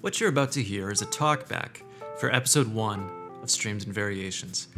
What 0.00 0.18
you're 0.18 0.30
about 0.30 0.52
to 0.52 0.62
hear 0.62 0.90
is 0.90 1.02
a 1.02 1.06
talkback 1.06 1.82
for 2.18 2.34
episode 2.34 2.68
1 2.68 3.10
of 3.42 3.50
Streams 3.50 3.84
and 3.84 3.92
Variations. 3.92 4.68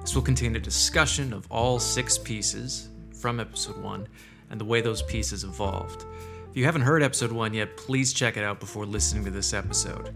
This 0.00 0.14
will 0.14 0.22
contain 0.22 0.56
a 0.56 0.60
discussion 0.60 1.34
of 1.34 1.46
all 1.50 1.78
six 1.78 2.16
pieces 2.16 2.88
from 3.20 3.38
episode 3.38 3.76
1 3.82 4.08
and 4.50 4.58
the 4.58 4.64
way 4.64 4.80
those 4.80 5.02
pieces 5.02 5.44
evolved. 5.44 6.06
If 6.50 6.56
you 6.56 6.64
haven't 6.64 6.80
heard 6.82 7.02
episode 7.02 7.32
1 7.32 7.52
yet, 7.52 7.76
please 7.76 8.14
check 8.14 8.38
it 8.38 8.44
out 8.44 8.60
before 8.60 8.86
listening 8.86 9.26
to 9.26 9.30
this 9.30 9.52
episode. 9.52 10.14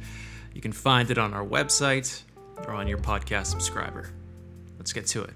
You 0.55 0.63
can 0.63 0.73
find 0.73 1.11
it 1.11 1.19
on 1.19 1.35
our 1.35 1.45
website 1.45 2.23
or 2.67 2.71
on 2.73 2.89
your 2.89 2.97
podcast 2.99 3.49
subscriber. 3.49 4.09
Let's 4.79 4.95
get 4.95 5.07
to 5.09 5.25
it. 5.25 5.35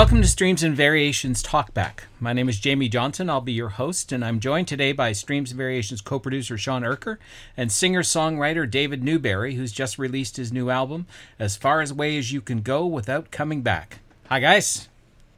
Welcome 0.00 0.22
to 0.22 0.28
Streams 0.28 0.62
and 0.62 0.74
Variations 0.74 1.42
Talkback. 1.42 2.04
My 2.18 2.32
name 2.32 2.48
is 2.48 2.58
Jamie 2.58 2.88
Johnson. 2.88 3.28
I'll 3.28 3.42
be 3.42 3.52
your 3.52 3.68
host, 3.68 4.12
and 4.12 4.24
I'm 4.24 4.40
joined 4.40 4.66
today 4.66 4.92
by 4.92 5.12
Streams 5.12 5.50
and 5.50 5.58
Variations 5.58 6.00
co 6.00 6.18
producer 6.18 6.56
Sean 6.56 6.80
Erker 6.84 7.18
and 7.54 7.70
singer 7.70 8.00
songwriter 8.00 8.68
David 8.68 9.04
Newberry, 9.04 9.56
who's 9.56 9.72
just 9.72 9.98
released 9.98 10.38
his 10.38 10.54
new 10.54 10.70
album, 10.70 11.06
As 11.38 11.54
Far 11.54 11.82
as 11.82 11.90
Away 11.90 12.16
as 12.16 12.32
You 12.32 12.40
Can 12.40 12.62
Go 12.62 12.86
Without 12.86 13.30
Coming 13.30 13.60
Back. 13.60 13.98
Hi, 14.30 14.40
guys. 14.40 14.88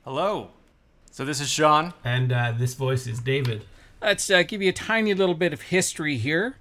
Hello. 0.05 0.51
So, 1.11 1.25
this 1.25 1.41
is 1.41 1.49
Sean. 1.49 1.93
And 2.05 2.31
uh, 2.31 2.55
this 2.57 2.75
voice 2.75 3.09
is 3.09 3.19
David. 3.19 3.65
Let's 4.01 4.31
uh, 4.31 4.45
give 4.45 4.63
you 4.63 4.69
a 4.69 4.73
tiny 4.73 5.13
little 5.13 5.35
bit 5.35 5.53
of 5.53 5.63
history 5.63 6.19
here. 6.19 6.55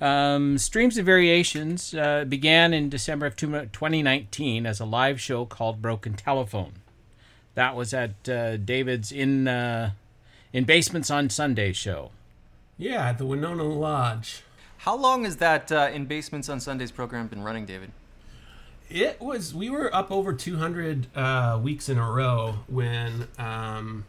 Um, 0.00 0.56
Streams 0.56 0.96
and 0.96 1.04
Variations 1.04 1.94
uh, 1.94 2.26
began 2.28 2.72
in 2.72 2.88
December 2.88 3.26
of 3.26 3.34
2019 3.34 4.66
as 4.66 4.78
a 4.78 4.84
live 4.84 5.20
show 5.20 5.44
called 5.44 5.82
Broken 5.82 6.14
Telephone. 6.14 6.74
That 7.54 7.74
was 7.76 7.92
at 7.92 8.28
uh, 8.28 8.56
David's 8.56 9.12
in 9.12 9.48
uh, 9.48 9.92
in 10.52 10.64
Basements 10.64 11.10
on 11.10 11.30
Sunday 11.30 11.72
show. 11.72 12.10
Yeah, 12.78 13.08
at 13.08 13.18
the 13.18 13.26
Winona 13.26 13.64
Lodge. 13.64 14.42
How 14.78 14.96
long 14.96 15.24
has 15.24 15.36
that 15.36 15.70
uh, 15.70 15.90
in 15.92 16.06
Basements 16.06 16.48
on 16.48 16.60
Sundays 16.60 16.90
program 16.90 17.26
been 17.26 17.42
running, 17.42 17.66
David? 17.66 17.92
It 18.88 19.20
was 19.20 19.54
we 19.54 19.70
were 19.70 19.94
up 19.94 20.10
over 20.10 20.32
200 20.32 21.06
uh, 21.14 21.60
weeks 21.62 21.88
in 21.88 21.98
a 21.98 22.10
row 22.10 22.60
when 22.66 23.28
um, 23.38 24.06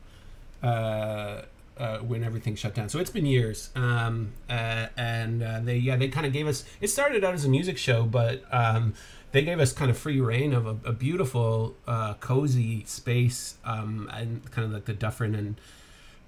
uh, 0.63 1.41
uh, 1.77 1.97
when 1.99 2.23
everything 2.23 2.55
shut 2.55 2.75
down. 2.75 2.89
So 2.89 2.99
it's 2.99 3.09
been 3.09 3.25
years, 3.25 3.69
um, 3.75 4.31
uh, 4.49 4.87
and 4.95 5.43
uh, 5.43 5.59
they 5.61 5.77
yeah 5.77 5.97
they 5.97 6.07
kind 6.07 6.25
of 6.25 6.33
gave 6.33 6.47
us. 6.47 6.63
It 6.79 6.87
started 6.87 7.23
out 7.23 7.33
as 7.33 7.43
a 7.43 7.49
music 7.49 7.77
show, 7.77 8.03
but 8.03 8.43
um, 8.51 8.93
they 9.31 9.43
gave 9.43 9.59
us 9.59 9.71
kind 9.73 9.89
of 9.89 9.97
free 9.97 10.19
reign 10.19 10.53
of 10.53 10.65
a, 10.65 10.77
a 10.89 10.93
beautiful, 10.93 11.75
uh, 11.87 12.15
cozy 12.15 12.83
space, 12.85 13.55
um, 13.65 14.09
and 14.13 14.49
kind 14.51 14.65
of 14.65 14.73
like 14.73 14.85
the 14.85 14.93
Dufferin 14.93 15.35
and 15.35 15.59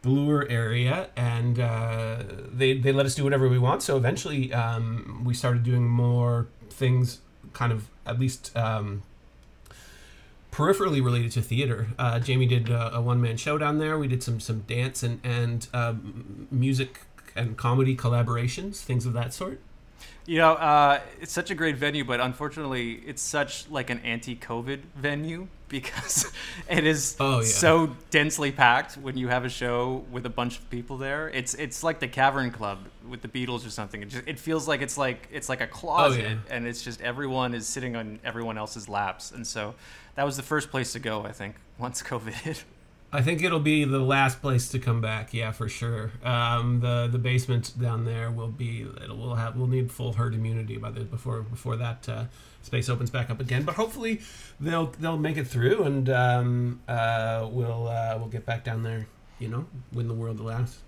Bloor 0.02 0.46
area, 0.50 1.10
and 1.16 1.60
uh, 1.60 2.24
they 2.52 2.78
they 2.78 2.92
let 2.92 3.06
us 3.06 3.16
do 3.16 3.24
whatever 3.24 3.48
we 3.48 3.60
want. 3.60 3.82
So 3.84 3.96
eventually, 3.96 4.54
um, 4.54 5.24
we 5.26 5.34
started 5.34 5.64
doing 5.64 5.88
more 5.88 6.48
things, 6.70 7.20
kind 7.54 7.72
of 7.72 7.90
at 8.06 8.20
least. 8.20 8.56
Um, 8.56 9.04
peripherally 10.52 11.04
related 11.04 11.32
to 11.32 11.42
theater. 11.42 11.88
Uh, 11.98 12.20
Jamie 12.20 12.46
did 12.46 12.70
a, 12.70 12.98
a 12.98 13.02
one 13.02 13.20
man 13.20 13.38
show 13.38 13.58
down 13.58 13.80
there. 13.80 13.98
We 13.98 14.08
did 14.08 14.22
some 14.22 14.40
some 14.40 14.60
dance 14.62 15.02
and 15.02 15.20
and 15.24 15.68
um, 15.74 16.48
music 16.52 17.02
and 17.36 17.58
comedy 17.58 17.96
collaborations, 17.96 18.78
things 18.82 19.06
of 19.06 19.14
that 19.14 19.34
sort. 19.34 19.60
You 20.26 20.38
know, 20.38 20.54
uh, 20.54 21.02
it's 21.20 21.34
such 21.34 21.52
a 21.52 21.56
great 21.56 21.76
venue, 21.76 22.06
but 22.06 22.22
unfortunately, 22.22 22.94
it's 23.06 23.22
such 23.22 23.70
like 23.70 23.90
an 23.90 24.00
anti-COVID 24.00 24.80
venue 24.96 25.48
because 25.68 26.32
it 26.70 26.86
is 26.86 27.18
oh, 27.20 27.40
yeah. 27.40 27.46
so 27.46 27.96
densely 28.10 28.52
packed 28.52 28.96
when 28.96 29.18
you 29.18 29.28
have 29.28 29.44
a 29.44 29.50
show 29.50 30.06
with 30.12 30.26
a 30.26 30.30
bunch 30.30 30.60
of 30.60 30.70
people 30.70 30.98
there. 30.98 31.30
It's 31.30 31.56
it's 31.56 31.84
like 31.84 32.00
the 32.00 32.08
Cavern 32.08 32.52
Club 32.52 32.80
with 33.10 33.22
the 33.22 33.28
Beatles 33.28 33.66
or 33.66 33.70
something. 33.70 34.02
It 34.02 34.10
just 34.10 34.28
it 34.28 34.40
feels 34.40 34.68
like 34.68 34.82
it's 34.82 34.98
like 34.98 35.28
it's 35.32 35.50
like 35.50 35.62
a 35.62 35.68
closet, 35.68 36.24
oh, 36.26 36.30
yeah. 36.30 36.56
and 36.56 36.68
it's 36.68 36.84
just 36.84 37.02
everyone 37.02 37.54
is 37.54 37.68
sitting 37.68 37.96
on 37.96 38.20
everyone 38.24 38.58
else's 38.58 38.88
laps, 38.88 39.32
and 39.32 39.46
so 39.46 39.76
that 40.16 40.26
was 40.26 40.38
the 40.38 40.44
first 40.44 40.70
place 40.70 40.94
to 40.94 41.00
go. 41.00 41.26
I 41.26 41.32
think 41.32 41.56
once 41.78 42.02
COVID 42.14 42.34
hit. 42.34 42.64
I 43.16 43.22
think 43.22 43.44
it'll 43.44 43.60
be 43.60 43.86
the 43.86 44.00
last 44.00 44.42
place 44.42 44.68
to 44.70 44.80
come 44.80 45.00
back. 45.00 45.36
Yeah, 45.36 45.52
for 45.52 45.70
sure. 45.70 46.12
Um, 46.24 46.80
the 46.80 47.08
the 47.12 47.20
basement 47.20 47.80
down 47.80 48.06
there 48.06 48.32
will 48.32 48.48
be. 48.48 48.88
It'll 49.04 49.16
we'll 49.16 49.36
have 49.36 49.56
we'll 49.56 49.68
need 49.68 49.92
full 49.92 50.14
herd 50.14 50.34
immunity 50.34 50.78
by 50.78 50.90
the 50.90 51.02
before 51.02 51.44
before 51.44 51.76
that 51.76 52.10
uh, 52.10 52.26
space 52.64 52.90
opens 52.90 53.12
back 53.12 53.30
up 53.30 53.40
again. 53.40 53.64
But 53.64 53.76
hopefully 53.76 54.22
they'll 54.60 54.88
they'll 55.00 55.18
make 55.18 55.38
it 55.38 55.46
through, 55.46 55.84
and 55.84 56.10
um, 56.10 56.82
uh, 56.88 57.48
we'll 57.52 57.88
uh, 57.88 58.16
we'll 58.18 58.30
get 58.30 58.48
back 58.48 58.64
down 58.64 58.82
there. 58.82 59.06
You 59.38 59.50
know, 59.50 59.66
when 59.92 60.08
the 60.08 60.16
world 60.16 60.40
allows. 60.40 60.80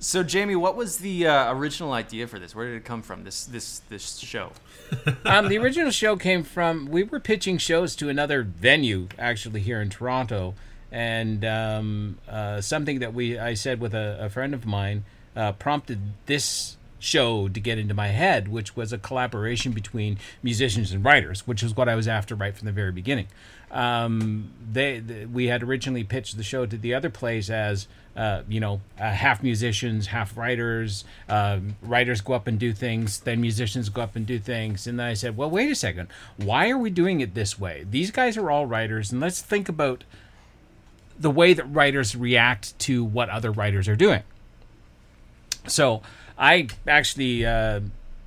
So, 0.00 0.22
Jamie, 0.22 0.54
what 0.54 0.76
was 0.76 0.98
the 0.98 1.26
uh, 1.26 1.52
original 1.52 1.92
idea 1.92 2.28
for 2.28 2.38
this? 2.38 2.54
Where 2.54 2.68
did 2.68 2.76
it 2.76 2.84
come 2.84 3.02
from? 3.02 3.24
This 3.24 3.44
this 3.44 3.80
this 3.90 4.16
show. 4.16 4.52
um, 5.26 5.48
the 5.48 5.58
original 5.58 5.90
show 5.90 6.16
came 6.16 6.44
from 6.44 6.86
we 6.86 7.02
were 7.02 7.20
pitching 7.20 7.58
shows 7.58 7.94
to 7.96 8.08
another 8.08 8.42
venue 8.42 9.08
actually 9.18 9.60
here 9.60 9.82
in 9.82 9.90
Toronto 9.90 10.54
and 10.90 11.44
um, 11.44 12.18
uh, 12.28 12.60
something 12.60 13.00
that 13.00 13.14
we 13.14 13.38
I 13.38 13.54
said 13.54 13.80
with 13.80 13.94
a, 13.94 14.18
a 14.20 14.28
friend 14.28 14.54
of 14.54 14.66
mine 14.66 15.04
uh, 15.36 15.52
prompted 15.52 16.00
this 16.26 16.76
show 16.98 17.48
to 17.48 17.60
get 17.60 17.78
into 17.78 17.94
my 17.94 18.08
head, 18.08 18.48
which 18.48 18.76
was 18.76 18.92
a 18.92 18.98
collaboration 18.98 19.72
between 19.72 20.18
musicians 20.42 20.92
and 20.92 21.04
writers, 21.04 21.46
which 21.46 21.62
is 21.62 21.76
what 21.76 21.88
I 21.88 21.94
was 21.94 22.08
after 22.08 22.34
right 22.34 22.56
from 22.56 22.66
the 22.66 22.72
very 22.72 22.92
beginning. 22.92 23.28
Um, 23.70 24.50
they, 24.72 24.98
they, 24.98 25.26
we 25.26 25.46
had 25.46 25.62
originally 25.62 26.04
pitched 26.04 26.36
the 26.36 26.42
show 26.42 26.64
to 26.66 26.76
the 26.76 26.94
other 26.94 27.10
plays 27.10 27.50
as 27.50 27.86
uh, 28.16 28.42
you 28.48 28.60
know 28.60 28.80
uh, 28.98 29.10
half 29.10 29.42
musicians, 29.42 30.08
half 30.08 30.36
writers. 30.36 31.04
Uh, 31.28 31.60
writers 31.82 32.20
go 32.20 32.32
up 32.32 32.46
and 32.46 32.58
do 32.58 32.72
things, 32.72 33.20
then 33.20 33.40
musicians 33.40 33.88
go 33.90 34.02
up 34.02 34.16
and 34.16 34.26
do 34.26 34.38
things, 34.38 34.86
and 34.86 34.98
then 34.98 35.06
I 35.06 35.14
said, 35.14 35.36
well, 35.36 35.50
wait 35.50 35.70
a 35.70 35.74
second, 35.74 36.08
why 36.36 36.70
are 36.70 36.78
we 36.78 36.90
doing 36.90 37.20
it 37.20 37.34
this 37.34 37.58
way? 37.58 37.84
These 37.88 38.10
guys 38.10 38.36
are 38.36 38.50
all 38.50 38.66
writers, 38.66 39.12
and 39.12 39.20
let's 39.20 39.42
think 39.42 39.68
about 39.68 40.04
the 41.18 41.30
way 41.30 41.52
that 41.52 41.64
writers 41.64 42.14
react 42.14 42.78
to 42.80 43.04
what 43.04 43.28
other 43.28 43.50
writers 43.50 43.88
are 43.88 43.96
doing. 43.96 44.22
So 45.66 46.02
I 46.38 46.68
actually, 46.86 47.44
uh, 47.44 47.80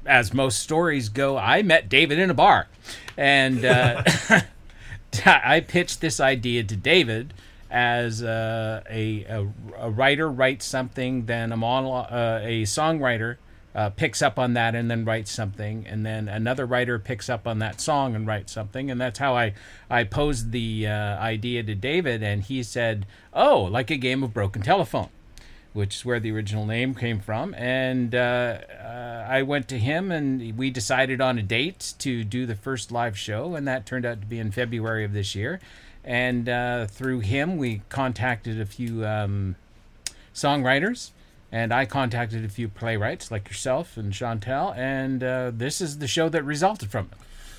as 0.05 0.33
most 0.33 0.59
stories 0.59 1.09
go, 1.09 1.37
I 1.37 1.61
met 1.61 1.89
David 1.89 2.19
in 2.19 2.29
a 2.29 2.33
bar, 2.33 2.67
and 3.17 3.63
uh, 3.63 4.03
I 5.25 5.61
pitched 5.61 6.01
this 6.01 6.19
idea 6.19 6.63
to 6.63 6.75
David 6.75 7.33
as 7.69 8.21
uh, 8.21 8.83
a, 8.89 9.23
a, 9.23 9.47
a 9.79 9.89
writer 9.89 10.29
writes 10.29 10.65
something, 10.65 11.25
then 11.25 11.51
a 11.53 11.55
uh, 11.55 12.39
a 12.43 12.63
songwriter 12.63 13.37
uh, 13.73 13.89
picks 13.89 14.21
up 14.21 14.37
on 14.37 14.53
that 14.53 14.75
and 14.75 14.91
then 14.91 15.05
writes 15.05 15.31
something, 15.31 15.85
and 15.87 16.05
then 16.05 16.27
another 16.27 16.65
writer 16.65 16.99
picks 16.99 17.29
up 17.29 17.47
on 17.47 17.59
that 17.59 17.79
song 17.79 18.15
and 18.15 18.27
writes 18.27 18.51
something, 18.51 18.91
and 18.91 18.99
that's 18.99 19.19
how 19.19 19.35
I 19.35 19.53
I 19.89 20.03
posed 20.03 20.51
the 20.51 20.87
uh, 20.87 21.19
idea 21.19 21.63
to 21.63 21.75
David, 21.75 22.21
and 22.23 22.43
he 22.43 22.63
said, 22.63 23.05
"Oh, 23.33 23.61
like 23.63 23.89
a 23.89 23.97
game 23.97 24.23
of 24.23 24.33
broken 24.33 24.61
telephone." 24.61 25.09
Which 25.73 25.95
is 25.95 26.05
where 26.05 26.19
the 26.19 26.33
original 26.33 26.65
name 26.65 26.93
came 26.93 27.21
from, 27.21 27.53
and 27.53 28.13
uh, 28.13 28.57
uh 28.83 29.25
I 29.29 29.43
went 29.43 29.69
to 29.69 29.79
him, 29.79 30.11
and 30.11 30.57
we 30.57 30.69
decided 30.69 31.21
on 31.21 31.37
a 31.37 31.41
date 31.41 31.93
to 31.99 32.25
do 32.25 32.45
the 32.45 32.55
first 32.55 32.91
live 32.91 33.17
show, 33.17 33.55
and 33.55 33.65
that 33.69 33.85
turned 33.85 34.05
out 34.05 34.19
to 34.19 34.27
be 34.27 34.37
in 34.37 34.51
February 34.51 35.05
of 35.05 35.13
this 35.13 35.33
year. 35.33 35.61
And 36.03 36.49
uh, 36.49 36.87
through 36.87 37.19
him, 37.19 37.57
we 37.57 37.83
contacted 37.87 38.59
a 38.59 38.65
few 38.65 39.05
um, 39.05 39.55
songwriters, 40.33 41.11
and 41.51 41.73
I 41.73 41.85
contacted 41.85 42.45
a 42.45 42.49
few 42.49 42.69
playwrights 42.69 43.29
like 43.29 43.47
yourself 43.47 43.97
and 43.97 44.13
Chantel, 44.13 44.75
and 44.77 45.23
uh, 45.23 45.51
this 45.53 45.81
is 45.81 45.99
the 45.99 46.07
show 46.07 46.29
that 46.29 46.43
resulted 46.43 46.89
from 46.89 47.09
it. 47.11 47.17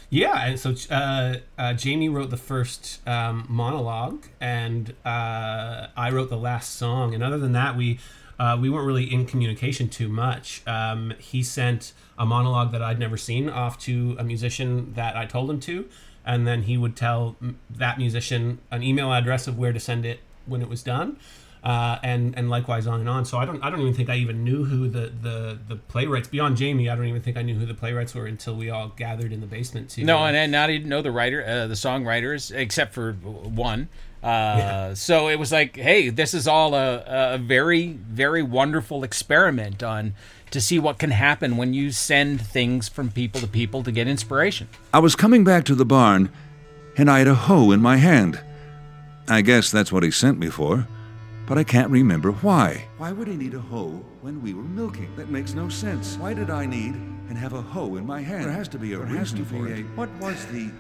Yeah, 0.09 0.45
and 0.45 0.61
so 0.61 0.75
uh, 0.91 1.37
uh, 1.57 1.73
Jamie 1.73 2.11
wrote 2.11 2.31
the 2.31 2.37
first 2.37 3.07
um, 3.09 3.47
monologue, 3.49 4.27
and 4.41 4.95
uh, 5.07 5.87
I 5.97 6.11
wrote 6.11 6.29
the 6.29 6.37
last 6.37 6.77
song. 6.77 7.15
And 7.15 7.23
other 7.23 7.39
than 7.39 7.53
that, 7.53 7.77
we 7.77 7.99
uh, 8.39 8.59
we 8.61 8.69
weren't 8.69 8.87
really 8.87 9.11
in 9.11 9.25
communication 9.25 9.89
too 9.89 10.09
much. 10.09 10.63
Um, 10.67 11.15
he 11.19 11.43
sent 11.43 11.95
a 12.19 12.27
monologue 12.27 12.73
that 12.73 12.83
I'd 12.83 12.99
never 12.99 13.17
seen 13.17 13.49
off 13.49 13.79
to 13.81 14.17
a 14.19 14.25
musician 14.25 14.93
that 14.95 15.17
I 15.17 15.25
told 15.25 15.49
him 15.49 15.61
to, 15.61 15.89
and 16.27 16.47
then 16.47 16.65
he 16.65 16.77
would 16.77 16.95
tell 16.95 17.37
that 17.71 17.97
musician 17.97 18.59
an 18.71 18.83
email 18.83 19.13
address 19.15 19.47
of 19.47 19.57
where 19.59 19.73
to 19.73 19.81
send 19.81 20.05
it 20.05 20.21
when 20.45 20.61
it 20.61 20.69
was 20.69 20.83
done 20.83 21.17
uh, 21.65 21.99
and 22.03 22.37
and 22.37 22.51
likewise 22.51 22.87
on 22.87 23.01
and 23.01 23.09
on. 23.09 23.25
So 23.25 23.39
I 23.39 23.45
don't 23.45 23.63
I 23.63 23.71
don't 23.71 23.81
even 23.81 23.95
think 23.95 24.11
I 24.11 24.17
even 24.17 24.43
knew 24.43 24.65
who 24.65 24.89
the 24.89 25.13
the 25.23 25.59
the 25.69 25.77
playwrights 25.77 26.29
beyond 26.29 26.57
Jamie. 26.57 26.89
I 26.89 26.97
don't 26.97 27.07
even 27.07 27.23
think 27.23 27.37
I 27.37 27.43
knew 27.43 27.55
who 27.55 27.67
the 27.67 27.75
playwrights 27.75 28.15
were 28.15 28.27
until 28.27 28.57
we 28.57 28.71
all 28.71 28.89
gathered 28.89 29.33
in 29.33 29.41
the 29.41 29.47
basement. 29.47 29.91
To, 29.91 30.05
no, 30.05 30.25
and, 30.25 30.37
and 30.37 30.57
I 30.57 30.67
didn't 30.67 30.89
know 30.89 31.03
the 31.03 31.13
writer, 31.13 31.45
uh, 31.45 31.67
the 31.67 31.75
songwriters, 31.75 32.55
except 32.55 32.95
for 32.95 33.13
one. 33.13 33.89
Uh, 34.23 34.27
yeah. 34.27 34.95
So 34.95 35.29
it 35.29 35.39
was 35.39 35.51
like, 35.51 35.77
hey, 35.77 36.09
this 36.09 36.33
is 36.33 36.47
all 36.47 36.75
a, 36.75 37.05
a 37.07 37.39
very 37.39 37.89
very 37.93 38.43
wonderful 38.43 39.05
experiment 39.05 39.83
on 39.83 40.15
to 40.51 40.61
see 40.61 40.79
what 40.79 40.99
can 40.99 41.11
happen 41.11 41.57
when 41.57 41.75
you 41.75 41.91
send 41.91 42.41
things 42.41 42.89
from 42.89 43.11
people 43.11 43.41
to 43.41 43.47
people 43.47 43.83
to 43.83 43.91
get 43.91 44.07
inspiration. 44.07 44.69
I 44.93 44.99
was 44.99 45.17
coming 45.17 45.45
back 45.45 45.65
to 45.65 45.75
the 45.75 45.85
barn, 45.85 46.31
and 46.97 47.11
I 47.11 47.19
had 47.19 47.29
a 47.29 47.35
hoe 47.35 47.71
in 47.73 47.81
my 47.81 47.97
hand. 47.97 48.41
I 49.29 49.41
guess 49.43 49.71
that's 49.71 49.91
what 49.91 50.03
he 50.03 50.11
sent 50.11 50.39
me 50.39 50.51
for, 50.51 50.87
but 51.47 51.59
I 51.59 51.65
can't 51.65 51.91
remember 51.91 52.33
why. 52.33 52.85
Why 52.99 53.13
would 53.13 53.29
he 53.29 53.37
need 53.37 53.55
a 53.55 53.61
hoe 53.61 54.05
when 54.21 54.43
we 54.43 54.55
were 54.55 54.63
milking? 54.63 55.15
That 55.17 55.29
makes 55.29 55.55
no 55.55 55.69
sense. 55.69 56.17
Why 56.17 56.35
did 56.35 56.51
I 56.51 56.67
need 56.67 56.95
and 57.29 57.37
have 57.37 57.53
a 57.53 57.63
hoe 57.63 57.97
in 57.97 58.07
my 58.07 58.21
hand? 58.21 58.45
There 58.45 58.53
has 58.53 58.69
to 58.69 58.79
be 58.79 58.93
a 58.93 58.99
there 58.99 59.07
reason 59.07 59.45
for 59.45 59.69
it. 59.69 59.81
A, 59.81 59.83
what 59.95 60.11
was 60.21 60.45
the... 60.47 60.71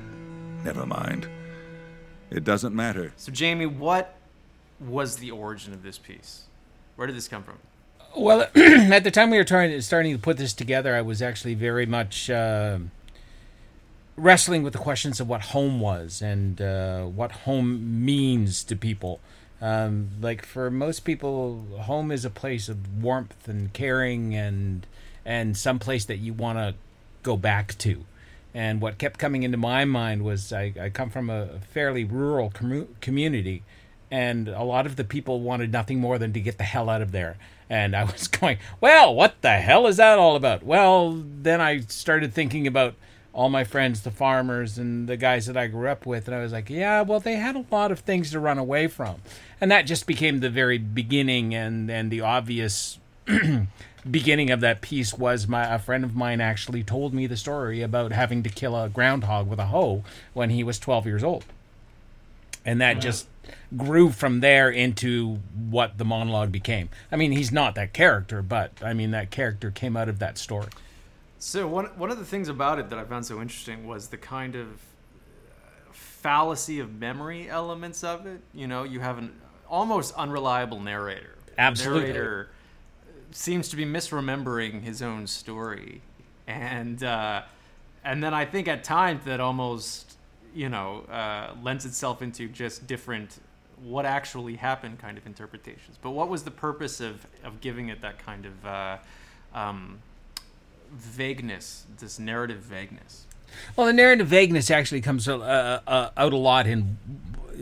Never 0.64 0.86
mind. 0.86 1.28
It 2.30 2.44
doesn't 2.44 2.74
matter. 2.74 3.12
So, 3.16 3.32
Jamie, 3.32 3.66
what 3.66 4.16
was 4.80 5.16
the 5.16 5.30
origin 5.30 5.72
of 5.72 5.82
this 5.82 5.98
piece? 5.98 6.44
Where 6.96 7.06
did 7.06 7.16
this 7.16 7.28
come 7.28 7.42
from? 7.42 7.58
Well, 8.16 8.42
at 8.54 9.04
the 9.04 9.10
time 9.10 9.30
we 9.30 9.38
were 9.38 9.44
trying 9.44 9.80
starting 9.80 10.12
to 10.12 10.18
put 10.18 10.36
this 10.36 10.52
together, 10.52 10.94
I 10.94 11.02
was 11.02 11.22
actually 11.22 11.54
very 11.54 11.86
much 11.86 12.28
uh, 12.30 12.78
wrestling 14.16 14.62
with 14.62 14.72
the 14.72 14.78
questions 14.78 15.20
of 15.20 15.28
what 15.28 15.42
home 15.42 15.80
was 15.80 16.20
and 16.20 16.60
uh, 16.60 17.04
what 17.04 17.32
home 17.32 18.04
means 18.04 18.64
to 18.64 18.76
people. 18.76 19.20
Um, 19.62 20.10
like 20.20 20.44
for 20.44 20.72
most 20.72 21.04
people, 21.04 21.64
home 21.82 22.10
is 22.10 22.24
a 22.24 22.30
place 22.30 22.68
of 22.68 23.00
warmth 23.00 23.46
and 23.46 23.72
caring 23.72 24.34
and 24.34 24.84
and 25.24 25.56
some 25.56 25.78
place 25.78 26.04
that 26.06 26.16
you 26.16 26.34
want 26.34 26.58
to 26.58 26.74
go 27.22 27.36
back 27.36 27.78
to. 27.78 28.04
And 28.52 28.82
what 28.82 28.98
kept 28.98 29.20
coming 29.20 29.44
into 29.44 29.56
my 29.56 29.84
mind 29.84 30.24
was 30.24 30.52
I, 30.52 30.74
I 30.80 30.90
come 30.90 31.10
from 31.10 31.30
a 31.30 31.60
fairly 31.70 32.02
rural 32.02 32.50
com- 32.50 32.88
community, 33.00 33.62
and 34.10 34.48
a 34.48 34.64
lot 34.64 34.84
of 34.84 34.96
the 34.96 35.04
people 35.04 35.40
wanted 35.40 35.70
nothing 35.70 36.00
more 36.00 36.18
than 36.18 36.32
to 36.32 36.40
get 36.40 36.58
the 36.58 36.64
hell 36.64 36.90
out 36.90 37.00
of 37.00 37.12
there. 37.12 37.36
And 37.70 37.94
I 37.94 38.02
was 38.02 38.26
going, 38.40 38.58
well, 38.80 39.14
what 39.14 39.40
the 39.42 39.52
hell 39.52 39.86
is 39.86 39.98
that 39.98 40.18
all 40.18 40.34
about? 40.34 40.64
Well, 40.64 41.22
then 41.24 41.60
I 41.60 41.80
started 41.82 42.34
thinking 42.34 42.66
about 42.66 42.94
all 43.34 43.48
my 43.48 43.64
friends, 43.64 44.02
the 44.02 44.10
farmers 44.10 44.78
and 44.78 45.08
the 45.08 45.16
guys 45.16 45.46
that 45.46 45.56
I 45.56 45.66
grew 45.66 45.88
up 45.88 46.04
with, 46.04 46.28
and 46.28 46.34
I 46.34 46.42
was 46.42 46.52
like, 46.52 46.68
yeah, 46.68 47.00
well, 47.02 47.20
they 47.20 47.36
had 47.36 47.56
a 47.56 47.64
lot 47.70 47.90
of 47.90 48.00
things 48.00 48.30
to 48.32 48.40
run 48.40 48.58
away 48.58 48.88
from. 48.88 49.16
And 49.60 49.70
that 49.70 49.82
just 49.82 50.06
became 50.06 50.40
the 50.40 50.50
very 50.50 50.78
beginning 50.78 51.54
and, 51.54 51.90
and 51.90 52.10
the 52.10 52.20
obvious 52.20 52.98
beginning 54.10 54.50
of 54.50 54.60
that 54.60 54.80
piece 54.80 55.14
was 55.14 55.46
my 55.46 55.74
a 55.74 55.78
friend 55.78 56.04
of 56.04 56.14
mine 56.14 56.40
actually 56.40 56.82
told 56.82 57.14
me 57.14 57.26
the 57.26 57.36
story 57.36 57.82
about 57.82 58.12
having 58.12 58.42
to 58.42 58.48
kill 58.48 58.76
a 58.76 58.88
groundhog 58.88 59.48
with 59.48 59.58
a 59.58 59.66
hoe 59.66 60.02
when 60.34 60.50
he 60.50 60.64
was 60.64 60.78
12 60.78 61.06
years 61.06 61.24
old. 61.24 61.44
And 62.64 62.80
that 62.80 62.96
wow. 62.96 63.00
just 63.00 63.28
grew 63.76 64.10
from 64.10 64.40
there 64.40 64.70
into 64.70 65.38
what 65.70 65.98
the 65.98 66.04
monologue 66.04 66.52
became. 66.52 66.88
I 67.10 67.16
mean, 67.16 67.32
he's 67.32 67.50
not 67.50 67.74
that 67.76 67.92
character, 67.92 68.42
but 68.42 68.72
I 68.82 68.92
mean 68.92 69.12
that 69.12 69.30
character 69.30 69.70
came 69.70 69.96
out 69.96 70.08
of 70.08 70.18
that 70.18 70.38
story. 70.38 70.68
So 71.42 71.66
one 71.66 71.86
one 71.96 72.12
of 72.12 72.20
the 72.20 72.24
things 72.24 72.48
about 72.48 72.78
it 72.78 72.88
that 72.90 73.00
I 73.00 73.04
found 73.04 73.26
so 73.26 73.40
interesting 73.40 73.84
was 73.84 74.06
the 74.06 74.16
kind 74.16 74.54
of 74.54 74.68
fallacy 75.90 76.78
of 76.78 76.94
memory 77.00 77.50
elements 77.50 78.04
of 78.04 78.26
it. 78.26 78.40
You 78.54 78.68
know, 78.68 78.84
you 78.84 79.00
have 79.00 79.18
an 79.18 79.32
almost 79.68 80.14
unreliable 80.14 80.78
narrator. 80.78 81.34
Absolutely. 81.58 82.12
narrator 82.12 82.50
seems 83.32 83.68
to 83.70 83.76
be 83.76 83.84
misremembering 83.84 84.82
his 84.82 85.02
own 85.02 85.26
story, 85.26 86.00
and 86.46 87.02
uh, 87.02 87.42
and 88.04 88.22
then 88.22 88.34
I 88.34 88.44
think 88.44 88.68
at 88.68 88.84
times 88.84 89.24
that 89.24 89.40
almost 89.40 90.16
you 90.54 90.68
know 90.68 91.00
uh, 91.10 91.56
lends 91.60 91.84
itself 91.84 92.22
into 92.22 92.46
just 92.46 92.86
different 92.86 93.40
what 93.82 94.06
actually 94.06 94.54
happened 94.54 95.00
kind 95.00 95.18
of 95.18 95.26
interpretations. 95.26 95.98
But 96.00 96.10
what 96.10 96.28
was 96.28 96.44
the 96.44 96.52
purpose 96.52 97.00
of 97.00 97.26
of 97.42 97.60
giving 97.60 97.88
it 97.88 98.00
that 98.02 98.24
kind 98.24 98.46
of 98.46 98.64
uh, 98.64 98.98
um, 99.54 99.98
vagueness, 100.92 101.86
this 101.98 102.18
narrative 102.18 102.60
vagueness? 102.60 103.26
Well, 103.76 103.86
the 103.86 103.92
narrative 103.92 104.26
vagueness 104.26 104.70
actually 104.70 105.00
comes 105.00 105.28
uh, 105.28 105.38
uh, 105.86 106.10
out 106.16 106.32
a 106.32 106.36
lot 106.36 106.66
in 106.66 106.96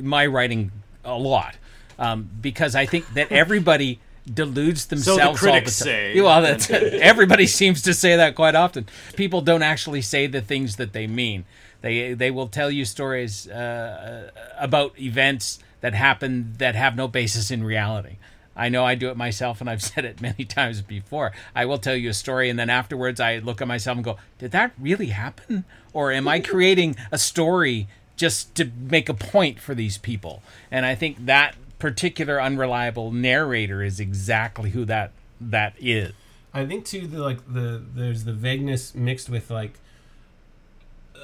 my 0.01 0.27
writing, 0.27 0.73
a 1.05 1.17
lot, 1.17 1.57
um, 1.99 2.31
because 2.41 2.75
I 2.75 2.87
think 2.87 3.13
that 3.15 3.33
everybody 3.33 4.01
deludes 4.33 4.87
themselves. 4.87 5.21
So 5.21 5.33
the 5.33 5.39
critics 5.53 5.79
the 5.79 5.85
say. 5.85 6.21
Well, 6.21 6.43
that's, 6.43 6.71
everybody 6.71 7.47
seems 7.47 7.83
to 7.83 7.95
say 7.95 8.17
that 8.17 8.35
quite 8.35 8.55
often. 8.55 8.87
People 9.17 9.41
don't 9.41 9.63
actually 9.63 10.03
say 10.03 10.27
the 10.27 10.41
things 10.41 10.77
that 10.77 10.93
they 10.93 11.07
mean. 11.07 11.45
They 11.81 12.13
they 12.13 12.31
will 12.31 12.49
tell 12.49 12.71
you 12.71 12.85
stories 12.85 13.49
uh, 13.49 14.31
about 14.59 14.99
events 15.01 15.61
that 15.81 15.95
happen 15.95 16.55
that 16.59 16.75
have 16.75 16.95
no 16.95 17.09
basis 17.09 17.51
in 17.51 17.65
reality. 17.65 18.17
I 18.61 18.69
know 18.69 18.85
I 18.85 18.95
do 18.95 19.09
it 19.09 19.17
myself, 19.17 19.61
and 19.61 19.71
I've 19.71 19.83
said 19.91 20.05
it 20.05 20.21
many 20.21 20.45
times 20.45 20.83
before. 20.83 21.33
I 21.55 21.65
will 21.65 21.79
tell 21.79 21.97
you 21.97 22.11
a 22.11 22.15
story, 22.15 22.51
and 22.51 22.59
then 22.59 22.69
afterwards 22.69 23.19
I 23.19 23.39
look 23.39 23.63
at 23.63 23.69
myself 23.69 23.97
and 23.97 24.05
go, 24.05 24.19
"Did 24.39 24.51
that 24.53 24.73
really 24.79 25.07
happen, 25.07 25.65
or 25.93 26.13
am 26.13 26.29
I 26.29 26.41
creating 26.53 26.97
a 27.11 27.19
story 27.19 27.89
just 28.17 28.55
to 28.57 28.71
make 28.79 29.09
a 29.09 29.15
point 29.15 29.61
for 29.61 29.75
these 29.75 29.97
people?" 29.97 30.43
And 30.71 30.85
I 30.85 30.95
think 30.95 31.25
that 31.25 31.57
particular 31.79 32.41
unreliable 32.41 33.11
narrator 33.11 33.83
is 33.83 33.99
exactly 33.99 34.71
who 34.71 34.85
that 34.85 35.13
that 35.41 35.75
is. 35.81 36.13
I 36.53 36.67
think 36.67 36.85
too 36.85 37.07
the 37.07 37.19
like 37.21 37.39
the 37.53 37.83
there's 37.95 38.25
the 38.25 38.35
vagueness 38.35 38.95
mixed 38.95 39.31
with 39.31 39.51
like 39.51 39.79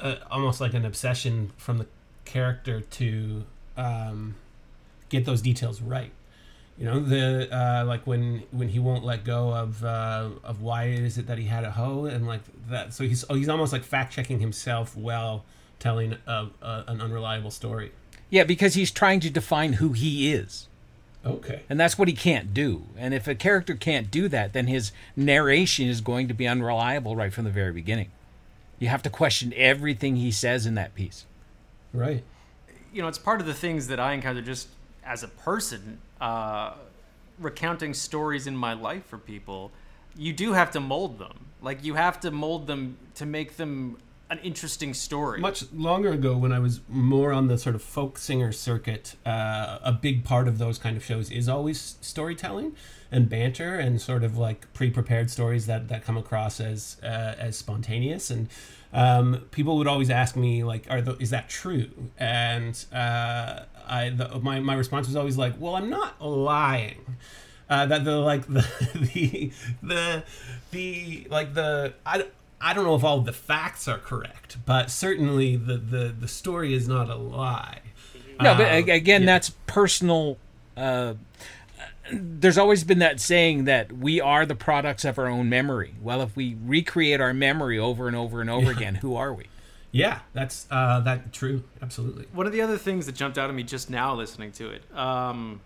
uh, 0.01 0.17
almost 0.31 0.61
like 0.61 0.73
an 0.73 0.87
obsession 0.87 1.53
from 1.57 1.79
the 1.79 1.87
character 2.25 2.81
to 2.81 3.45
um, 3.77 4.37
get 5.09 5.25
those 5.25 5.43
details 5.43 5.83
right. 5.83 6.13
You 6.79 6.85
know 6.85 7.01
the 7.01 7.49
uh, 7.51 7.85
like 7.87 8.07
when 8.07 8.43
when 8.51 8.69
he 8.69 8.79
won't 8.79 9.05
let 9.05 9.25
go 9.25 9.55
of 9.55 9.83
uh, 9.83 10.29
of 10.45 10.61
why 10.61 10.89
is 10.89 11.17
it 11.17 11.27
that 11.27 11.39
he 11.39 11.45
had 11.45 11.65
a 11.65 11.71
hoe 11.71 12.05
and 12.05 12.27
like 12.27 12.43
that. 12.69 12.93
So 12.93 13.05
he's 13.05 13.25
he's 13.29 13.49
almost 13.49 13.73
like 13.73 13.83
fact 13.83 14.13
checking 14.13 14.41
himself 14.41 14.95
while 14.97 15.45
telling 15.79 16.17
a, 16.27 16.49
a, 16.61 16.85
an 16.89 17.01
unreliable 17.01 17.51
story. 17.51 17.93
Yeah, 18.29 18.45
because 18.45 18.75
he's 18.75 18.91
trying 18.91 19.21
to 19.21 19.31
define 19.31 19.75
who 19.75 19.93
he 19.93 20.33
is. 20.33 20.69
Okay. 21.25 21.63
And 21.69 21.79
that's 21.79 21.99
what 21.99 22.09
he 22.09 22.15
can't 22.15 22.55
do. 22.55 22.85
And 22.97 23.13
if 23.13 23.27
a 23.27 23.35
character 23.35 23.75
can't 23.75 24.11
do 24.11 24.29
that, 24.29 24.53
then 24.53 24.69
his 24.69 24.93
narration 25.17 25.89
is 25.89 26.01
going 26.01 26.29
to 26.29 26.35
be 26.35 26.47
unreliable 26.47 27.17
right 27.17 27.33
from 27.33 27.45
the 27.45 27.51
very 27.51 27.73
beginning. 27.73 28.11
You 28.79 28.89
have 28.89 29.03
to 29.03 29.11
question 29.11 29.53
everything 29.57 30.17
he 30.17 30.31
says 30.31 30.67
in 30.67 30.75
that 30.75 30.95
piece. 30.95 31.25
Right. 31.93 32.23
You 32.93 33.03
know, 33.03 33.09
it's 33.09 33.19
part 33.19 33.41
of 33.41 33.47
the 33.47 33.55
things 33.55 33.89
that 33.89 33.99
I 33.99 34.13
encounter 34.13 34.43
just 34.43 34.69
as 35.05 35.23
a 35.23 35.29
person, 35.29 35.99
uh, 36.21 36.75
recounting 37.39 37.95
stories 37.95 38.47
in 38.47 38.57
my 38.57 38.73
life 38.73 39.05
for 39.07 39.19
people. 39.19 39.71
You 40.17 40.33
do 40.33 40.53
have 40.53 40.71
to 40.73 40.81
mold 40.81 41.19
them. 41.19 41.47
Like, 41.63 41.85
you 41.85 41.95
have 41.95 42.21
to 42.21 42.31
mold 42.31 42.67
them 42.67 42.97
to 43.15 43.27
make 43.27 43.57
them 43.57 43.99
an 44.29 44.39
interesting 44.41 44.93
story. 44.93 45.41
Much 45.41 45.71
longer 45.73 46.11
ago, 46.11 46.37
when 46.37 46.53
I 46.53 46.59
was 46.59 46.81
more 46.89 47.33
on 47.33 47.47
the 47.47 47.57
sort 47.57 47.75
of 47.77 47.83
folk 47.83 48.19
singer 48.19 48.51
circuit, 48.51 49.15
uh, 49.25 49.79
a 49.83 49.93
big 49.93 50.25
part 50.25 50.49
of 50.49 50.59
those 50.59 50.79
kind 50.79 50.97
of 50.97 51.05
shows 51.05 51.31
is 51.31 51.49
always 51.49 51.97
storytelling 52.01 52.75
and 53.13 53.29
banter 53.29 53.79
and 53.79 54.01
sort 54.01 54.25
of 54.25 54.37
like 54.37 54.73
pre-prepared 54.73 55.31
stories 55.31 55.67
that, 55.67 55.89
that 55.89 56.05
come 56.05 56.17
across 56.17 56.61
as 56.61 56.97
uh, 57.05 57.35
as 57.39 57.57
spontaneous. 57.57 58.31
And 58.31 58.49
um, 58.93 59.45
people 59.53 59.79
would 59.79 59.87
always 59.87 60.11
ask 60.11 60.35
me 60.35 60.65
like, 60.65 60.91
"Are 60.91 61.01
the, 61.01 61.17
is 61.19 61.31
that 61.31 61.49
true?" 61.49 61.89
And 62.19 62.85
uh, 62.93 63.61
I 63.87 64.11
the, 64.11 64.41
my 64.41 64.61
my 64.61 64.75
response 64.75 65.07
was 65.07 65.17
always 65.17 65.37
like, 65.37 65.55
"Well, 65.59 65.77
I'm 65.77 65.91
not 65.91 66.23
lying." 66.23 67.17
Uh, 67.69 67.87
that 67.87 68.05
the 68.05 68.17
like 68.17 68.47
the 68.53 68.67
the 68.95 69.53
the 69.83 70.25
the 70.71 71.27
like 71.31 71.55
the 71.55 71.95
I 72.05 72.27
I 72.61 72.75
don't 72.75 72.85
know 72.85 72.95
if 72.95 73.05
all 73.05 73.21
the 73.21 73.33
facts 73.33 73.89
are 73.89 73.99
correct, 73.99 74.59
but 74.65 74.91
certainly 74.91 75.57
the 75.57 75.77
the, 75.77 76.15
the 76.19 76.29
story 76.29 76.75
is 76.75 76.89
not 76.89 77.11
a 77.11 77.17
lie. 77.17 77.81
No, 78.41 78.55
but 78.55 78.71
uh, 78.71 78.93
again, 78.93 79.23
yeah. 79.23 79.27
that's 79.27 79.51
personal. 79.67 80.39
Uh, 80.77 81.15
there's 82.13 82.59
always 82.59 82.85
been 82.85 83.01
that 83.01 83.19
saying 83.19 83.65
that 83.65 83.93
we 83.93 84.21
are 84.21 84.47
the 84.47 84.55
products 84.55 85.05
of 85.05 85.19
our 85.19 85.27
own 85.27 85.49
memory. 85.49 85.95
Well, 86.01 86.23
if 86.23 86.37
we 86.37 86.57
recreate 86.65 87.21
our 87.21 87.35
memory 87.35 87.79
over 87.79 88.07
and 88.07 88.17
over 88.17 88.41
and 88.41 88.49
over 88.51 88.71
yeah. 88.71 88.77
again, 88.77 88.95
who 88.97 89.17
are 89.17 89.33
we? 89.33 89.47
Yeah, 89.97 90.19
that's 90.35 90.67
uh, 90.71 91.01
that 91.01 91.33
true. 91.33 91.63
Absolutely. 91.81 92.27
One 92.33 92.47
of 92.47 92.53
the 92.53 92.61
other 92.61 92.77
things 92.77 93.07
that 93.07 93.15
jumped 93.15 93.39
out 93.39 93.49
at 93.49 93.57
me 93.57 93.63
just 93.63 93.89
now 93.89 94.15
listening 94.15 94.53
to 94.53 94.71
it 94.71 94.83
um, 94.95 95.61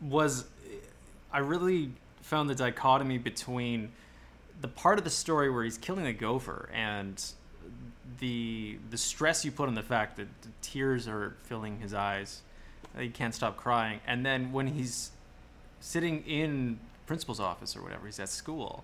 was 0.00 0.46
I 1.32 1.38
really 1.38 1.92
found 2.22 2.50
the 2.50 2.56
dichotomy 2.56 3.18
between 3.18 3.92
the 4.60 4.68
part 4.68 4.98
of 4.98 5.04
the 5.04 5.10
story 5.10 5.48
where 5.48 5.62
he's 5.62 5.78
killing 5.78 6.06
a 6.06 6.12
gopher 6.12 6.70
and 6.74 7.22
the 8.18 8.78
the 8.90 8.98
stress 8.98 9.44
you 9.44 9.52
put 9.52 9.68
on 9.68 9.76
the 9.76 9.82
fact 9.82 10.16
that 10.16 10.26
the 10.42 10.48
tears 10.60 11.06
are 11.06 11.36
filling 11.44 11.78
his 11.78 11.94
eyes, 11.94 12.42
he 12.98 13.10
can't 13.10 13.34
stop 13.34 13.56
crying, 13.56 14.00
and 14.06 14.26
then 14.26 14.50
when 14.50 14.66
he's 14.66 15.12
sitting 15.80 16.24
in 16.26 16.80
principal's 17.06 17.40
office 17.40 17.76
or 17.76 17.82
whatever, 17.82 18.06
he's 18.06 18.18
at 18.18 18.28
school, 18.28 18.82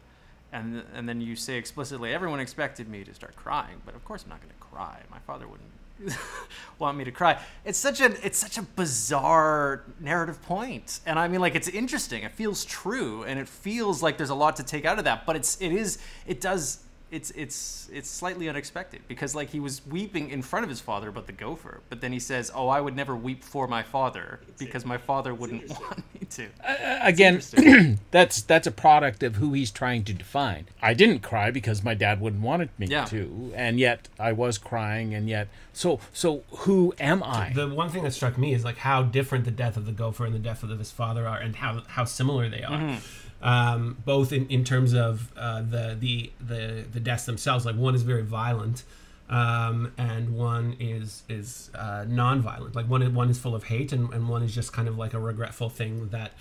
and 0.53 0.83
and 0.95 1.09
then 1.09 1.21
you 1.21 1.37
say 1.37 1.57
explicitly, 1.57 2.13
everyone 2.13 2.41
expected 2.41 2.89
me 2.89 3.05
to 3.05 3.15
start 3.15 3.37
crying, 3.37 3.81
but 3.85 3.95
of 3.95 4.05
course 4.05 4.25
I'm 4.25 4.31
not 4.31 4.41
going 4.41 4.53
to 4.53 4.67
cry. 4.67 5.01
My 5.11 5.19
father 5.21 5.47
wouldn't 5.47 5.71
want 6.79 6.97
me 6.97 7.05
to 7.05 7.11
cry. 7.11 7.41
It's 7.65 7.79
such 7.79 8.01
a 8.01 8.25
it's 8.25 8.39
such 8.39 8.59
a 8.59 8.63
bizarre 8.63 9.85
narrative 10.01 10.41
point, 10.43 11.01
and 11.07 11.19
I 11.19 11.29
mean, 11.29 11.41
like 11.41 11.55
it's 11.55 11.69
interesting. 11.69 12.23
It 12.23 12.33
feels 12.33 12.65
true, 12.65 13.25
and 13.25 13.39
it 13.39 13.49
feels 13.49 14.03
like 14.03 14.17
there's 14.17 14.31
a 14.31 14.35
lot 14.35 14.57
to 14.57 14.63
take 14.63 14.85
out 14.85 14.99
of 14.99 15.05
that. 15.05 15.27
But 15.27 15.37
it's 15.37 15.61
it 15.61 15.73
is 15.73 15.99
it 16.27 16.41
does 16.41 16.81
it's 17.11 17.31
it's 17.31 17.89
it's 17.93 18.11
slightly 18.11 18.49
unexpected 18.49 19.01
because 19.09 19.35
like 19.35 19.51
he 19.51 19.61
was 19.61 19.81
weeping 19.87 20.31
in 20.31 20.43
front 20.43 20.65
of 20.65 20.71
his 20.71 20.81
father 20.81 21.09
about 21.09 21.27
the 21.27 21.33
gopher, 21.33 21.81
but 21.89 22.01
then 22.01 22.13
he 22.13 22.19
says, 22.19 22.51
"Oh, 22.55 22.69
I 22.69 22.81
would 22.81 22.95
never 22.95 23.17
weep 23.17 23.43
for 23.43 23.67
my 23.67 23.83
father 23.83 24.41
because 24.59 24.85
my 24.85 24.99
father 24.99 25.35
wouldn't 25.35 25.69
want 25.71 25.99
me 26.15 26.27
to." 26.31 26.47
Uh, 26.63 26.69
uh, 26.69 26.99
again 27.03 27.41
that's 28.11 28.43
that's 28.43 28.67
a 28.67 28.71
product 28.71 29.23
of 29.23 29.37
who 29.37 29.53
he's 29.55 29.71
trying 29.71 30.05
to 30.05 30.13
define 30.13 30.67
i 30.83 30.93
didn't 30.93 31.21
cry 31.21 31.51
because 31.51 31.83
my 31.83 31.95
dad 31.95 32.21
wouldn't 32.21 32.43
wanted 32.43 32.69
me 32.79 32.87
Yeah. 32.87 33.05
to 33.07 33.53
and 33.55 33.79
yet 33.81 34.09
i 34.19 34.33
was 34.33 34.59
crying 34.59 35.15
and 35.15 35.29
yet 35.29 35.49
so 35.73 36.01
so 36.13 36.43
who 36.51 36.95
am 37.01 37.23
i 37.23 37.53
the 37.55 37.69
one 37.69 37.89
thing 37.89 38.03
that 38.03 38.13
struck 38.13 38.37
me 38.37 38.53
is 38.53 38.65
like 38.65 38.77
how 38.79 39.03
different 39.03 39.45
the 39.47 39.51
death 39.51 39.77
of 39.77 39.87
the 39.87 39.93
gopher 39.93 40.27
and 40.27 40.35
the 40.35 40.39
death 40.39 40.63
of 40.63 40.79
his 40.79 40.91
father 40.91 41.27
are, 41.27 41.39
and 41.39 41.57
how 41.57 41.83
how 41.89 42.05
similar 42.05 42.49
they 42.49 42.63
are. 42.63 42.79
Mm-hmm. 42.79 42.99
Um, 43.41 43.99
both 44.05 44.33
in, 44.33 44.49
in 44.49 44.65
terms 44.65 44.95
of 44.95 45.33
uh, 45.37 45.63
the 45.63 45.97
the 45.99 46.33
the 46.41 46.85
the 46.91 47.01
deaths 47.01 47.25
themselves. 47.25 47.65
Like 47.65 47.77
one 47.77 47.95
is 47.95 48.03
very 48.03 48.25
violent, 48.25 48.83
um, 49.29 49.93
and 49.97 50.37
one 50.37 50.77
is 50.81 51.23
is 51.29 51.71
uh, 51.75 52.05
non-violent. 52.09 52.75
Like 52.75 52.87
one 52.87 53.15
one 53.15 53.31
is 53.31 53.39
full 53.39 53.55
of 53.55 53.65
hate, 53.65 53.93
and, 53.93 54.13
and 54.13 54.29
one 54.29 54.43
is 54.43 54.55
just 54.55 54.73
kind 54.73 54.89
of 54.89 54.99
like 54.99 55.15
a 55.15 55.21
regretful 55.21 55.71
thing 55.71 56.09
that 56.09 56.33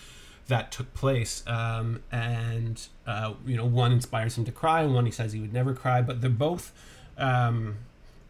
that 0.47 0.71
took 0.71 0.93
place. 0.93 1.43
Um, 1.45 2.01
and 2.11 2.81
uh, 3.05 3.33
you 3.45 3.55
know, 3.55 3.65
one 3.65 3.91
inspires 3.91 4.37
him 4.37 4.45
to 4.45 4.51
cry, 4.51 4.81
and 4.81 4.93
one 4.93 5.05
he 5.05 5.11
says 5.11 5.33
he 5.33 5.39
would 5.39 5.53
never 5.53 5.73
cry. 5.73 6.01
But 6.01 6.21
they're 6.21 6.29
both. 6.29 6.73
Um, 7.17 7.77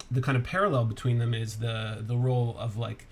the 0.09 0.21
kind 0.21 0.37
of 0.37 0.43
parallel 0.43 0.85
between 0.85 1.19
them 1.19 1.33
is 1.33 1.57
the 1.57 2.03
the 2.05 2.17
role 2.17 2.55
of 2.59 2.77
like 2.77 3.05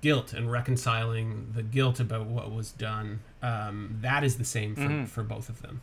guilt 0.00 0.32
and 0.32 0.50
reconciling 0.50 1.52
the 1.54 1.62
guilt 1.62 2.00
about 2.00 2.26
what 2.26 2.52
was 2.52 2.72
done. 2.72 3.20
Um, 3.42 3.98
that 4.02 4.22
is 4.22 4.36
the 4.36 4.44
same 4.44 4.76
for, 4.76 5.06
for 5.06 5.22
both 5.22 5.48
of 5.48 5.62
them. 5.62 5.80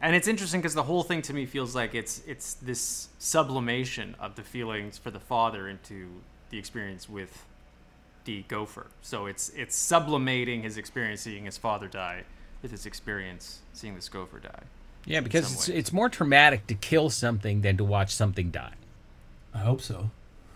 And 0.00 0.14
it's 0.14 0.28
interesting 0.28 0.60
because 0.60 0.74
the 0.74 0.82
whole 0.82 1.02
thing 1.02 1.22
to 1.22 1.32
me 1.32 1.46
feels 1.46 1.74
like 1.74 1.94
it's 1.94 2.22
it's 2.26 2.54
this 2.54 3.08
sublimation 3.18 4.14
of 4.20 4.34
the 4.34 4.42
feelings 4.42 4.98
for 4.98 5.10
the 5.10 5.20
father 5.20 5.66
into 5.68 6.08
the 6.50 6.58
experience 6.58 7.08
with 7.08 7.46
the 8.26 8.42
gopher. 8.48 8.88
So 9.00 9.26
it's 9.26 9.48
it's 9.50 9.74
sublimating 9.74 10.62
his 10.62 10.76
experience 10.76 11.22
seeing 11.22 11.46
his 11.46 11.56
father 11.56 11.88
die 11.88 12.24
with 12.60 12.70
his 12.70 12.86
experience 12.86 13.60
seeing 13.72 13.94
this 13.94 14.08
gopher 14.08 14.38
die. 14.40 14.62
yeah 15.04 15.20
because 15.20 15.52
it's, 15.52 15.68
ways. 15.68 15.78
it's 15.78 15.92
more 15.92 16.08
traumatic 16.08 16.66
to 16.66 16.74
kill 16.74 17.10
something 17.10 17.60
than 17.60 17.76
to 17.76 17.84
watch 17.84 18.14
something 18.14 18.50
die 18.50 18.72
I 19.54 19.58
hope 19.58 19.80
so. 19.80 20.10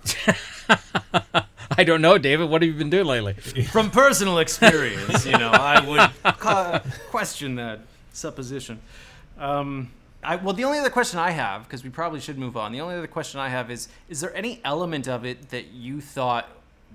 i 1.76 1.84
don't 1.84 2.00
know 2.00 2.18
david 2.18 2.48
what 2.48 2.62
have 2.62 2.70
you 2.70 2.76
been 2.76 2.90
doing 2.90 3.06
lately 3.06 3.34
From 3.72 3.90
personal 3.90 4.38
experience, 4.38 5.26
you 5.26 5.32
know, 5.32 5.50
I 5.50 5.80
would 5.86 6.34
ca- 6.38 6.82
question 7.10 7.56
that 7.56 7.80
supposition. 8.12 8.80
Um, 9.38 9.90
I, 10.22 10.36
well, 10.36 10.54
the 10.54 10.64
only 10.64 10.78
other 10.78 10.90
question 10.90 11.18
I 11.18 11.30
have, 11.30 11.64
because 11.64 11.84
we 11.84 11.90
probably 11.90 12.20
should 12.20 12.38
move 12.38 12.56
on. 12.56 12.72
The 12.72 12.80
only 12.80 12.96
other 12.96 13.06
question 13.06 13.38
I 13.40 13.48
have 13.48 13.70
is: 13.70 13.88
Is 14.08 14.20
there 14.20 14.34
any 14.34 14.60
element 14.64 15.06
of 15.08 15.24
it 15.24 15.50
that 15.50 15.68
you 15.68 16.00
thought 16.00 16.48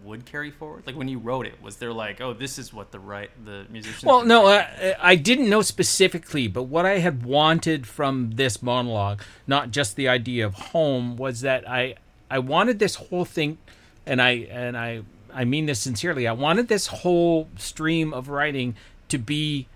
would 0.03 0.25
carry 0.25 0.51
forward? 0.51 0.83
Like 0.85 0.95
when 0.95 1.07
you 1.07 1.19
wrote 1.19 1.45
it, 1.45 1.61
was 1.61 1.77
there 1.77 1.93
like, 1.93 2.19
oh, 2.19 2.33
this 2.33 2.59
is 2.59 2.73
what 2.73 2.91
the 2.91 2.99
right 2.99 3.29
the 3.45 3.65
musician? 3.69 4.07
Well, 4.07 4.25
no, 4.25 4.47
uh, 4.47 4.93
I 5.01 5.15
didn't 5.15 5.49
know 5.49 5.61
specifically, 5.61 6.47
but 6.47 6.63
what 6.63 6.85
I 6.85 6.99
had 6.99 7.23
wanted 7.23 7.87
from 7.87 8.31
this 8.31 8.61
monologue, 8.61 9.21
not 9.47 9.71
just 9.71 9.95
the 9.95 10.07
idea 10.09 10.45
of 10.45 10.53
home, 10.55 11.15
was 11.15 11.41
that 11.41 11.67
I 11.69 11.95
I 12.33 12.39
wanted 12.39 12.79
this 12.79 12.95
whole 12.95 13.25
thing, 13.25 13.59
and 14.07 14.19
I 14.19 14.31
and 14.49 14.75
I 14.75 15.03
I 15.31 15.45
mean 15.45 15.67
this 15.67 15.79
sincerely. 15.79 16.27
I 16.27 16.31
wanted 16.31 16.67
this 16.67 16.87
whole 16.87 17.47
stream 17.57 18.11
of 18.11 18.27
writing 18.27 18.75
to 19.09 19.19
be 19.19 19.67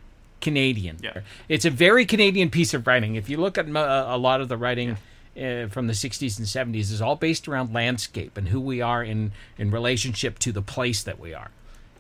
Canadian. 0.42 0.98
Yeah. 1.04 1.20
It's 1.48 1.66
a 1.66 1.70
very 1.70 2.04
Canadian 2.08 2.50
piece 2.50 2.74
of 2.74 2.88
writing. 2.88 3.14
If 3.14 3.30
you 3.30 3.38
look 3.38 3.60
at 3.60 3.68
uh, 3.68 4.06
a 4.08 4.18
lot 4.18 4.42
of 4.42 4.50
the 4.50 4.58
writing. 4.58 4.98
Uh, 5.38 5.68
from 5.68 5.86
the 5.86 5.94
60s 5.94 6.40
and 6.40 6.48
70s 6.48 6.92
is 6.92 7.00
all 7.00 7.16
based 7.16 7.48
around 7.48 7.72
landscape 7.72 8.38
and 8.38 8.48
who 8.48 8.60
we 8.60 8.82
are 8.82 9.04
in 9.04 9.32
in 9.60 9.70
relationship 9.70 10.40
to 10.40 10.52
the 10.52 10.64
place 10.64 11.04
that 11.04 11.20
we 11.20 11.32
are. 11.32 11.52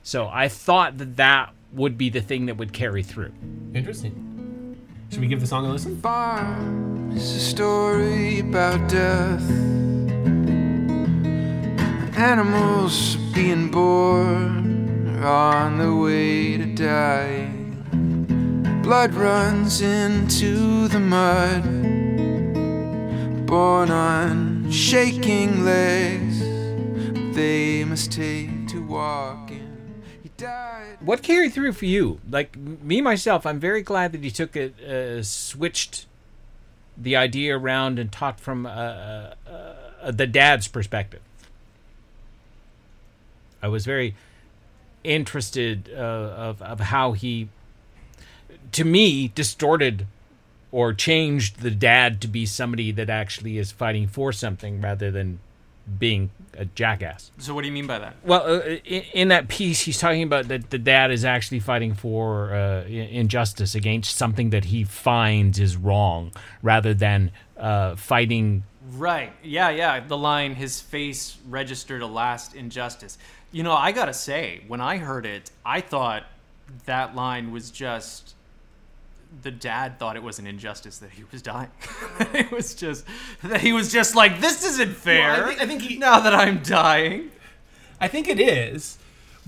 So 0.01 0.27
I 0.27 0.47
thought 0.47 0.97
that 0.97 1.17
that 1.17 1.53
would 1.71 1.99
be 1.99 2.09
the 2.09 2.21
thing 2.21 2.47
that 2.47 2.57
would 2.57 2.73
carry 2.73 3.03
through. 3.03 3.33
Interesting. 3.75 4.75
Should 5.11 5.19
we 5.19 5.27
give 5.27 5.39
the 5.39 5.45
song 5.45 5.67
a 5.67 5.69
listen? 5.69 6.01
farm 6.01 7.11
is 7.11 7.35
a 7.35 7.39
story 7.39 8.39
about 8.39 8.89
death. 8.89 9.86
Animals 12.17 13.15
being 13.31 13.69
born 13.69 15.23
on 15.23 15.77
the 15.77 15.95
way 15.95 16.57
to 16.57 16.65
die. 16.73 17.45
Blood 18.81 19.13
runs 19.13 19.81
into 19.81 20.87
the 20.87 20.99
mud. 20.99 21.63
Born 23.45 23.91
on 23.91 24.71
shaking 24.71 25.63
legs, 25.63 26.39
they 27.35 27.83
must 27.83 28.11
take 28.11 28.67
to 28.69 28.83
walking. 28.83 30.01
He 30.23 30.29
died. 30.37 30.97
What 31.01 31.21
carried 31.21 31.53
through 31.53 31.73
for 31.73 31.85
you? 31.85 32.19
Like 32.27 32.57
me 32.57 32.99
myself, 32.99 33.45
I'm 33.45 33.59
very 33.59 33.83
glad 33.83 34.11
that 34.13 34.23
you 34.23 34.31
took 34.31 34.55
it, 34.55 34.79
uh, 34.81 35.21
switched 35.21 36.07
the 36.97 37.15
idea 37.15 37.55
around 37.55 37.99
and 37.99 38.11
talked 38.11 38.39
from 38.39 38.65
uh, 38.65 38.69
uh, 38.69 39.33
uh, 40.01 40.09
the 40.09 40.25
dad's 40.25 40.67
perspective. 40.67 41.21
I 43.61 43.67
was 43.67 43.85
very 43.85 44.15
interested 45.03 45.89
uh, 45.93 45.97
of 45.97 46.61
of 46.61 46.79
how 46.79 47.13
he, 47.13 47.49
to 48.71 48.83
me, 48.83 49.29
distorted 49.29 50.07
or 50.71 50.93
changed 50.93 51.61
the 51.61 51.71
dad 51.71 52.19
to 52.21 52.27
be 52.27 52.45
somebody 52.45 52.91
that 52.91 53.09
actually 53.09 53.57
is 53.57 53.71
fighting 53.71 54.07
for 54.07 54.33
something 54.33 54.81
rather 54.81 55.09
than 55.11 55.39
being 55.99 56.29
a 56.57 56.65
jackass. 56.65 57.31
So 57.37 57.53
what 57.55 57.61
do 57.61 57.67
you 57.67 57.73
mean 57.73 57.87
by 57.87 57.99
that? 57.99 58.15
Well, 58.23 58.43
uh, 58.45 58.59
in, 58.83 59.03
in 59.13 59.27
that 59.29 59.47
piece, 59.47 59.81
he's 59.81 59.97
talking 59.97 60.23
about 60.23 60.49
that 60.49 60.69
the 60.69 60.77
dad 60.77 61.11
is 61.11 61.23
actually 61.23 61.61
fighting 61.61 61.93
for 61.93 62.53
uh, 62.53 62.83
injustice 62.83 63.73
against 63.75 64.17
something 64.17 64.49
that 64.49 64.65
he 64.65 64.83
finds 64.83 65.59
is 65.59 65.77
wrong, 65.77 66.33
rather 66.61 66.93
than 66.93 67.31
uh, 67.55 67.95
fighting. 67.95 68.63
Right. 68.93 69.33
Yeah, 69.43 69.69
yeah. 69.69 69.99
The 69.99 70.17
line, 70.17 70.55
his 70.55 70.79
face 70.79 71.37
registered 71.47 72.01
a 72.01 72.07
last 72.07 72.55
injustice. 72.55 73.17
You 73.51 73.63
know, 73.63 73.73
I 73.73 73.91
gotta 73.91 74.13
say, 74.13 74.61
when 74.67 74.81
I 74.81 74.97
heard 74.97 75.25
it, 75.25 75.51
I 75.65 75.81
thought 75.81 76.23
that 76.85 77.15
line 77.15 77.51
was 77.51 77.71
just 77.71 78.33
the 79.43 79.51
dad 79.51 79.99
thought 79.99 80.15
it 80.15 80.23
was 80.23 80.39
an 80.39 80.47
injustice 80.47 80.99
that 80.99 81.09
he 81.11 81.23
was 81.31 81.41
dying. 81.41 81.69
it 82.33 82.49
was 82.51 82.73
just 82.75 83.05
that 83.43 83.61
he 83.61 83.73
was 83.73 83.91
just 83.91 84.15
like, 84.15 84.39
this 84.39 84.63
isn't 84.65 84.95
fair. 84.95 85.31
Well, 85.31 85.43
I 85.43 85.47
think- 85.47 85.61
I 85.61 85.65
think 85.65 85.81
he- 85.81 85.97
now 86.09 86.19
that 86.21 86.33
I'm 86.33 86.59
dying. 86.63 87.31
I 87.99 88.07
think 88.07 88.27
it 88.27 88.39
is, 88.39 88.97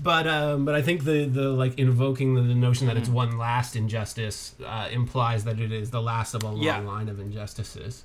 but 0.02 0.26
um, 0.26 0.64
but 0.64 0.74
I 0.74 0.82
think 0.82 1.04
the 1.04 1.24
the 1.24 1.50
like 1.50 1.78
invoking 1.78 2.34
the, 2.34 2.42
the 2.42 2.54
notion 2.54 2.88
that 2.88 2.96
it's 2.96 3.06
Mm-hmm. 3.08 3.14
one 3.16 3.38
last 3.38 3.76
injustice 3.76 4.54
uh, 4.66 4.88
implies 4.90 5.44
that 5.44 5.60
it 5.60 5.70
is 5.72 5.90
the 5.90 6.02
last 6.02 6.34
of 6.34 6.42
a 6.42 6.46
long 6.48 6.56
Yeah. 6.62 6.78
line 6.80 7.08
of 7.08 7.20
injustices. 7.20 8.02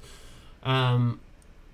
Um, 0.66 1.20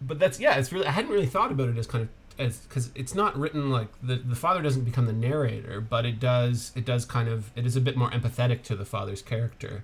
but 0.01 0.19
that's 0.19 0.39
yeah, 0.39 0.57
it's 0.57 0.71
really 0.71 0.85
I 0.87 0.91
hadn't 0.91 1.11
really 1.11 1.25
thought 1.27 1.51
about 1.51 1.69
it 1.69 1.77
as 1.77 1.87
kind 1.87 2.03
of 2.03 2.09
as 2.39 2.57
because 2.59 2.91
it's 2.95 3.13
not 3.15 3.37
written 3.37 3.69
like 3.69 3.87
the 4.03 4.15
the 4.15 4.35
father 4.35 4.61
doesn't 4.61 4.83
become 4.83 5.05
the 5.05 5.13
narrator, 5.13 5.79
but 5.81 6.05
it 6.05 6.19
does 6.19 6.71
it 6.75 6.85
does 6.85 7.05
kind 7.05 7.29
of 7.29 7.51
it 7.55 7.65
is 7.65 7.75
a 7.75 7.81
bit 7.81 7.95
more 7.97 8.09
empathetic 8.11 8.63
to 8.63 8.75
the 8.75 8.85
father's 8.85 9.21
character, 9.21 9.83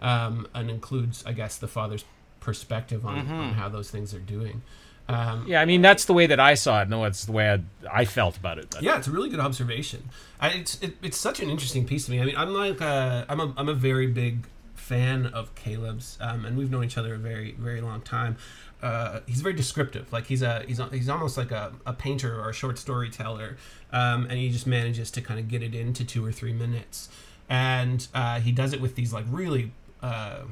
um, 0.00 0.46
and 0.54 0.70
includes 0.70 1.24
I 1.26 1.32
guess 1.32 1.56
the 1.58 1.68
father's 1.68 2.04
perspective 2.40 3.06
on, 3.06 3.22
Mm-hmm. 3.24 3.32
on 3.32 3.52
how 3.54 3.68
those 3.70 3.90
things 3.90 4.12
are 4.14 4.18
doing. 4.20 4.62
Um, 5.08 5.44
Yeah, 5.46 5.60
I 5.60 5.64
mean 5.64 5.82
that's 5.82 6.04
the 6.04 6.12
way 6.14 6.26
that 6.26 6.40
I 6.40 6.54
saw 6.54 6.82
it. 6.82 6.88
No, 6.88 7.04
it's 7.04 7.24
the 7.24 7.32
way 7.32 7.50
I, 7.50 7.60
I 8.00 8.04
felt 8.04 8.36
about 8.36 8.58
it. 8.58 8.74
Yeah, 8.80 8.98
it's 8.98 9.06
a 9.06 9.10
really 9.10 9.30
good 9.30 9.40
observation. 9.40 10.10
I, 10.40 10.48
it's 10.50 10.80
it, 10.82 10.96
it's 11.02 11.16
such 11.16 11.40
an 11.40 11.48
interesting 11.50 11.86
piece 11.86 12.04
to 12.06 12.10
me. 12.12 12.20
I 12.20 12.24
mean, 12.26 12.36
I'm 12.36 12.52
like 12.54 12.80
uh, 12.82 13.24
I'm 13.28 13.40
a 13.40 13.52
I'm 13.56 13.68
a 13.68 13.74
very 13.74 14.06
big 14.06 14.46
fan 14.84 15.26
of 15.26 15.54
Caleb's, 15.54 16.18
um, 16.20 16.44
and 16.44 16.58
we've 16.58 16.70
known 16.70 16.84
each 16.84 16.98
other 16.98 17.14
a 17.14 17.18
very 17.18 17.52
very 17.52 17.80
long 17.80 18.02
time. 18.02 18.36
Uh, 18.82 19.20
he's 19.26 19.40
very 19.40 19.54
descriptive. 19.54 20.12
Like 20.12 20.26
he's 20.26 20.42
a 20.42 20.62
he's 20.66 20.78
a, 20.78 20.88
he's 20.88 21.08
almost 21.08 21.38
like 21.38 21.50
a, 21.50 21.72
a 21.86 21.94
painter 21.94 22.38
or 22.38 22.50
a 22.50 22.52
short 22.52 22.78
storyteller, 22.78 23.56
um, 23.92 24.26
and 24.28 24.32
he 24.32 24.50
just 24.50 24.66
manages 24.66 25.10
to 25.12 25.22
kind 25.22 25.40
of 25.40 25.48
get 25.48 25.62
it 25.62 25.74
into 25.74 26.04
two 26.04 26.24
or 26.24 26.32
three 26.32 26.52
minutes, 26.52 27.08
and 27.48 28.06
uh, 28.12 28.40
he 28.40 28.52
does 28.52 28.74
it 28.74 28.80
with 28.80 28.94
these 28.94 29.10
like 29.10 29.24
really 29.30 29.72
uh, 30.02 30.42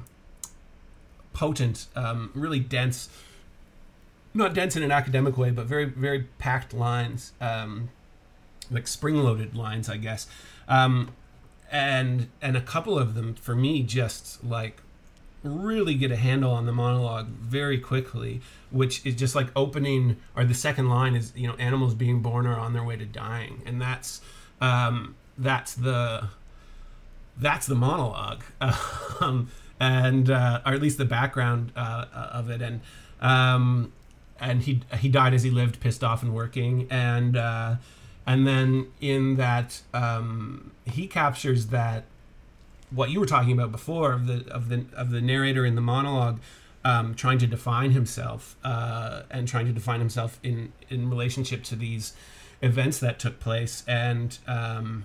potent, 1.35 1.87
um, 1.95 2.31
really 2.35 2.61
dense 2.61 3.11
not 4.35 4.55
dense 4.55 4.77
in 4.77 4.83
an 4.83 4.91
academic 4.91 5.37
way, 5.37 5.51
but 5.51 5.67
very 5.67 5.85
very 5.85 6.23
packed 6.39 6.73
lines, 6.73 7.33
um, 7.39 7.91
like 8.71 8.89
spring-loaded 8.89 9.55
lines, 9.55 9.91
I 9.91 9.99
guess. 9.99 10.27
Um, 10.69 11.11
and 11.73 12.29
and 12.43 12.57
a 12.57 12.61
couple 12.61 12.99
of 12.99 13.15
them 13.15 13.35
for 13.35 13.57
me 13.57 13.83
just 13.83 14.45
like 14.45 14.83
really 15.43 15.95
get 15.95 16.13
a 16.13 16.17
handle 16.17 16.53
on 16.53 16.67
the 16.67 16.73
monologue 16.73 17.27
very 17.27 17.79
quickly, 17.79 18.41
which 18.71 19.05
is 19.05 19.17
just 19.17 19.35
like 19.35 19.49
opening 19.57 20.17
or 20.37 20.45
the 20.45 20.55
second 20.55 20.89
line 20.89 21.17
is 21.17 21.33
you 21.35 21.49
know 21.49 21.55
animals 21.55 21.95
being 21.95 22.21
born 22.21 22.47
are 22.47 22.59
on 22.59 22.75
their 22.75 22.85
way 22.85 22.97
to 22.97 23.07
dying, 23.07 23.63
and 23.67 23.81
that's 23.81 24.21
um, 24.61 25.17
that's 25.37 25.75
the 25.75 26.29
that's 27.39 27.67
the 27.67 27.75
monologue, 27.75 28.45
um, 29.21 29.51
and 29.81 30.31
uh, 30.31 30.61
or 30.65 30.75
at 30.75 30.83
least 30.83 30.99
the 30.99 31.07
background 31.07 31.73
uh, 31.75 32.05
of 32.13 32.51
it, 32.51 32.61
and 32.61 32.83
um, 33.21 33.93
and 34.39 34.63
he 34.63 34.83
he 34.99 35.09
died 35.09 35.35
as 35.35 35.43
he 35.43 35.51
lived, 35.51 35.81
pissed 35.81 36.05
off 36.05 36.23
and 36.23 36.35
working, 36.35 36.87
and 36.91 37.37
uh, 37.37 37.77
and 38.27 38.47
then 38.47 38.89
in 39.01 39.37
that 39.37 39.83
um, 39.93 40.73
he 40.85 41.07
captures 41.07 41.67
that 41.67 42.05
what 42.91 43.11
you 43.11 43.19
were 43.21 43.27
talking 43.27 43.53
about 43.53 43.73
before 43.73 44.13
of 44.13 44.27
the 44.27 44.47
of 44.53 44.69
the 44.69 44.85
of 44.95 45.11
the 45.11 45.21
narrator 45.21 45.65
in 45.65 45.75
the 45.75 45.81
monologue 45.81 46.41
um, 46.85 47.15
trying 47.15 47.39
to 47.39 47.47
define 47.47 47.93
himself 47.93 48.57
uh, 48.65 49.23
and 49.31 49.47
trying 49.47 49.67
to 49.67 49.73
define 49.73 50.01
himself 50.01 50.39
in 50.43 50.73
in 50.89 51.09
relationship 51.09 51.63
to 51.65 51.77
these 51.77 52.13
events 52.61 52.99
that 52.99 53.19
took 53.19 53.41
place. 53.41 53.85
And 53.87 54.39
um, 54.47 55.05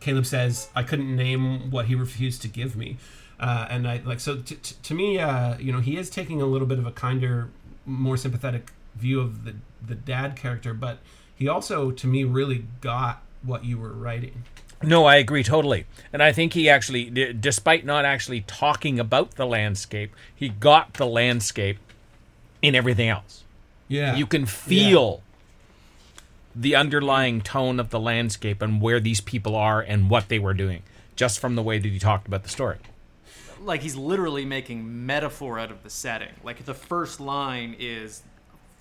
Caleb 0.00 0.26
says 0.26 0.68
I 0.74 0.82
couldn't 0.82 1.14
name 1.14 1.70
what 1.70 1.86
he 1.86 1.94
refused 1.94 2.42
to 2.42 2.48
give 2.48 2.76
me. 2.76 2.98
Uh, 3.40 3.66
and 3.70 3.88
I 3.88 4.00
like 4.04 4.20
so 4.20 4.36
t- 4.36 4.56
t- 4.56 4.76
to 4.82 4.94
me 4.94 5.18
uh, 5.18 5.58
you 5.58 5.72
know 5.72 5.80
he 5.80 5.96
is 5.96 6.10
taking 6.10 6.40
a 6.40 6.46
little 6.46 6.66
bit 6.66 6.78
of 6.78 6.86
a 6.86 6.92
kinder 6.92 7.50
more 7.84 8.16
sympathetic 8.16 8.72
view 8.94 9.20
of 9.20 9.44
the 9.44 9.54
the 9.84 9.96
dad 9.96 10.36
character 10.36 10.74
but 10.74 10.98
he 11.42 11.48
also 11.48 11.90
to 11.90 12.06
me 12.06 12.24
really 12.24 12.64
got 12.80 13.22
what 13.42 13.64
you 13.64 13.76
were 13.76 13.92
writing 13.92 14.44
no, 14.84 15.04
I 15.04 15.16
agree 15.16 15.42
totally. 15.42 15.86
And 16.12 16.22
I 16.22 16.32
think 16.32 16.54
he 16.54 16.68
actually, 16.68 17.04
d- 17.10 17.32
despite 17.32 17.84
not 17.84 18.04
actually 18.04 18.42
talking 18.42 18.98
about 18.98 19.32
the 19.32 19.46
landscape, 19.46 20.14
he 20.34 20.48
got 20.48 20.94
the 20.94 21.06
landscape 21.06 21.78
in 22.60 22.74
everything 22.74 23.08
else. 23.08 23.44
Yeah. 23.88 24.16
You 24.16 24.26
can 24.26 24.46
feel 24.46 25.22
yeah. 25.22 26.22
the 26.56 26.76
underlying 26.76 27.40
tone 27.40 27.78
of 27.78 27.90
the 27.90 28.00
landscape 28.00 28.62
and 28.62 28.80
where 28.80 29.00
these 29.00 29.20
people 29.20 29.54
are 29.54 29.80
and 29.80 30.10
what 30.10 30.28
they 30.28 30.38
were 30.38 30.54
doing 30.54 30.82
just 31.16 31.38
from 31.38 31.54
the 31.54 31.62
way 31.62 31.78
that 31.78 31.88
he 31.88 31.98
talked 31.98 32.26
about 32.26 32.42
the 32.42 32.48
story. 32.48 32.78
Like 33.60 33.82
he's 33.82 33.94
literally 33.94 34.44
making 34.44 35.06
metaphor 35.06 35.58
out 35.58 35.70
of 35.70 35.82
the 35.82 35.90
setting. 35.90 36.30
Like 36.42 36.64
the 36.64 36.74
first 36.74 37.20
line 37.20 37.76
is 37.78 38.22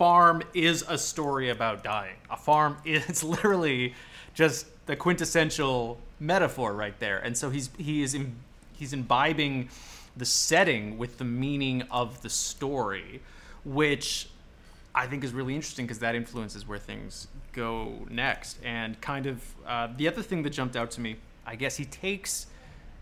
farm 0.02 0.42
is 0.56 0.84
a 0.88 0.98
story 0.98 1.50
about 1.50 1.84
dying. 1.84 2.16
A 2.32 2.36
farm 2.36 2.76
is 2.86 3.24
literally 3.24 3.94
just 4.34 4.66
the 4.88 4.96
quintessential 4.96 6.00
metaphor 6.20 6.74
right 6.74 7.00
there. 7.00 7.20
And 7.20 7.38
so 7.38 7.52
he's 7.52 7.70
he 7.78 8.02
is 8.02 8.16
in, 8.16 8.36
he's 8.74 8.94
imbibing 8.94 9.70
the 10.18 10.26
setting 10.26 10.98
with 10.98 11.20
the 11.20 11.24
meaning 11.24 11.84
of 11.92 12.20
the 12.24 12.32
story, 12.32 13.22
which 13.64 14.28
I 14.96 15.06
think 15.06 15.24
is 15.24 15.34
really 15.34 15.54
interesting 15.54 15.86
because 15.86 16.00
that 16.00 16.16
influences 16.16 16.68
where 16.68 16.80
things 16.80 17.28
go 17.54 17.94
next. 18.10 18.58
And 18.64 19.00
kind 19.02 19.28
of 19.28 19.44
uh, 19.68 19.90
the 19.96 20.08
other 20.08 20.24
thing 20.24 20.42
that 20.42 20.50
jumped 20.50 20.76
out 20.76 20.90
to 20.92 21.02
me, 21.02 21.18
I 21.46 21.56
guess 21.56 21.78
he 21.78 21.86
takes 21.86 22.48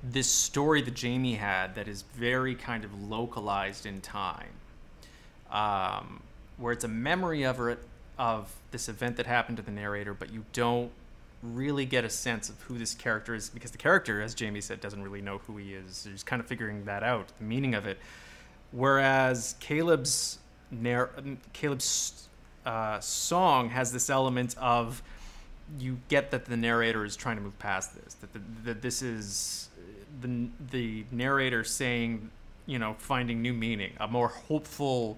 this 0.03 0.29
story 0.29 0.81
that 0.81 0.95
Jamie 0.95 1.35
had 1.35 1.75
that 1.75 1.87
is 1.87 2.01
very 2.01 2.55
kind 2.55 2.83
of 2.83 3.09
localized 3.09 3.85
in 3.85 4.01
time, 4.01 4.51
um, 5.49 6.23
where 6.59 6.73
it's 6.73 6.83
a 6.83 6.89
memory 6.89 7.43
of 7.43 7.59
it 7.61 7.79
of 8.17 8.53
this 8.71 8.89
event 8.89 9.15
that 9.17 9.25
happened 9.25 9.57
to 9.57 9.63
the 9.63 9.71
narrator, 9.71 10.13
but 10.13 10.31
you 10.31 10.43
don't 10.53 10.91
really 11.41 11.85
get 11.85 12.03
a 12.03 12.09
sense 12.09 12.49
of 12.49 12.61
who 12.63 12.77
this 12.77 12.93
character 12.93 13.33
is 13.33 13.49
because 13.49 13.71
the 13.71 13.77
character, 13.77 14.21
as 14.21 14.35
Jamie 14.35 14.59
said, 14.59 14.81
doesn't 14.81 15.01
really 15.01 15.21
know 15.21 15.37
who 15.47 15.57
he 15.57 15.73
is. 15.73 16.05
He's 16.09 16.23
kind 16.23 16.41
of 16.41 16.47
figuring 16.47 16.85
that 16.85 17.01
out, 17.01 17.31
the 17.37 17.45
meaning 17.45 17.73
of 17.75 17.85
it. 17.87 17.97
Whereas 18.71 19.55
Caleb's 19.59 20.39
narr- 20.69 21.11
Caleb's 21.53 22.27
uh, 22.65 22.99
song 22.99 23.69
has 23.69 23.91
this 23.91 24.09
element 24.09 24.55
of 24.57 25.01
you 25.79 25.99
get 26.09 26.31
that 26.31 26.45
the 26.45 26.57
narrator 26.57 27.05
is 27.05 27.15
trying 27.15 27.37
to 27.37 27.41
move 27.41 27.57
past 27.57 27.95
this. 27.95 28.15
That 28.15 28.33
the, 28.33 28.41
that 28.65 28.81
this 28.81 29.01
is 29.01 29.69
the 30.21 30.49
the 30.71 31.05
narrator 31.11 31.63
saying, 31.63 32.29
you 32.65 32.79
know, 32.79 32.95
finding 32.97 33.41
new 33.41 33.53
meaning, 33.53 33.93
a 33.99 34.07
more 34.07 34.27
hopeful 34.27 35.17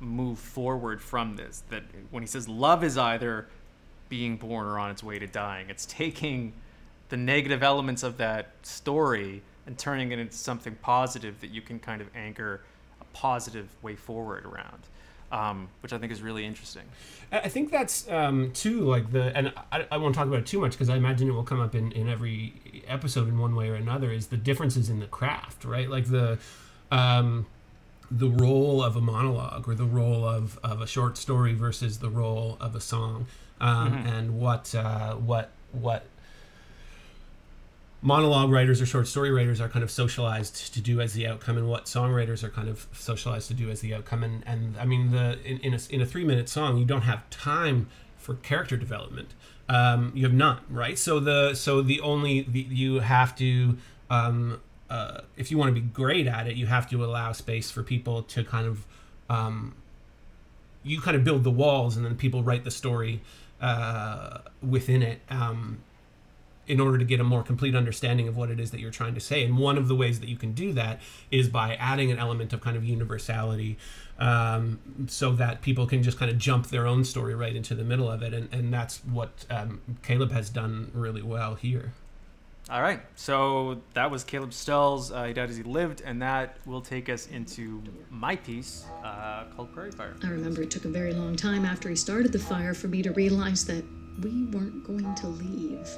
move 0.00 0.38
forward 0.38 1.00
from 1.00 1.36
this. 1.36 1.62
That 1.70 1.84
when 2.10 2.22
he 2.22 2.26
says 2.26 2.48
love 2.48 2.84
is 2.84 2.96
either 2.98 3.48
being 4.08 4.36
born 4.36 4.66
or 4.66 4.78
on 4.78 4.90
its 4.90 5.02
way 5.02 5.18
to 5.18 5.26
dying. 5.26 5.68
It's 5.68 5.86
taking 5.86 6.52
the 7.08 7.16
negative 7.16 7.62
elements 7.62 8.02
of 8.02 8.16
that 8.18 8.50
story 8.62 9.42
and 9.66 9.78
turning 9.78 10.12
it 10.12 10.18
into 10.18 10.34
something 10.34 10.76
positive 10.80 11.40
that 11.40 11.50
you 11.50 11.60
can 11.60 11.78
kind 11.78 12.00
of 12.00 12.08
anchor 12.14 12.62
a 13.00 13.04
positive 13.12 13.68
way 13.82 13.96
forward 13.96 14.44
around. 14.46 14.82
Um, 15.30 15.68
which 15.82 15.92
I 15.92 15.98
think 15.98 16.10
is 16.10 16.22
really 16.22 16.46
interesting. 16.46 16.84
I 17.30 17.50
think 17.50 17.70
that's 17.70 18.10
um, 18.10 18.50
too 18.52 18.80
like 18.80 19.12
the, 19.12 19.24
and 19.36 19.52
I, 19.70 19.86
I 19.92 19.98
won't 19.98 20.14
talk 20.14 20.26
about 20.26 20.38
it 20.38 20.46
too 20.46 20.58
much 20.58 20.72
because 20.72 20.88
I 20.88 20.96
imagine 20.96 21.28
it 21.28 21.32
will 21.32 21.42
come 21.42 21.60
up 21.60 21.74
in, 21.74 21.92
in 21.92 22.08
every 22.08 22.54
episode 22.86 23.28
in 23.28 23.38
one 23.38 23.54
way 23.54 23.68
or 23.68 23.74
another. 23.74 24.10
Is 24.10 24.28
the 24.28 24.38
differences 24.38 24.88
in 24.88 25.00
the 25.00 25.06
craft, 25.06 25.66
right? 25.66 25.90
Like 25.90 26.06
the, 26.06 26.38
um, 26.90 27.44
the 28.10 28.28
role 28.28 28.82
of 28.82 28.96
a 28.96 29.00
monologue 29.00 29.68
or 29.68 29.74
the 29.74 29.84
role 29.84 30.26
of, 30.26 30.58
of 30.62 30.80
a 30.80 30.86
short 30.86 31.18
story 31.18 31.54
versus 31.54 31.98
the 31.98 32.08
role 32.08 32.56
of 32.60 32.74
a 32.74 32.80
song. 32.80 33.26
Um, 33.60 33.92
mm-hmm. 33.92 34.06
and 34.06 34.40
what 34.40 34.72
uh, 34.72 35.14
what 35.14 35.50
what 35.72 36.04
monologue 38.00 38.50
writers 38.50 38.80
or 38.80 38.86
short 38.86 39.08
story 39.08 39.32
writers 39.32 39.60
are 39.60 39.68
kind 39.68 39.82
of 39.82 39.90
socialized 39.90 40.72
to 40.72 40.80
do 40.80 41.00
as 41.00 41.14
the 41.14 41.26
outcome 41.26 41.58
and 41.58 41.68
what 41.68 41.86
songwriters 41.86 42.44
are 42.44 42.48
kind 42.48 42.68
of 42.68 42.86
socialized 42.92 43.48
to 43.48 43.54
do 43.54 43.68
as 43.70 43.80
the 43.80 43.92
outcome. 43.92 44.22
And, 44.22 44.44
and 44.46 44.76
i 44.78 44.84
mean 44.84 45.10
the 45.10 45.38
in, 45.44 45.58
in 45.58 45.74
a, 45.74 45.78
in 45.90 46.00
a 46.00 46.06
three 46.06 46.24
minute 46.24 46.48
song 46.48 46.78
you 46.78 46.84
don't 46.84 47.02
have 47.02 47.28
time 47.30 47.88
for 48.16 48.34
character 48.36 48.76
development. 48.76 49.30
Um, 49.68 50.12
you 50.14 50.24
have 50.24 50.32
none 50.32 50.60
right? 50.70 50.98
So 50.98 51.20
the 51.20 51.54
so 51.54 51.82
the 51.82 52.00
only 52.00 52.42
the, 52.42 52.60
you 52.60 53.00
have 53.00 53.34
to 53.36 53.76
um, 54.10 54.60
uh, 54.90 55.20
if 55.36 55.50
you 55.50 55.58
want 55.58 55.74
to 55.74 55.80
be 55.80 55.86
great 55.86 56.26
at 56.26 56.46
it 56.46 56.56
you 56.56 56.66
have 56.66 56.88
to 56.88 57.04
allow 57.04 57.32
space 57.32 57.70
for 57.70 57.82
people 57.82 58.22
to 58.22 58.44
kind 58.44 58.66
of 58.66 58.86
um, 59.30 59.74
you 60.82 61.00
kind 61.00 61.16
of 61.16 61.24
build 61.24 61.44
the 61.44 61.50
walls 61.50 61.96
and 61.96 62.04
then 62.04 62.16
people 62.16 62.42
write 62.42 62.64
the 62.64 62.70
story 62.70 63.20
uh, 63.60 64.38
within 64.62 65.02
it 65.02 65.20
um, 65.30 65.78
in 66.66 66.80
order 66.80 66.98
to 66.98 67.04
get 67.04 67.18
a 67.18 67.24
more 67.24 67.42
complete 67.42 67.74
understanding 67.74 68.28
of 68.28 68.36
what 68.36 68.50
it 68.50 68.60
is 68.60 68.70
that 68.70 68.80
you're 68.80 68.90
trying 68.90 69.14
to 69.14 69.20
say. 69.20 69.42
And 69.42 69.56
one 69.56 69.78
of 69.78 69.88
the 69.88 69.94
ways 69.94 70.20
that 70.20 70.28
you 70.28 70.36
can 70.36 70.52
do 70.52 70.72
that 70.74 71.00
is 71.30 71.48
by 71.48 71.74
adding 71.76 72.12
an 72.12 72.18
element 72.18 72.52
of 72.52 72.60
kind 72.60 72.76
of 72.76 72.84
universality 72.84 73.78
um, 74.18 74.78
so 75.08 75.32
that 75.32 75.62
people 75.62 75.86
can 75.86 76.02
just 76.02 76.18
kind 76.18 76.30
of 76.30 76.36
jump 76.38 76.68
their 76.68 76.86
own 76.86 77.04
story 77.04 77.34
right 77.34 77.56
into 77.56 77.74
the 77.74 77.84
middle 77.84 78.10
of 78.10 78.22
it. 78.22 78.34
And, 78.34 78.52
and 78.52 78.72
that's 78.72 78.98
what 78.98 79.46
um, 79.48 79.80
Caleb 80.02 80.30
has 80.32 80.50
done 80.50 80.90
really 80.92 81.22
well 81.22 81.54
here. 81.54 81.94
All 82.70 82.82
right, 82.82 83.00
so 83.14 83.80
that 83.94 84.10
was 84.10 84.24
Caleb 84.24 84.50
Stells. 84.50 85.10
Uh, 85.10 85.24
he 85.24 85.32
died 85.32 85.48
as 85.48 85.56
he 85.56 85.62
lived, 85.62 86.02
and 86.04 86.20
that 86.20 86.58
will 86.66 86.82
take 86.82 87.08
us 87.08 87.26
into 87.28 87.82
my 88.10 88.36
piece 88.36 88.84
uh, 89.02 89.44
called 89.56 89.72
Prairie 89.72 89.90
Fire. 89.90 90.14
I 90.22 90.28
remember 90.28 90.60
it 90.60 90.70
took 90.70 90.84
a 90.84 90.88
very 90.88 91.14
long 91.14 91.34
time 91.34 91.64
after 91.64 91.88
he 91.88 91.96
started 91.96 92.30
the 92.30 92.38
fire 92.38 92.74
for 92.74 92.88
me 92.88 93.00
to 93.02 93.10
realize 93.12 93.64
that 93.66 93.84
we 94.22 94.44
weren't 94.46 94.84
going 94.86 95.14
to 95.14 95.28
leave. 95.28 95.88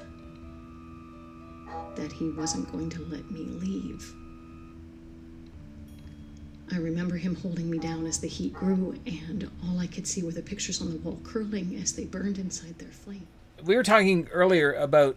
That 1.96 2.12
he 2.12 2.30
wasn't 2.30 2.70
going 2.70 2.88
to 2.90 3.00
let 3.06 3.28
me 3.32 3.46
leave. 3.46 4.14
I 6.72 6.76
remember 6.76 7.16
him 7.16 7.34
holding 7.34 7.68
me 7.68 7.78
down 7.78 8.06
as 8.06 8.20
the 8.20 8.28
heat 8.28 8.54
grew, 8.54 8.94
and 9.06 9.50
all 9.66 9.80
I 9.80 9.88
could 9.88 10.06
see 10.06 10.22
were 10.22 10.30
the 10.30 10.40
pictures 10.40 10.80
on 10.80 10.90
the 10.90 10.98
wall 10.98 11.18
curling 11.24 11.80
as 11.82 11.94
they 11.94 12.04
burned 12.04 12.38
inside 12.38 12.78
their 12.78 12.90
flame. 12.90 13.26
We 13.64 13.74
were 13.74 13.82
talking 13.82 14.28
earlier 14.32 14.72
about 14.74 15.16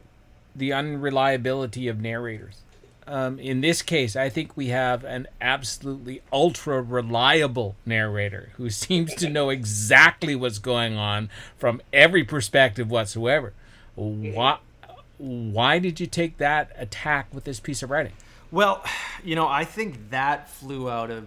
the 0.55 0.73
unreliability 0.73 1.87
of 1.87 1.99
narrators. 1.99 2.61
Um, 3.05 3.37
in 3.37 3.61
this 3.61 3.81
case, 3.81 4.15
I 4.15 4.29
think 4.29 4.55
we 4.55 4.67
have 4.67 5.03
an 5.03 5.27
absolutely 5.41 6.21
ultra 6.31 6.81
reliable 6.81 7.75
narrator 7.85 8.51
who 8.55 8.69
seems 8.69 9.13
to 9.15 9.29
know 9.29 9.49
exactly 9.49 10.35
what's 10.35 10.59
going 10.59 10.97
on 10.97 11.29
from 11.57 11.81
every 11.91 12.23
perspective 12.23 12.89
whatsoever. 12.89 13.53
Why, 13.95 14.57
why 15.17 15.79
did 15.79 15.99
you 15.99 16.07
take 16.07 16.37
that 16.37 16.71
attack 16.77 17.27
with 17.33 17.43
this 17.43 17.59
piece 17.59 17.83
of 17.83 17.89
writing? 17.89 18.13
Well, 18.51 18.83
you 19.23 19.35
know, 19.35 19.47
I 19.47 19.65
think 19.65 20.09
that 20.11 20.49
flew 20.49 20.89
out 20.89 21.11
of 21.11 21.25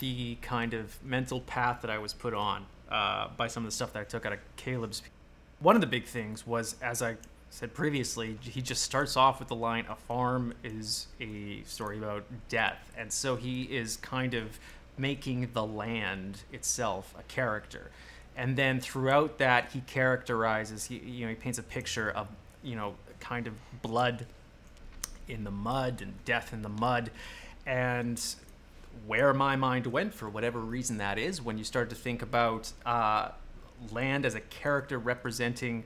the 0.00 0.36
kind 0.42 0.74
of 0.74 1.02
mental 1.02 1.40
path 1.40 1.80
that 1.82 1.90
I 1.90 1.98
was 1.98 2.12
put 2.12 2.34
on 2.34 2.66
uh, 2.90 3.28
by 3.36 3.46
some 3.46 3.64
of 3.64 3.70
the 3.70 3.74
stuff 3.74 3.92
that 3.94 4.00
I 4.00 4.04
took 4.04 4.26
out 4.26 4.34
of 4.34 4.38
Caleb's. 4.56 5.02
One 5.60 5.76
of 5.76 5.80
the 5.80 5.86
big 5.86 6.04
things 6.04 6.46
was 6.46 6.76
as 6.82 7.00
I 7.00 7.16
said 7.52 7.74
previously, 7.74 8.38
he 8.40 8.62
just 8.62 8.82
starts 8.82 9.14
off 9.14 9.38
with 9.38 9.48
the 9.48 9.54
line, 9.54 9.84
"A 9.86 9.94
farm 9.94 10.54
is 10.64 11.08
a 11.20 11.62
story 11.64 11.98
about 11.98 12.24
death," 12.48 12.90
and 12.96 13.12
so 13.12 13.36
he 13.36 13.64
is 13.64 13.98
kind 13.98 14.32
of 14.32 14.58
making 14.96 15.52
the 15.52 15.62
land 15.62 16.44
itself 16.50 17.14
a 17.18 17.22
character, 17.24 17.90
and 18.34 18.56
then 18.56 18.80
throughout 18.80 19.36
that 19.36 19.72
he 19.72 19.82
characterizes, 19.82 20.86
he 20.86 20.96
you 20.96 21.26
know 21.26 21.28
he 21.28 21.34
paints 21.34 21.58
a 21.58 21.62
picture 21.62 22.10
of 22.10 22.26
you 22.62 22.74
know 22.74 22.94
kind 23.20 23.46
of 23.46 23.52
blood 23.82 24.26
in 25.28 25.44
the 25.44 25.50
mud 25.50 26.00
and 26.00 26.24
death 26.24 26.54
in 26.54 26.62
the 26.62 26.70
mud, 26.70 27.10
and 27.66 28.34
where 29.06 29.34
my 29.34 29.56
mind 29.56 29.86
went 29.86 30.14
for 30.14 30.26
whatever 30.26 30.58
reason 30.58 30.96
that 30.96 31.18
is 31.18 31.42
when 31.42 31.58
you 31.58 31.64
start 31.64 31.90
to 31.90 31.96
think 31.96 32.22
about 32.22 32.72
uh, 32.86 33.28
land 33.90 34.24
as 34.24 34.34
a 34.34 34.40
character 34.40 34.98
representing 34.98 35.84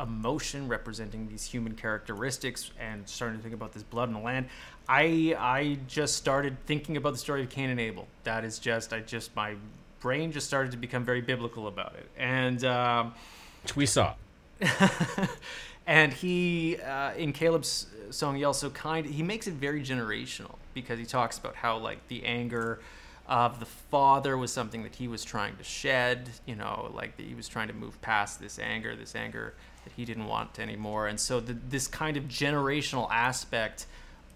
emotion 0.00 0.68
representing 0.68 1.28
these 1.28 1.44
human 1.44 1.74
characteristics 1.74 2.70
and 2.78 3.08
starting 3.08 3.38
to 3.38 3.42
think 3.42 3.54
about 3.54 3.72
this 3.72 3.82
blood 3.82 4.08
on 4.08 4.14
the 4.14 4.20
land. 4.20 4.46
I 4.88 5.34
i 5.38 5.78
just 5.86 6.16
started 6.16 6.56
thinking 6.66 6.96
about 6.96 7.12
the 7.12 7.18
story 7.18 7.42
of 7.42 7.50
cain 7.50 7.70
and 7.70 7.80
abel. 7.80 8.06
That 8.24 8.44
is 8.44 8.58
just 8.58 8.92
i 8.92 9.00
just 9.00 9.34
my 9.36 9.54
brain 10.00 10.32
just 10.32 10.46
started 10.46 10.70
to 10.72 10.78
become 10.78 11.04
very 11.04 11.20
biblical 11.20 11.66
about 11.66 11.94
it. 11.94 12.08
And 12.16 12.64
um, 12.64 13.14
Which 13.62 13.76
we 13.76 13.86
saw. 13.86 14.14
and 15.86 16.12
he 16.12 16.76
uh, 16.78 17.14
in 17.14 17.32
caleb's 17.32 17.86
song 18.10 18.36
he 18.36 18.44
also 18.44 18.70
kind 18.70 19.06
he 19.06 19.22
makes 19.22 19.46
it 19.46 19.54
very 19.54 19.82
generational 19.82 20.56
because 20.74 20.98
he 20.98 21.04
talks 21.04 21.38
about 21.38 21.54
how 21.54 21.76
like 21.76 22.06
the 22.08 22.24
anger 22.24 22.80
of 23.26 23.60
the 23.60 23.66
father 23.66 24.36
was 24.36 24.52
something 24.52 24.82
that 24.82 24.94
he 24.94 25.06
was 25.06 25.24
trying 25.24 25.56
to 25.56 25.64
shed 25.64 26.28
you 26.46 26.56
know 26.56 26.90
like 26.94 27.16
that 27.16 27.24
he 27.24 27.34
was 27.34 27.48
trying 27.48 27.68
to 27.68 27.74
move 27.74 28.00
past 28.00 28.40
this 28.40 28.58
anger 28.58 28.96
this 28.96 29.14
anger 29.14 29.54
that 29.88 29.94
he 29.96 30.04
didn't 30.04 30.26
want 30.26 30.58
anymore 30.58 31.06
and 31.06 31.18
so 31.18 31.40
the, 31.40 31.54
this 31.68 31.86
kind 31.86 32.16
of 32.16 32.24
generational 32.24 33.08
aspect 33.10 33.86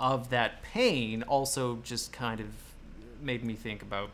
of 0.00 0.30
that 0.30 0.62
pain 0.62 1.22
also 1.22 1.78
just 1.84 2.12
kind 2.12 2.40
of 2.40 2.46
made 3.22 3.44
me 3.44 3.54
think 3.54 3.82
about 3.82 4.10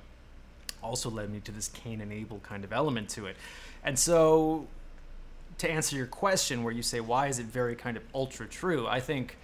also 0.82 1.10
led 1.10 1.30
me 1.30 1.40
to 1.40 1.50
this 1.50 1.68
Cain 1.68 2.00
and 2.00 2.12
Abel 2.12 2.40
kind 2.42 2.62
of 2.62 2.72
element 2.72 3.08
to 3.10 3.26
it. 3.26 3.36
And 3.82 3.98
so 3.98 4.66
to 5.58 5.70
answer 5.70 5.96
your 5.96 6.06
question 6.06 6.62
where 6.62 6.72
you 6.72 6.82
say 6.82 7.00
why 7.00 7.26
is 7.26 7.38
it 7.38 7.46
very 7.46 7.74
kind 7.74 7.96
of 7.96 8.02
ultra 8.14 8.46
true, 8.46 8.86
I 8.86 9.00
think 9.00 9.36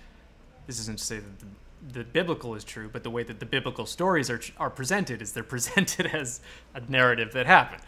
this 0.67 0.79
isn't 0.81 0.99
to 0.99 1.05
say 1.05 1.17
that 1.17 1.39
the, 1.41 1.99
the 1.99 2.05
biblical 2.05 2.55
is 2.55 2.65
true, 2.65 2.89
but 2.93 3.03
the 3.03 3.11
way 3.11 3.23
that 3.25 3.41
the 3.41 3.47
biblical 3.47 3.87
stories 3.87 4.31
are 4.31 4.41
are 4.59 4.71
presented 4.71 5.23
is 5.23 5.33
they're 5.33 5.43
presented 5.57 6.07
as 6.07 6.41
a 6.75 6.81
narrative 6.89 7.33
that 7.33 7.47
happened. 7.47 7.83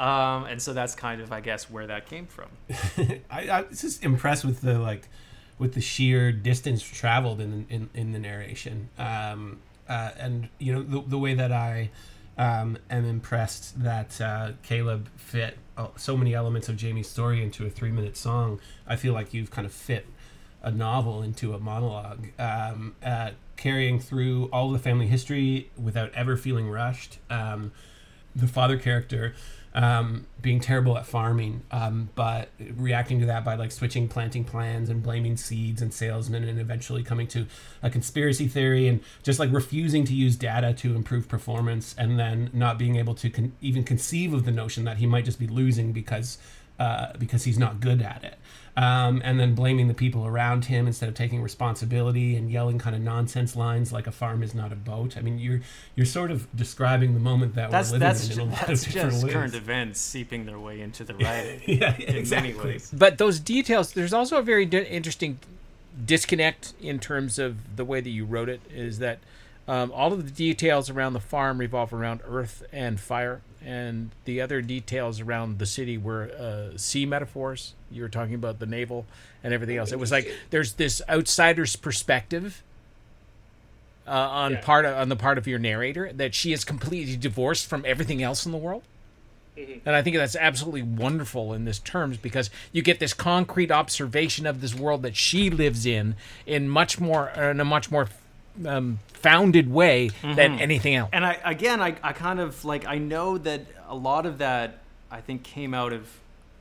Um, 0.00 0.46
and 0.46 0.62
so 0.62 0.72
that's 0.72 0.94
kind 0.94 1.20
of, 1.20 1.30
I 1.30 1.40
guess, 1.42 1.68
where 1.68 1.86
that 1.86 2.06
came 2.06 2.26
from. 2.26 2.48
I, 3.30 3.48
I 3.48 3.60
was 3.68 3.82
just 3.82 4.02
impressed 4.02 4.46
with 4.46 4.62
the 4.62 4.78
like 4.78 5.08
with 5.58 5.74
the 5.74 5.80
sheer 5.82 6.32
distance 6.32 6.82
traveled 6.82 7.38
in 7.38 7.66
in, 7.68 7.90
in 7.92 8.12
the 8.12 8.18
narration 8.18 8.88
um, 8.98 9.60
uh, 9.88 10.10
and 10.18 10.48
you 10.58 10.72
know 10.72 10.82
the, 10.82 11.06
the 11.06 11.18
way 11.18 11.34
that 11.34 11.52
I 11.52 11.90
um, 12.38 12.78
am 12.88 13.04
impressed 13.04 13.82
that 13.82 14.18
uh, 14.22 14.52
Caleb 14.62 15.10
fit 15.16 15.58
uh, 15.76 15.88
so 15.96 16.16
many 16.16 16.34
elements 16.34 16.70
of 16.70 16.78
Jamie's 16.78 17.08
story 17.08 17.42
into 17.42 17.66
a 17.66 17.70
three 17.70 17.92
minute 17.92 18.16
song 18.16 18.58
I 18.86 18.96
feel 18.96 19.12
like 19.12 19.34
you've 19.34 19.50
kind 19.50 19.66
of 19.66 19.72
fit 19.72 20.06
a 20.62 20.70
novel 20.70 21.22
into 21.22 21.52
a 21.52 21.58
monologue 21.58 22.28
um, 22.38 22.94
uh, 23.04 23.32
carrying 23.58 24.00
through 24.00 24.48
all 24.50 24.70
the 24.70 24.78
family 24.78 25.08
history 25.08 25.70
without 25.76 26.10
ever 26.14 26.38
feeling 26.38 26.70
rushed 26.70 27.18
um, 27.28 27.70
the 28.34 28.46
father 28.46 28.78
character 28.78 29.34
um, 29.74 30.26
being 30.42 30.60
terrible 30.60 30.98
at 30.98 31.06
farming, 31.06 31.62
um, 31.70 32.10
but 32.14 32.48
reacting 32.76 33.20
to 33.20 33.26
that 33.26 33.44
by 33.44 33.54
like 33.54 33.70
switching 33.70 34.08
planting 34.08 34.44
plans 34.44 34.88
and 34.88 35.02
blaming 35.02 35.36
seeds 35.36 35.80
and 35.80 35.94
salesmen, 35.94 36.44
and 36.44 36.58
eventually 36.58 37.02
coming 37.02 37.26
to 37.28 37.46
a 37.82 37.90
conspiracy 37.90 38.48
theory 38.48 38.88
and 38.88 39.00
just 39.22 39.38
like 39.38 39.52
refusing 39.52 40.04
to 40.04 40.14
use 40.14 40.36
data 40.36 40.72
to 40.74 40.94
improve 40.94 41.28
performance, 41.28 41.94
and 41.96 42.18
then 42.18 42.50
not 42.52 42.78
being 42.78 42.96
able 42.96 43.14
to 43.14 43.30
con- 43.30 43.52
even 43.60 43.84
conceive 43.84 44.34
of 44.34 44.44
the 44.44 44.52
notion 44.52 44.84
that 44.84 44.96
he 44.96 45.06
might 45.06 45.24
just 45.24 45.38
be 45.38 45.46
losing 45.46 45.92
because 45.92 46.38
uh, 46.80 47.12
because 47.18 47.44
he's 47.44 47.58
not 47.58 47.80
good 47.80 48.02
at 48.02 48.24
it. 48.24 48.38
Um, 48.80 49.20
and 49.22 49.38
then 49.38 49.54
blaming 49.54 49.88
the 49.88 49.94
people 49.94 50.26
around 50.26 50.64
him 50.64 50.86
instead 50.86 51.08
of 51.10 51.14
taking 51.14 51.42
responsibility 51.42 52.34
and 52.34 52.50
yelling 52.50 52.78
kind 52.78 52.96
of 52.96 53.02
nonsense 53.02 53.54
lines 53.54 53.92
like 53.92 54.06
a 54.06 54.10
farm 54.10 54.42
is 54.42 54.54
not 54.54 54.72
a 54.72 54.74
boat. 54.74 55.18
I 55.18 55.20
mean, 55.20 55.38
you're 55.38 55.60
you're 55.96 56.06
sort 56.06 56.30
of 56.30 56.48
describing 56.56 57.12
the 57.12 57.20
moment 57.20 57.56
that 57.56 57.70
That's 57.70 57.90
we're 57.90 57.98
living 57.98 58.08
that's 58.08 58.26
in 58.30 58.40
in 58.40 58.48
a 58.48 58.50
lot 58.52 58.66
that's 58.66 58.86
of 58.86 58.92
different 58.92 59.12
just 59.12 59.24
ways. 59.24 59.32
current 59.34 59.54
events 59.54 60.00
seeping 60.00 60.46
their 60.46 60.58
way 60.58 60.80
into 60.80 61.04
the 61.04 61.12
writing. 61.22 61.60
yeah, 61.66 61.94
in 61.94 62.06
many 62.06 62.18
exactly. 62.20 62.54
ways. 62.54 62.90
But 62.96 63.18
those 63.18 63.38
details, 63.38 63.92
there's 63.92 64.14
also 64.14 64.38
a 64.38 64.42
very 64.42 64.64
di- 64.64 64.86
interesting 64.86 65.38
disconnect 66.06 66.72
in 66.80 66.98
terms 66.98 67.38
of 67.38 67.76
the 67.76 67.84
way 67.84 68.00
that 68.00 68.10
you 68.10 68.24
wrote 68.24 68.48
it. 68.48 68.60
Is 68.72 68.98
that 69.00 69.18
um, 69.70 69.92
all 69.92 70.12
of 70.12 70.24
the 70.24 70.32
details 70.32 70.90
around 70.90 71.12
the 71.12 71.20
farm 71.20 71.58
revolve 71.58 71.92
around 71.92 72.22
earth 72.26 72.64
and 72.72 72.98
fire, 72.98 73.40
and 73.64 74.10
the 74.24 74.40
other 74.40 74.60
details 74.60 75.20
around 75.20 75.60
the 75.60 75.66
city 75.66 75.96
were 75.96 76.28
uh, 76.36 76.76
sea 76.76 77.06
metaphors. 77.06 77.74
You 77.88 78.02
were 78.02 78.08
talking 78.08 78.34
about 78.34 78.58
the 78.58 78.66
naval 78.66 79.06
and 79.44 79.54
everything 79.54 79.76
else. 79.76 79.92
It 79.92 80.00
was 80.00 80.10
like 80.10 80.34
there's 80.50 80.72
this 80.72 81.00
outsider's 81.08 81.76
perspective 81.76 82.64
uh, 84.08 84.10
on 84.10 84.56
part 84.56 84.86
of, 84.86 84.96
on 84.96 85.08
the 85.08 85.14
part 85.14 85.38
of 85.38 85.46
your 85.46 85.60
narrator 85.60 86.12
that 86.14 86.34
she 86.34 86.52
is 86.52 86.64
completely 86.64 87.16
divorced 87.16 87.68
from 87.68 87.84
everything 87.86 88.24
else 88.24 88.44
in 88.44 88.50
the 88.50 88.58
world. 88.58 88.82
And 89.56 89.94
I 89.94 90.02
think 90.02 90.16
that's 90.16 90.34
absolutely 90.34 90.82
wonderful 90.82 91.52
in 91.52 91.64
this 91.64 91.78
terms 91.78 92.16
because 92.16 92.50
you 92.72 92.82
get 92.82 92.98
this 92.98 93.14
concrete 93.14 93.70
observation 93.70 94.46
of 94.46 94.62
this 94.62 94.74
world 94.74 95.02
that 95.02 95.14
she 95.14 95.48
lives 95.48 95.86
in 95.86 96.16
in 96.44 96.68
much 96.68 96.98
more 96.98 97.28
in 97.28 97.60
a 97.60 97.64
much 97.64 97.88
more 97.88 98.08
um, 98.66 98.98
founded 99.12 99.70
way 99.70 100.10
than 100.22 100.58
anything 100.60 100.94
else. 100.94 101.10
And 101.12 101.24
I 101.24 101.38
again, 101.44 101.80
I, 101.80 101.96
I 102.02 102.12
kind 102.12 102.40
of 102.40 102.64
like 102.64 102.86
I 102.86 102.98
know 102.98 103.38
that 103.38 103.62
a 103.88 103.94
lot 103.94 104.26
of 104.26 104.38
that 104.38 104.78
I 105.10 105.20
think 105.20 105.42
came 105.42 105.74
out 105.74 105.92
of 105.92 106.08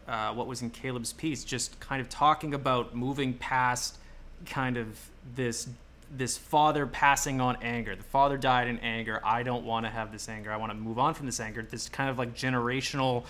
uh, 0.07 0.33
what 0.33 0.47
was 0.47 0.61
in 0.61 0.69
Caleb's 0.71 1.13
piece, 1.13 1.43
just 1.43 1.79
kind 1.79 2.01
of 2.01 2.09
talking 2.09 2.53
about 2.53 2.95
moving 2.95 3.33
past 3.33 3.97
kind 4.45 4.77
of 4.77 4.97
this 5.35 5.69
this 6.11 6.37
father 6.37 6.87
passing 6.87 7.39
on 7.39 7.57
anger. 7.61 7.95
The 7.95 8.03
father 8.03 8.37
died 8.37 8.67
in 8.67 8.79
anger. 8.79 9.21
I 9.23 9.43
don't 9.43 9.63
want 9.65 9.85
to 9.85 9.91
have 9.91 10.11
this 10.11 10.27
anger. 10.27 10.51
I 10.51 10.57
want 10.57 10.71
to 10.71 10.77
move 10.77 10.97
on 10.97 11.13
from 11.13 11.27
this 11.27 11.39
anger. 11.39 11.61
This 11.61 11.87
kind 11.87 12.09
of 12.09 12.17
like 12.17 12.35
generational 12.35 13.25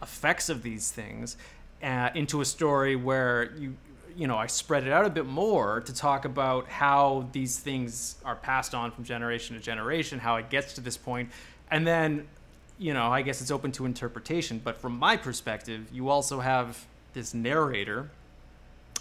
effects 0.00 0.48
of 0.48 0.62
these 0.62 0.90
things 0.90 1.36
uh, 1.82 2.10
into 2.14 2.40
a 2.40 2.44
story 2.44 2.96
where 2.96 3.52
you 3.58 3.76
you 4.16 4.26
know 4.26 4.36
I 4.36 4.46
spread 4.46 4.86
it 4.86 4.92
out 4.92 5.04
a 5.04 5.10
bit 5.10 5.26
more 5.26 5.80
to 5.80 5.94
talk 5.94 6.24
about 6.24 6.68
how 6.68 7.28
these 7.32 7.58
things 7.58 8.16
are 8.24 8.36
passed 8.36 8.74
on 8.74 8.90
from 8.90 9.04
generation 9.04 9.56
to 9.56 9.62
generation, 9.62 10.18
how 10.18 10.36
it 10.36 10.50
gets 10.50 10.74
to 10.74 10.80
this 10.80 10.96
point, 10.96 11.30
and 11.70 11.86
then 11.86 12.26
you 12.78 12.94
know 12.94 13.12
I 13.12 13.22
guess 13.22 13.40
it's 13.40 13.50
open 13.50 13.72
to 13.72 13.86
interpretation. 13.86 14.60
But 14.62 14.78
from 14.78 14.98
my 14.98 15.16
perspective, 15.16 15.86
you 15.92 16.08
also 16.08 16.40
have 16.40 16.86
this 17.14 17.34
narrator 17.34 18.10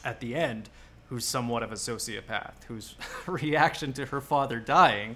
at 0.03 0.19
the 0.19 0.35
end 0.35 0.69
who's 1.09 1.25
somewhat 1.25 1.61
of 1.63 1.71
a 1.71 1.75
sociopath, 1.75 2.53
whose 2.67 2.95
reaction 3.27 3.93
to 3.93 4.05
her 4.05 4.21
father 4.21 4.59
dying 4.59 5.15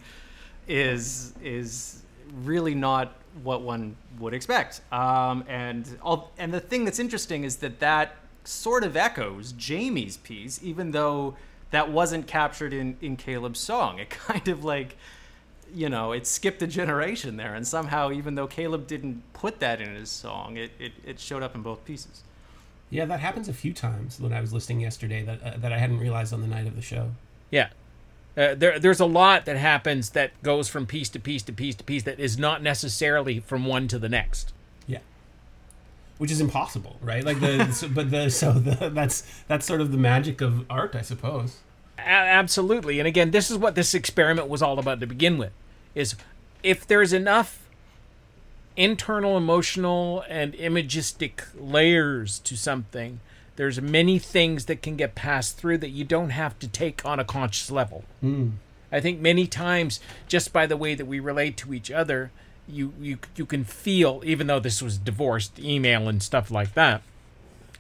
is 0.68 1.34
is 1.42 2.02
really 2.44 2.76
not 2.76 3.14
what 3.44 3.62
one 3.62 3.96
would 4.20 4.34
expect. 4.34 4.82
Um, 4.92 5.44
and 5.48 5.88
all, 6.02 6.32
and 6.38 6.54
the 6.54 6.60
thing 6.60 6.86
that's 6.86 7.00
interesting 7.00 7.44
is 7.44 7.58
that 7.58 7.80
that 7.80 8.16
sort 8.48 8.84
of 8.84 8.96
echoes 8.96 9.52
Jamie's 9.52 10.18
piece, 10.18 10.60
even 10.64 10.92
though 10.92 11.36
that 11.72 11.92
wasn't 11.92 12.28
captured 12.28 12.74
in 12.74 12.98
in 13.02 13.18
Caleb's 13.18 13.60
song. 13.60 14.00
It 14.06 14.10
kind 14.10 14.48
of 14.48 14.64
like 14.64 14.98
you 15.74 15.90
know, 15.90 16.12
it 16.12 16.28
skipped 16.28 16.62
a 16.62 16.68
generation 16.68 17.38
there, 17.38 17.54
and 17.54 17.68
somehow, 17.68 18.12
even 18.12 18.36
though 18.36 18.48
Caleb 18.48 18.88
didn't 18.88 19.22
put 19.34 19.60
that 19.60 19.82
in 19.82 19.96
his 19.96 20.10
song, 20.10 20.58
it, 20.58 20.72
it, 20.80 20.94
it 21.04 21.20
showed 21.20 21.44
up 21.44 21.56
in 21.56 21.62
both 21.62 21.84
pieces. 21.86 22.24
Yeah, 22.90 23.06
that 23.06 23.20
happens 23.20 23.50
a 23.50 23.54
few 23.54 23.74
times 23.74 24.20
when 24.20 24.32
I 24.32 24.42
was 24.42 24.54
listening 24.54 24.80
yesterday 24.80 25.24
that 25.24 25.44
uh, 25.44 25.58
that 25.58 25.74
I 25.74 25.78
hadn't 25.80 26.00
realized 26.00 26.34
on 26.34 26.42
the 26.42 26.48
night 26.48 26.68
of 26.68 26.76
the 26.76 26.82
show. 26.82 27.12
Yeah. 27.52 27.70
Uh, 28.38 28.54
there, 28.54 28.80
there's 28.80 29.00
a 29.00 29.06
lot 29.06 29.46
that 29.46 29.56
happens 29.56 30.10
that 30.12 30.32
goes 30.44 30.68
from 30.68 30.86
piece 30.86 31.10
to 31.10 31.20
piece 31.20 31.42
to 31.44 31.54
piece 31.54 31.76
to 31.76 31.84
piece 31.84 32.04
that 32.04 32.20
is 32.20 32.38
not 32.38 32.62
necessarily 32.62 33.40
from 33.40 33.66
one 33.66 33.88
to 33.88 33.98
the 33.98 34.10
next. 34.10 34.54
Which 36.18 36.32
is 36.32 36.40
impossible, 36.40 36.98
right? 37.02 37.24
Like 37.24 37.40
the 37.40 37.72
so, 37.74 37.90
but 37.90 38.12
the 38.12 38.30
so 38.30 38.54
the, 38.54 38.90
that's 38.90 39.24
that's 39.48 39.66
sort 39.66 39.82
of 39.82 39.92
the 39.92 39.98
magic 39.98 40.42
of 40.42 40.66
art, 40.70 40.96
I 40.96 41.02
suppose. 41.02 41.58
A- 41.98 42.02
absolutely. 42.02 43.00
And 43.00 43.08
again, 43.08 43.32
this 43.32 43.52
is 43.52 43.58
what 43.58 43.76
this 43.76 43.94
experiment 43.94 44.48
was 44.48 44.62
all 44.62 44.80
about 44.80 45.00
to 45.02 45.08
begin 45.08 45.38
with. 45.38 45.52
Is 45.94 46.16
if 46.64 46.88
there's 46.88 47.14
enough 47.14 47.62
internal 48.78 49.38
emotional 49.38 50.24
and 50.30 50.54
imagistic 50.56 51.44
layers 51.56 52.40
to 52.40 52.56
something, 52.58 53.20
there's 53.56 53.80
many 53.80 54.20
things 54.20 54.66
that 54.66 54.82
can 54.82 54.96
get 54.96 55.16
passed 55.16 55.58
through 55.58 55.78
that 55.80 55.90
you 55.90 56.04
don't 56.04 56.32
have 56.32 56.60
to 56.60 56.68
take 56.68 57.06
on 57.06 57.20
a 57.20 57.26
conscious 57.26 57.72
level. 57.72 58.04
Hmm. 58.22 58.50
I 58.92 59.00
think 59.00 59.20
many 59.20 59.48
times, 59.48 60.00
just 60.28 60.54
by 60.54 60.66
the 60.66 60.78
way 60.78 60.96
that 60.96 61.06
we 61.06 61.20
relate 61.20 61.58
to 61.58 61.74
each 61.74 61.92
other, 61.92 62.32
you 62.68 62.94
you 63.00 63.18
you 63.36 63.46
can 63.46 63.64
feel, 63.64 64.22
even 64.26 64.48
though 64.48 64.60
this 64.60 64.82
was 64.82 64.98
divorced 64.98 65.60
email 65.60 66.08
and 66.08 66.22
stuff 66.22 66.52
like 66.52 66.74
that, 66.74 67.02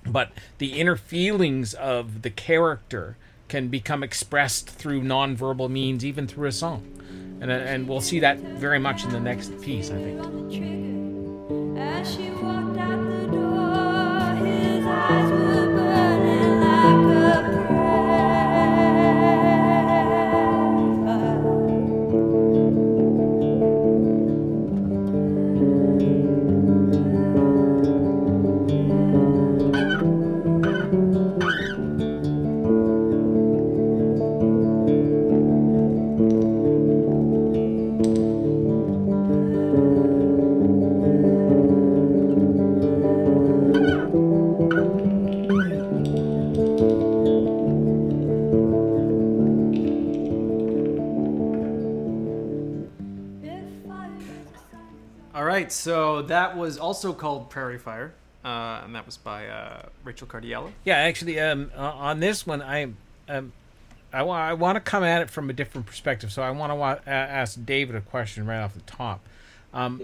but 0.05 0.31
the 0.57 0.79
inner 0.79 0.95
feelings 0.95 1.73
of 1.73 2.21
the 2.21 2.29
character 2.29 3.17
can 3.47 3.67
become 3.67 4.03
expressed 4.03 4.69
through 4.69 5.01
nonverbal 5.01 5.69
means, 5.69 6.03
even 6.03 6.27
through 6.27 6.47
a 6.47 6.51
song, 6.51 6.83
and 7.41 7.51
uh, 7.51 7.53
and 7.53 7.87
we'll 7.87 8.01
see 8.01 8.19
that 8.19 8.39
very 8.39 8.79
much 8.79 9.03
in 9.03 9.11
the 9.11 9.19
next 9.19 9.59
piece, 9.61 9.91
I 9.91 9.95
think. 9.95 10.85
Right, 55.65 55.71
so 55.71 56.21
that 56.23 56.55
was 56.55 56.77
also 56.77 57.11
called 57.13 57.49
Prairie 57.49 57.79
Fire, 57.79 58.13
uh, 58.43 58.81
and 58.83 58.95
that 58.95 59.05
was 59.05 59.17
by 59.17 59.47
uh, 59.47 59.83
Rachel 60.03 60.27
Cardiello. 60.27 60.71
Yeah, 60.83 60.97
actually, 60.97 61.39
um, 61.39 61.71
on 61.75 62.19
this 62.19 62.45
one, 62.45 62.61
I, 62.61 62.93
um, 63.27 63.51
I 64.13 64.21
want 64.23 64.75
to 64.75 64.79
come 64.79 65.03
at 65.03 65.23
it 65.23 65.29
from 65.29 65.49
a 65.49 65.53
different 65.53 65.87
perspective. 65.87 66.31
So 66.31 66.43
I 66.43 66.51
want 66.51 66.71
to 66.71 66.75
wa- 66.75 66.99
ask 67.07 67.63
David 67.65 67.95
a 67.95 68.01
question 68.01 68.45
right 68.45 68.61
off 68.61 68.73
the 68.73 68.81
top. 68.81 69.21
Um, 69.73 70.01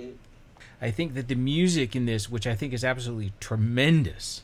I 0.81 0.89
think 0.89 1.13
that 1.13 1.27
the 1.27 1.35
music 1.35 1.95
in 1.95 2.07
this, 2.07 2.29
which 2.29 2.47
I 2.47 2.55
think 2.55 2.73
is 2.73 2.83
absolutely 2.83 3.33
tremendous, 3.39 4.41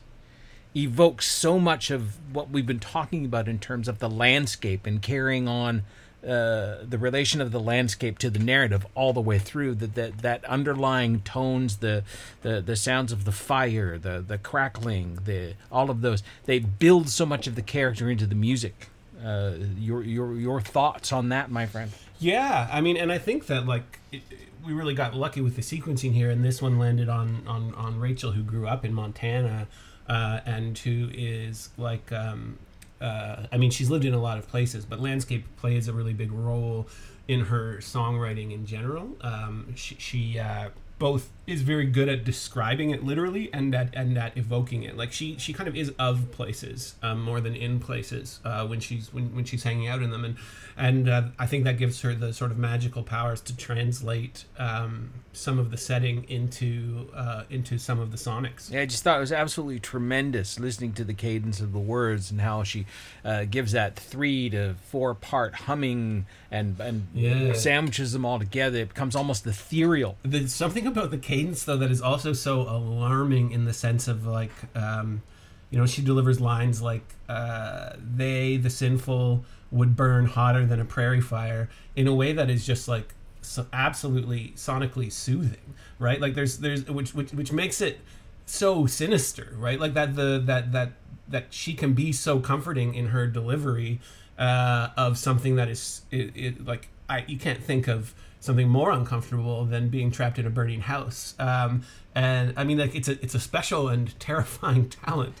evokes 0.76 1.28
so 1.28 1.58
much 1.58 1.90
of 1.90 2.16
what 2.32 2.50
we've 2.50 2.66
been 2.66 2.78
talking 2.78 3.24
about 3.24 3.48
in 3.48 3.58
terms 3.58 3.88
of 3.88 3.98
the 3.98 4.08
landscape 4.08 4.86
and 4.86 5.02
carrying 5.02 5.48
on 5.48 5.82
uh, 6.22 6.78
the 6.82 6.98
relation 6.98 7.40
of 7.40 7.52
the 7.52 7.60
landscape 7.60 8.18
to 8.18 8.30
the 8.30 8.38
narrative 8.38 8.86
all 8.94 9.12
the 9.12 9.20
way 9.20 9.38
through. 9.38 9.74
That 9.76 9.94
that, 9.94 10.18
that 10.18 10.44
underlying 10.44 11.20
tones, 11.20 11.78
the, 11.78 12.04
the 12.42 12.60
the 12.60 12.76
sounds 12.76 13.12
of 13.12 13.24
the 13.24 13.32
fire, 13.32 13.98
the 13.98 14.24
the 14.26 14.38
crackling, 14.38 15.18
the 15.24 15.54
all 15.70 15.90
of 15.90 16.00
those, 16.00 16.22
they 16.44 16.58
build 16.58 17.08
so 17.08 17.24
much 17.24 17.46
of 17.46 17.54
the 17.54 17.62
character 17.62 18.10
into 18.10 18.26
the 18.26 18.34
music. 18.34 18.88
Uh, 19.24 19.54
your 19.76 20.02
your 20.02 20.34
your 20.34 20.60
thoughts 20.60 21.12
on 21.12 21.28
that, 21.30 21.50
my 21.50 21.66
friend? 21.66 21.92
Yeah, 22.20 22.68
I 22.72 22.80
mean, 22.80 22.96
and 22.96 23.12
I 23.12 23.18
think 23.18 23.46
that 23.46 23.66
like 23.66 23.98
it, 24.12 24.22
we 24.64 24.72
really 24.72 24.94
got 24.94 25.14
lucky 25.14 25.40
with 25.40 25.56
the 25.56 25.62
sequencing 25.62 26.12
here, 26.12 26.30
and 26.30 26.44
this 26.44 26.60
one 26.60 26.78
landed 26.78 27.08
on 27.08 27.42
on 27.46 27.74
on 27.74 27.98
Rachel, 27.98 28.32
who 28.32 28.42
grew 28.42 28.66
up 28.66 28.84
in 28.84 28.92
Montana, 28.92 29.66
uh, 30.08 30.40
and 30.44 30.76
who 30.78 31.08
is 31.12 31.70
like, 31.76 32.10
um, 32.12 32.58
uh, 33.00 33.46
I 33.52 33.56
mean, 33.56 33.70
she's 33.70 33.90
lived 33.90 34.04
in 34.04 34.14
a 34.14 34.20
lot 34.20 34.38
of 34.38 34.48
places, 34.48 34.84
but 34.84 35.00
landscape 35.00 35.44
plays 35.56 35.88
a 35.88 35.92
really 35.92 36.12
big 36.12 36.32
role 36.32 36.88
in 37.26 37.40
her 37.46 37.76
songwriting 37.80 38.52
in 38.52 38.66
general. 38.66 39.16
Um, 39.20 39.74
she 39.76 39.94
she 39.96 40.38
uh, 40.38 40.70
both 40.98 41.30
is 41.48 41.62
very 41.62 41.86
good 41.86 42.08
at 42.08 42.24
describing 42.24 42.90
it 42.90 43.02
literally 43.02 43.48
and 43.52 43.74
at 43.74 43.94
and 43.94 44.16
at 44.18 44.36
evoking 44.36 44.82
it. 44.82 44.96
Like 44.96 45.12
she 45.12 45.36
she 45.38 45.52
kind 45.52 45.68
of 45.68 45.74
is 45.76 45.92
of 45.98 46.30
places 46.30 46.94
um, 47.02 47.22
more 47.22 47.40
than 47.40 47.56
in 47.56 47.80
places 47.80 48.40
uh, 48.44 48.66
when 48.66 48.80
she's 48.80 49.12
when, 49.12 49.34
when 49.34 49.44
she's 49.44 49.62
hanging 49.62 49.88
out 49.88 50.02
in 50.02 50.10
them, 50.10 50.24
and 50.24 50.36
and 50.76 51.08
uh, 51.08 51.22
I 51.38 51.46
think 51.46 51.64
that 51.64 51.78
gives 51.78 52.02
her 52.02 52.14
the 52.14 52.32
sort 52.32 52.50
of 52.52 52.58
magical 52.58 53.02
powers 53.02 53.40
to 53.42 53.56
translate 53.56 54.44
um, 54.58 55.10
some 55.32 55.58
of 55.58 55.70
the 55.70 55.76
setting 55.76 56.24
into 56.28 57.08
uh, 57.14 57.44
into 57.50 57.78
some 57.78 57.98
of 57.98 58.10
the 58.12 58.18
sonics. 58.18 58.70
Yeah, 58.70 58.82
I 58.82 58.86
just 58.86 59.02
thought 59.02 59.16
it 59.16 59.20
was 59.20 59.32
absolutely 59.32 59.80
tremendous 59.80 60.60
listening 60.60 60.92
to 60.94 61.04
the 61.04 61.14
cadence 61.14 61.60
of 61.60 61.72
the 61.72 61.78
words 61.78 62.30
and 62.30 62.40
how 62.40 62.62
she 62.62 62.84
uh, 63.24 63.44
gives 63.44 63.72
that 63.72 63.96
three 63.96 64.50
to 64.50 64.74
four 64.90 65.14
part 65.14 65.54
humming 65.54 66.26
and 66.50 66.78
and 66.80 67.06
Yeah. 67.14 67.52
sandwiches 67.54 68.12
them 68.12 68.24
all 68.24 68.38
together. 68.38 68.78
It 68.80 68.90
becomes 68.90 69.16
almost 69.16 69.46
ethereal. 69.46 70.16
There's 70.22 70.52
something 70.54 70.86
about 70.86 71.10
the 71.10 71.18
cadence 71.18 71.37
though 71.64 71.76
that 71.76 71.90
is 71.90 72.00
also 72.00 72.32
so 72.32 72.62
alarming 72.62 73.50
in 73.52 73.64
the 73.64 73.72
sense 73.72 74.08
of 74.08 74.26
like 74.26 74.52
um, 74.74 75.22
you 75.70 75.78
know 75.78 75.86
she 75.86 76.02
delivers 76.02 76.40
lines 76.40 76.82
like 76.82 77.14
uh, 77.28 77.90
they 77.98 78.56
the 78.56 78.70
sinful 78.70 79.44
would 79.70 79.96
burn 79.96 80.26
hotter 80.26 80.64
than 80.64 80.80
a 80.80 80.84
prairie 80.84 81.20
fire 81.20 81.68
in 81.94 82.06
a 82.06 82.14
way 82.14 82.32
that 82.32 82.48
is 82.48 82.66
just 82.66 82.88
like 82.88 83.14
so 83.40 83.66
absolutely 83.72 84.52
sonically 84.56 85.12
soothing 85.12 85.74
right? 85.98 86.20
Like 86.20 86.34
there's 86.34 86.58
there's 86.58 86.86
which 86.86 87.14
which, 87.14 87.32
which 87.32 87.52
makes 87.52 87.80
it 87.80 88.00
so 88.46 88.86
sinister 88.86 89.54
right? 89.56 89.78
Like 89.78 89.94
that 89.94 90.16
the 90.16 90.42
that 90.46 90.72
that 90.72 90.92
that 91.28 91.46
she 91.50 91.74
can 91.74 91.92
be 91.92 92.12
so 92.12 92.40
comforting 92.40 92.94
in 92.94 93.08
her 93.08 93.26
delivery 93.26 94.00
uh, 94.38 94.88
of 94.96 95.18
something 95.18 95.56
that 95.56 95.68
is 95.68 96.02
it, 96.10 96.32
it 96.34 96.66
like 96.66 96.88
I 97.08 97.24
you 97.26 97.38
can't 97.38 97.62
think 97.62 97.88
of 97.88 98.14
something 98.40 98.68
more 98.68 98.90
uncomfortable 98.90 99.64
than 99.64 99.88
being 99.88 100.10
trapped 100.10 100.38
in 100.38 100.46
a 100.46 100.50
burning 100.50 100.80
house 100.82 101.34
um, 101.38 101.82
and 102.14 102.54
I 102.56 102.64
mean 102.64 102.78
like 102.78 102.94
it's 102.94 103.08
a 103.08 103.22
it's 103.22 103.34
a 103.34 103.40
special 103.40 103.88
and 103.88 104.18
terrifying 104.28 104.88
talent 104.88 105.34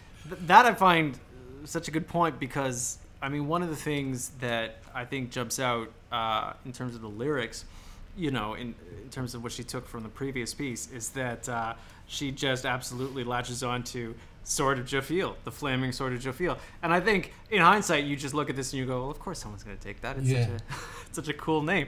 that 0.46 0.66
I 0.66 0.74
find 0.74 1.18
such 1.64 1.88
a 1.88 1.90
good 1.90 2.06
point 2.08 2.38
because 2.38 2.98
I 3.22 3.28
mean 3.28 3.48
one 3.48 3.62
of 3.62 3.68
the 3.70 3.76
things 3.76 4.30
that 4.40 4.76
I 4.94 5.04
think 5.04 5.30
jumps 5.30 5.58
out 5.58 5.90
uh, 6.12 6.52
in 6.64 6.72
terms 6.72 6.94
of 6.94 7.00
the 7.02 7.08
lyrics, 7.08 7.64
you 8.16 8.30
know, 8.30 8.54
in, 8.54 8.74
in 9.02 9.08
terms 9.10 9.34
of 9.34 9.42
what 9.42 9.52
she 9.52 9.62
took 9.64 9.86
from 9.86 10.02
the 10.02 10.08
previous 10.08 10.54
piece, 10.54 10.90
is 10.92 11.10
that 11.10 11.48
uh, 11.48 11.74
she 12.06 12.30
just 12.32 12.64
absolutely 12.64 13.22
latches 13.24 13.62
on 13.62 13.82
to 13.84 14.14
Sword 14.44 14.78
of 14.78 14.86
Jophiel, 14.86 15.34
the 15.44 15.52
flaming 15.52 15.92
Sword 15.92 16.14
of 16.14 16.20
Jophiel, 16.20 16.56
and 16.82 16.92
I 16.92 17.00
think 17.00 17.32
in 17.50 17.60
hindsight 17.60 18.04
you 18.04 18.16
just 18.16 18.34
look 18.34 18.48
at 18.50 18.56
this 18.56 18.72
and 18.72 18.80
you 18.80 18.86
go, 18.86 19.02
well, 19.02 19.10
of 19.10 19.18
course 19.18 19.38
someone's 19.38 19.62
going 19.64 19.76
to 19.76 19.82
take 19.82 20.00
that. 20.00 20.16
It's 20.16 20.28
Yeah. 20.28 20.44
such 20.46 20.50
a 20.50 20.54
it's 21.06 21.16
such 21.16 21.28
a 21.28 21.34
cool 21.34 21.62
name, 21.62 21.86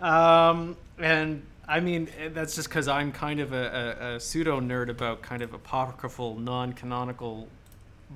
um, 0.00 0.76
and. 0.98 1.46
I 1.68 1.78
mean, 1.78 2.08
that's 2.32 2.56
just 2.56 2.68
because 2.68 2.88
I'm 2.88 3.12
kind 3.12 3.38
of 3.38 3.52
a, 3.52 3.94
a, 4.00 4.14
a 4.16 4.20
pseudo 4.20 4.58
nerd 4.60 4.88
about 4.88 5.22
kind 5.22 5.40
of 5.40 5.54
apocryphal, 5.54 6.34
non-canonical 6.34 7.46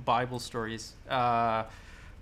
Bible 0.05 0.41
stories. 0.41 0.95
Uh, 1.09 1.63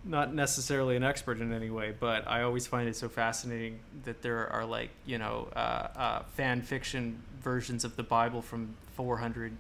not 0.05 0.35
necessarily 0.35 0.97
an 0.97 1.05
expert 1.05 1.41
in 1.41 1.53
any 1.53 1.71
way, 1.71 1.95
but 1.99 2.27
I 2.27 2.43
always 2.43 2.67
find 2.67 2.89
it 2.89 2.97
so 2.97 3.09
fascinating 3.09 3.79
that 4.05 4.23
there 4.23 4.49
are 4.53 4.65
like 4.65 4.91
you 5.07 5.19
know 5.19 5.49
uh, 5.55 5.59
uh, 5.59 6.23
fan 6.35 6.63
fiction 6.63 7.23
versions 7.41 7.85
of 7.85 7.97
the 7.97 8.03
Bible 8.03 8.43
from 8.43 8.75
400 8.97 9.53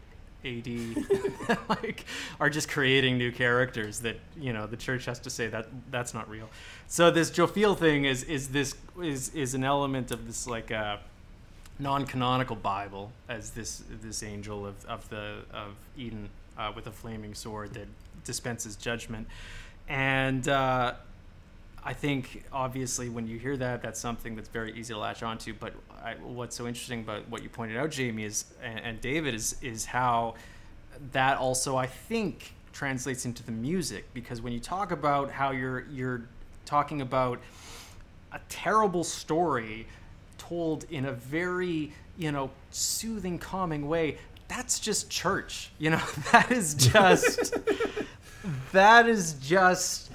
AD, 0.44 1.58
like 1.68 2.04
are 2.40 2.50
just 2.50 2.68
creating 2.68 3.18
new 3.18 3.32
characters 3.32 4.00
that 4.00 4.16
you 4.38 4.52
know 4.52 4.66
the 4.66 4.76
church 4.76 5.04
has 5.04 5.18
to 5.20 5.30
say 5.30 5.48
that 5.48 5.68
that's 5.90 6.14
not 6.14 6.28
real. 6.28 6.48
So 6.88 7.10
this 7.10 7.30
Jophiel 7.30 7.76
thing 7.76 8.04
is 8.04 8.24
is 8.24 8.48
this 8.48 8.74
is 9.02 9.34
is 9.34 9.54
an 9.54 9.64
element 9.64 10.10
of 10.10 10.26
this 10.26 10.46
like 10.46 10.70
uh, 10.70 10.98
non-canonical 11.78 12.56
Bible 12.56 13.12
as 13.28 13.50
this 13.50 13.82
this 14.02 14.22
angel 14.22 14.66
of, 14.66 14.84
of 14.86 15.08
the 15.08 15.38
of 15.52 15.74
Eden 15.96 16.28
uh, 16.58 16.72
with 16.74 16.86
a 16.86 16.92
flaming 16.92 17.34
sword 17.34 17.74
that 17.74 17.88
dispenses 18.24 18.76
judgment, 18.76 19.26
and 19.88 20.48
uh, 20.48 20.94
I 21.84 21.92
think 21.92 22.44
obviously 22.52 23.08
when 23.08 23.26
you 23.26 23.38
hear 23.38 23.56
that, 23.56 23.82
that's 23.82 23.98
something 23.98 24.36
that's 24.36 24.48
very 24.48 24.72
easy 24.78 24.94
to 24.94 25.00
latch 25.00 25.22
onto. 25.22 25.52
But 25.52 25.74
I, 26.02 26.14
what's 26.14 26.54
so 26.54 26.66
interesting 26.66 27.00
about 27.00 27.28
what 27.28 27.42
you 27.42 27.48
pointed 27.48 27.76
out, 27.76 27.90
Jamie, 27.90 28.24
is 28.24 28.44
and, 28.62 28.78
and 28.80 29.00
David 29.00 29.34
is 29.34 29.56
is 29.62 29.84
how 29.86 30.34
that 31.12 31.38
also 31.38 31.76
I 31.76 31.86
think 31.86 32.54
translates 32.72 33.24
into 33.26 33.42
the 33.42 33.52
music 33.52 34.04
because 34.14 34.40
when 34.40 34.52
you 34.52 34.60
talk 34.60 34.92
about 34.92 35.30
how 35.30 35.50
you're 35.50 35.86
you're 35.90 36.22
talking 36.64 37.00
about 37.00 37.40
a 38.32 38.40
terrible 38.48 39.04
story 39.04 39.86
told 40.38 40.84
in 40.90 41.06
a 41.06 41.12
very 41.12 41.92
you 42.16 42.32
know 42.32 42.50
soothing 42.70 43.38
calming 43.38 43.88
way 43.88 44.16
that's 44.48 44.78
just 44.78 45.10
church 45.10 45.70
you 45.78 45.90
know 45.90 46.00
that 46.32 46.50
is 46.50 46.74
just 46.74 47.54
that 48.72 49.08
is 49.08 49.34
just 49.34 50.10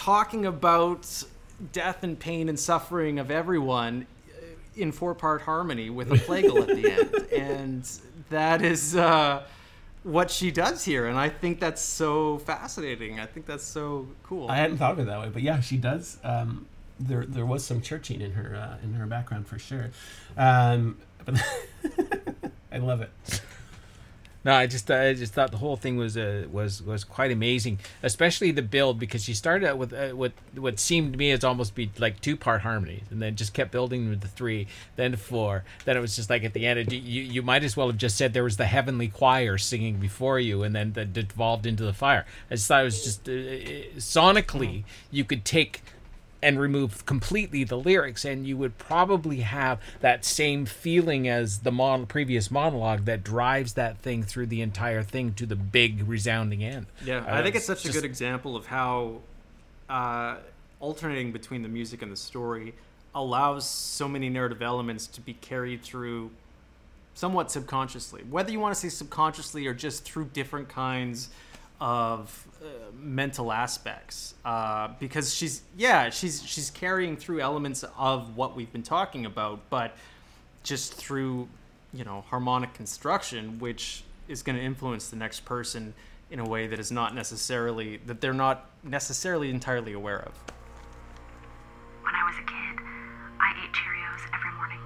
talking 0.00 0.46
about 0.46 1.24
death 1.72 2.02
and 2.02 2.18
pain 2.18 2.48
and 2.48 2.58
suffering 2.58 3.18
of 3.18 3.30
everyone 3.30 4.06
uh, 4.30 4.44
in 4.74 4.90
four 4.92 5.14
part 5.14 5.42
harmony 5.42 5.90
with 5.90 6.10
a 6.10 6.14
flagel 6.14 6.58
at 6.62 6.68
the 6.68 6.90
end 6.90 7.26
and 7.36 7.90
that 8.30 8.62
is 8.62 8.96
uh 8.96 9.42
what 10.02 10.30
she 10.30 10.50
does 10.50 10.86
here 10.86 11.06
and 11.06 11.18
i 11.18 11.28
think 11.28 11.60
that's 11.60 11.82
so 11.82 12.38
fascinating 12.38 13.20
i 13.20 13.26
think 13.26 13.44
that's 13.44 13.62
so 13.62 14.08
cool 14.22 14.50
I 14.50 14.56
hadn't 14.56 14.78
thought 14.78 14.92
of 14.92 15.00
it 15.00 15.04
that 15.04 15.20
way, 15.20 15.28
but 15.28 15.42
yeah, 15.42 15.60
she 15.60 15.76
does. 15.76 16.16
Um, 16.24 16.66
there, 16.98 17.26
there 17.26 17.44
was 17.44 17.62
some 17.62 17.82
churching 17.82 18.22
in 18.22 18.32
her 18.32 18.54
uh, 18.56 18.82
in 18.82 18.94
her 18.94 19.04
background 19.06 19.46
for 19.46 19.58
sure. 19.58 19.90
Um, 20.36 20.96
but 21.26 21.42
I 22.72 22.78
love 22.78 23.02
it. 23.02 23.10
No, 24.42 24.54
I 24.54 24.66
just 24.66 24.90
I 24.90 25.12
just 25.12 25.34
thought 25.34 25.50
the 25.50 25.58
whole 25.58 25.76
thing 25.76 25.98
was 25.98 26.16
uh, 26.16 26.46
was 26.50 26.82
was 26.82 27.04
quite 27.04 27.30
amazing, 27.30 27.78
especially 28.02 28.52
the 28.52 28.62
build 28.62 28.98
because 28.98 29.22
she 29.22 29.34
started 29.34 29.68
out 29.68 29.76
with 29.76 29.92
uh, 29.92 30.10
what 30.10 30.32
what 30.54 30.78
seemed 30.78 31.12
to 31.12 31.18
me 31.18 31.30
as 31.30 31.44
almost 31.44 31.74
be 31.74 31.90
like 31.98 32.20
two 32.22 32.36
part 32.36 32.62
harmonies, 32.62 33.02
and 33.10 33.20
then 33.20 33.36
just 33.36 33.52
kept 33.52 33.70
building 33.70 34.08
with 34.08 34.22
the 34.22 34.28
three, 34.28 34.66
then 34.96 35.10
the 35.10 35.18
four, 35.18 35.64
then 35.84 35.96
it 35.96 36.00
was 36.00 36.16
just 36.16 36.30
like 36.30 36.42
at 36.42 36.54
the 36.54 36.66
end, 36.66 36.78
it, 36.78 36.92
you 36.92 37.22
you 37.22 37.42
might 37.42 37.62
as 37.64 37.76
well 37.76 37.88
have 37.88 37.98
just 37.98 38.16
said 38.16 38.32
there 38.32 38.44
was 38.44 38.56
the 38.56 38.64
heavenly 38.64 39.08
choir 39.08 39.58
singing 39.58 39.96
before 39.96 40.40
you, 40.40 40.62
and 40.62 40.74
then 40.74 40.94
that 40.94 41.12
devolved 41.12 41.66
into 41.66 41.84
the 41.84 41.92
fire. 41.92 42.24
I 42.50 42.54
just 42.54 42.66
thought 42.66 42.80
it 42.80 42.84
was 42.84 43.04
just 43.04 43.28
uh, 43.28 43.32
uh, 43.32 43.98
sonically 43.98 44.84
you 45.10 45.24
could 45.24 45.44
take 45.44 45.82
and 46.42 46.58
remove 46.58 47.04
completely 47.06 47.64
the 47.64 47.76
lyrics 47.76 48.24
and 48.24 48.46
you 48.46 48.56
would 48.56 48.76
probably 48.78 49.40
have 49.40 49.78
that 50.00 50.24
same 50.24 50.64
feeling 50.66 51.28
as 51.28 51.60
the 51.60 51.70
mon- 51.72 52.06
previous 52.06 52.50
monologue 52.50 53.04
that 53.04 53.22
drives 53.22 53.74
that 53.74 53.98
thing 53.98 54.22
through 54.22 54.46
the 54.46 54.62
entire 54.62 55.02
thing 55.02 55.34
to 55.34 55.44
the 55.46 55.56
big 55.56 56.06
resounding 56.08 56.64
end 56.64 56.86
Yeah, 57.04 57.18
Uh, 57.18 57.36
I 57.38 57.42
think 57.42 57.56
it's 57.56 57.66
such 57.66 57.82
just- 57.82 57.94
a 57.96 58.00
good 58.00 58.06
example 58.06 58.56
of 58.56 58.66
how 58.66 59.20
uh, 59.88 60.36
alternating 60.78 61.32
between 61.32 61.62
the 61.62 61.68
music 61.68 62.00
and 62.02 62.10
the 62.10 62.16
story 62.16 62.74
allows 63.14 63.68
so 63.68 64.08
many 64.08 64.28
narrative 64.28 64.62
elements 64.62 65.06
to 65.08 65.20
be 65.20 65.34
carried 65.34 65.82
through 65.82 66.30
somewhat 67.12 67.50
subconsciously. 67.50 68.22
Whether 68.30 68.52
you 68.52 68.60
want 68.60 68.72
to 68.74 68.80
say 68.80 68.88
subconsciously 68.88 69.66
or 69.66 69.74
just 69.74 70.04
through 70.04 70.26
different 70.26 70.68
kinds 70.68 71.28
of 71.80 72.46
uh, 72.62 72.66
mental 72.94 73.52
aspects, 73.52 74.34
uh, 74.44 74.88
because 74.98 75.34
she's 75.34 75.62
yeah 75.76 76.10
she's 76.10 76.42
she's 76.42 76.70
carrying 76.70 77.16
through 77.16 77.40
elements 77.40 77.84
of 77.96 78.36
what 78.36 78.54
we've 78.56 78.72
been 78.72 78.82
talking 78.82 79.24
about, 79.26 79.60
but 79.70 79.96
just 80.62 80.94
through 80.94 81.48
you 81.92 82.04
know 82.04 82.24
harmonic 82.28 82.74
construction, 82.74 83.58
which 83.58 84.04
is 84.28 84.42
going 84.42 84.56
to 84.56 84.62
influence 84.62 85.08
the 85.08 85.16
next 85.16 85.44
person 85.44 85.94
in 86.30 86.38
a 86.38 86.44
way 86.48 86.66
that 86.66 86.78
is 86.78 86.92
not 86.92 87.14
necessarily 87.14 87.96
that 88.06 88.20
they're 88.20 88.32
not 88.32 88.70
necessarily 88.84 89.50
entirely 89.50 89.92
aware 89.92 90.20
of. 90.20 90.34
When 92.02 92.14
I 92.14 92.24
was 92.24 92.36
a 92.36 92.46
kid, 92.46 92.84
I 93.40 93.50
ate 93.64 93.72
Cheerios 93.72 94.22
every 94.34 94.52
morning. 94.54 94.78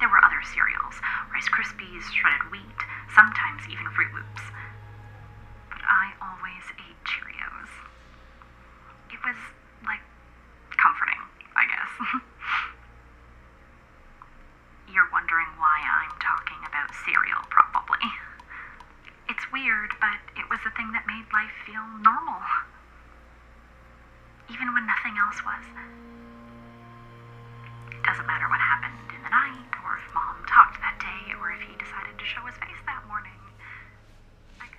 There 0.00 0.08
were 0.08 0.24
other 0.24 0.40
cereals 0.52 0.96
Rice 1.34 1.48
Krispies, 1.50 2.04
shredded 2.14 2.46
wheat, 2.52 2.80
sometimes 3.14 3.62
even 3.68 3.84
Froot 3.92 4.14
Loops. 4.14 4.42
But 5.68 5.82
I 5.82 6.14
always 6.22 6.64
ate 6.78 7.00
Cheerios. 7.02 7.70
It 9.12 9.13
was, 9.24 9.36
like, 9.86 10.00
comforting, 10.76 11.20
I 11.56 11.64
guess. 11.66 11.90
You're 14.92 15.08
wondering 15.10 15.48
why 15.58 15.80
I'm 15.82 16.12
talking 16.20 16.60
about 16.68 16.92
cereal, 17.04 17.40
probably. 17.50 18.04
It's 19.28 19.42
weird, 19.50 19.90
but 20.00 20.20
it 20.36 20.44
was 20.50 20.60
the 20.62 20.70
thing 20.76 20.92
that 20.92 21.06
made 21.08 21.24
life 21.32 21.50
feel 21.64 21.82
normal. 22.04 22.38
Even 24.52 24.72
when 24.76 24.86
nothing 24.86 25.16
else 25.16 25.40
was. 25.42 25.64
It 27.90 28.02
doesn't 28.04 28.26
matter 28.28 28.46
what 28.52 28.60
happened 28.60 29.00
in 29.08 29.22
the 29.24 29.32
night, 29.32 29.72
or 29.82 29.96
if 29.96 30.04
mom 30.12 30.44
talked 30.46 30.78
that 30.84 31.00
day, 31.00 31.32
or 31.40 31.50
if 31.50 31.60
he 31.64 31.72
decided 31.80 32.12
to 32.18 32.24
show 32.24 32.44
his 32.44 32.54
face 32.60 32.76
that 32.84 33.02
morning. 33.08 33.32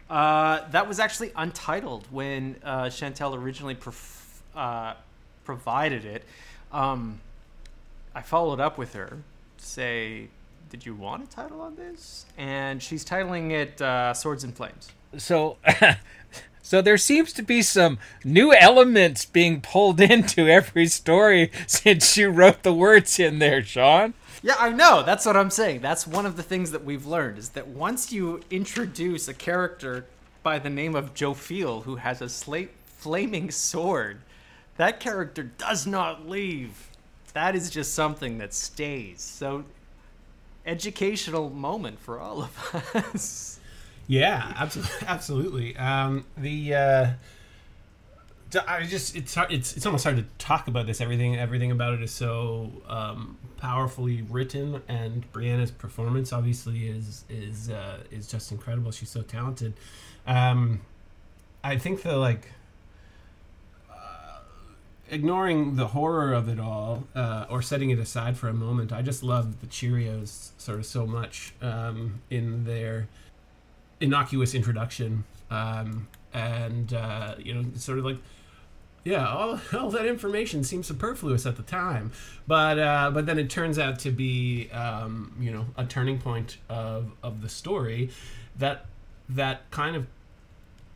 Uh, 0.07 0.69
that 0.69 0.87
was 0.87 0.99
actually 0.99 1.31
untitled 1.35 2.05
when 2.11 2.55
uh, 2.63 2.85
Chantel 2.85 3.35
originally 3.35 3.73
prof- 3.73 4.24
uh, 4.55 4.95
provided 5.43 6.05
it. 6.05 6.23
Um, 6.71 7.21
I 8.13 8.21
followed 8.21 8.59
up 8.59 8.77
with 8.77 8.93
her, 8.93 9.19
say, 9.57 10.29
"Did 10.69 10.85
you 10.85 10.95
want 10.95 11.23
a 11.23 11.27
title 11.27 11.61
on 11.61 11.75
this?" 11.75 12.25
And 12.37 12.81
she's 12.81 13.05
titling 13.05 13.51
it 13.51 13.81
uh, 13.81 14.13
"Swords 14.13 14.43
and 14.43 14.55
Flames." 14.55 14.89
So, 15.17 15.57
so 16.61 16.81
there 16.81 16.97
seems 16.97 17.33
to 17.33 17.43
be 17.43 17.61
some 17.61 17.97
new 18.23 18.53
elements 18.53 19.25
being 19.25 19.61
pulled 19.61 19.99
into 20.11 20.47
every 20.47 20.87
story 20.87 21.51
since 21.67 22.17
you 22.17 22.29
wrote 22.29 22.63
the 22.63 22.73
words 22.73 23.19
in 23.19 23.39
there, 23.39 23.63
Sean. 23.63 24.13
Yeah, 24.41 24.55
I 24.59 24.69
know. 24.69 25.01
That's 25.01 25.25
what 25.25 25.35
I'm 25.35 25.49
saying. 25.49 25.81
That's 25.81 26.05
one 26.05 26.25
of 26.25 26.37
the 26.37 26.43
things 26.43 26.69
that 26.71 26.83
we've 26.83 27.07
learned 27.07 27.39
is 27.39 27.49
that 27.49 27.67
once 27.67 28.11
you 28.11 28.41
introduce 28.51 29.27
a 29.27 29.33
character 29.33 30.05
by 30.43 30.59
the 30.59 30.69
name 30.69 30.95
of 30.95 31.15
Jophiel 31.15 31.83
who 31.83 31.95
has 31.95 32.21
a 32.21 32.29
slate 32.29 32.69
flaming 32.85 33.49
sword, 33.49 34.19
that 34.77 34.99
character 34.99 35.43
does 35.43 35.85
not 35.87 36.27
leave. 36.27 36.89
That 37.33 37.55
is 37.55 37.69
just 37.69 37.93
something 37.93 38.37
that 38.37 38.53
stays. 38.53 39.21
So 39.21 39.65
educational 40.65 41.49
moment 41.49 41.99
for 41.99 42.19
all 42.19 42.41
of 42.43 42.95
us. 42.95 43.59
Yeah, 44.07 44.53
absolutely. 44.55 44.93
Absolutely. 45.07 45.77
Um, 45.77 46.25
the 46.37 46.75
uh, 46.75 47.07
I 48.67 48.83
just 48.83 49.15
it's 49.15 49.33
hard, 49.33 49.51
it's 49.51 49.75
it's 49.75 49.85
almost 49.85 50.03
hard 50.03 50.17
to 50.17 50.25
talk 50.37 50.67
about 50.67 50.85
this. 50.85 51.01
Everything 51.01 51.35
everything 51.37 51.71
about 51.71 51.95
it 51.95 52.03
is 52.03 52.11
so 52.11 52.71
um, 52.87 53.37
powerfully 53.57 54.21
written, 54.21 54.81
and 54.87 55.31
Brianna's 55.33 55.71
performance 55.71 56.31
obviously 56.31 56.87
is 56.87 57.25
is 57.29 57.69
uh, 57.69 57.97
is 58.11 58.27
just 58.27 58.51
incredible. 58.51 58.91
She's 58.91 59.09
so 59.09 59.23
talented. 59.23 59.73
Um, 60.27 60.81
I 61.63 61.77
think 61.77 62.03
the 62.03 62.17
like 62.17 62.51
ignoring 65.09 65.75
the 65.75 65.87
horror 65.87 66.33
of 66.33 66.49
it 66.49 66.59
all 66.59 67.05
uh, 67.15 67.45
or 67.49 67.61
setting 67.61 67.89
it 67.89 67.99
aside 67.99 68.37
for 68.37 68.47
a 68.47 68.53
moment, 68.53 68.91
I 68.91 69.01
just 69.01 69.23
love 69.23 69.61
the 69.61 69.67
Cheerios 69.67 70.51
sort 70.57 70.79
of 70.79 70.85
so 70.85 71.05
much 71.05 71.53
um, 71.61 72.21
in 72.29 72.65
their 72.65 73.07
innocuous 73.99 74.53
introduction 74.53 75.23
um, 75.49 76.07
and 76.33 76.93
uh, 76.93 77.35
you 77.39 77.53
know 77.53 77.65
sort 77.75 77.99
of 77.99 78.05
like 78.05 78.17
yeah 79.03 79.27
all, 79.27 79.59
all 79.73 79.89
that 79.89 80.05
information 80.05 80.63
seems 80.63 80.87
superfluous 80.87 81.45
at 81.45 81.55
the 81.55 81.63
time 81.63 82.11
but 82.47 82.77
uh, 82.77 83.09
but 83.11 83.25
then 83.25 83.39
it 83.39 83.49
turns 83.49 83.79
out 83.79 83.99
to 83.99 84.11
be 84.11 84.69
um, 84.71 85.35
you 85.39 85.51
know 85.51 85.65
a 85.77 85.85
turning 85.85 86.19
point 86.19 86.57
of, 86.69 87.11
of 87.23 87.41
the 87.41 87.49
story 87.49 88.09
that 88.57 88.85
that 89.29 89.69
kind 89.71 89.95
of 89.95 90.07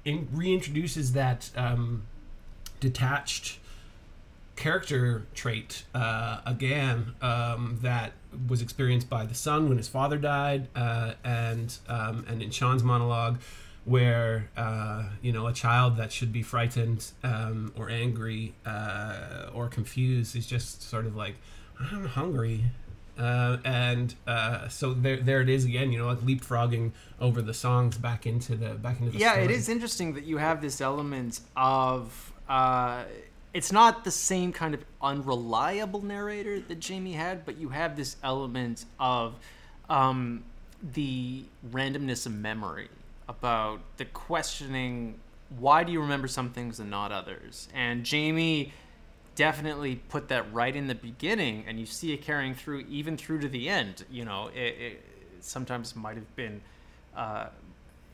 in, 0.05 0.27
reintroduces 0.27 1.13
that 1.13 1.49
um, 1.55 2.03
detached 2.79 3.58
character 4.59 5.25
trait 5.33 5.85
uh, 5.95 6.41
again 6.45 7.15
um, 7.21 7.79
that 7.81 8.11
was 8.47 8.61
experienced 8.61 9.09
by 9.09 9.25
the 9.25 9.33
son 9.33 9.69
when 9.69 9.77
his 9.77 9.87
father 9.87 10.17
died, 10.17 10.67
uh, 10.75 11.13
and 11.23 11.77
um, 11.87 12.25
and 12.27 12.43
in 12.43 12.51
Sean's 12.51 12.83
monologue, 12.83 13.39
where 13.85 14.49
uh, 14.57 15.05
you 15.21 15.31
know 15.31 15.47
a 15.47 15.53
child 15.53 15.95
that 15.97 16.11
should 16.11 16.31
be 16.31 16.43
frightened 16.43 17.09
um, 17.23 17.71
or 17.77 17.89
angry 17.89 18.53
uh, 18.65 19.49
or 19.53 19.69
confused 19.69 20.35
is 20.35 20.45
just 20.45 20.83
sort 20.83 21.05
of 21.05 21.15
like 21.15 21.35
I'm 21.79 22.05
hungry. 22.05 22.65
Uh, 23.17 23.57
and 23.65 24.15
uh, 24.27 24.69
so 24.69 24.93
there, 24.93 25.17
there 25.17 25.41
it 25.41 25.49
is 25.49 25.65
again. 25.65 25.91
You 25.91 25.99
know, 25.99 26.07
like 26.07 26.19
leapfrogging 26.19 26.91
over 27.19 27.41
the 27.41 27.53
songs 27.53 27.97
back 27.97 28.25
into 28.25 28.55
the 28.55 28.75
back 28.75 28.99
into 28.99 29.11
the 29.11 29.17
yeah, 29.17 29.31
story. 29.31 29.45
it 29.45 29.51
is 29.51 29.69
interesting 29.69 30.13
that 30.15 30.25
you 30.25 30.37
have 30.37 30.61
this 30.61 30.81
element 30.81 31.39
of. 31.55 32.33
It's 33.53 33.71
not 33.71 34.03
the 34.03 34.11
same 34.11 34.53
kind 34.53 34.73
of 34.73 34.83
unreliable 35.01 36.03
narrator 36.03 36.59
that 36.59 36.79
Jamie 36.79 37.13
had, 37.13 37.45
but 37.45 37.57
you 37.57 37.69
have 37.69 37.95
this 37.95 38.15
element 38.23 38.85
of 38.99 39.35
um, 39.89 40.43
the 40.93 41.45
randomness 41.71 42.25
of 42.25 42.33
memory 42.33 42.89
about 43.27 43.79
the 43.97 44.05
questioning 44.05 45.19
why 45.57 45.83
do 45.83 45.91
you 45.91 46.01
remember 46.01 46.27
some 46.27 46.51
things 46.51 46.79
and 46.79 46.89
not 46.91 47.11
others? 47.11 47.67
And 47.73 48.03
Jamie 48.03 48.71
definitely 49.35 49.95
put 49.95 50.27
that 50.27 50.51
right 50.53 50.75
in 50.75 50.87
the 50.87 50.95
beginning, 50.95 51.63
and 51.67 51.79
you 51.79 51.85
see 51.85 52.13
it 52.13 52.21
carrying 52.21 52.53
through 52.53 52.85
even 52.89 53.17
through 53.17 53.39
to 53.39 53.47
the 53.47 53.69
end. 53.69 54.05
You 54.11 54.25
know, 54.25 54.49
it, 54.53 54.75
it 54.79 55.05
sometimes 55.39 55.95
might 55.95 56.15
have 56.15 56.35
been 56.35 56.61
uh, 57.15 57.47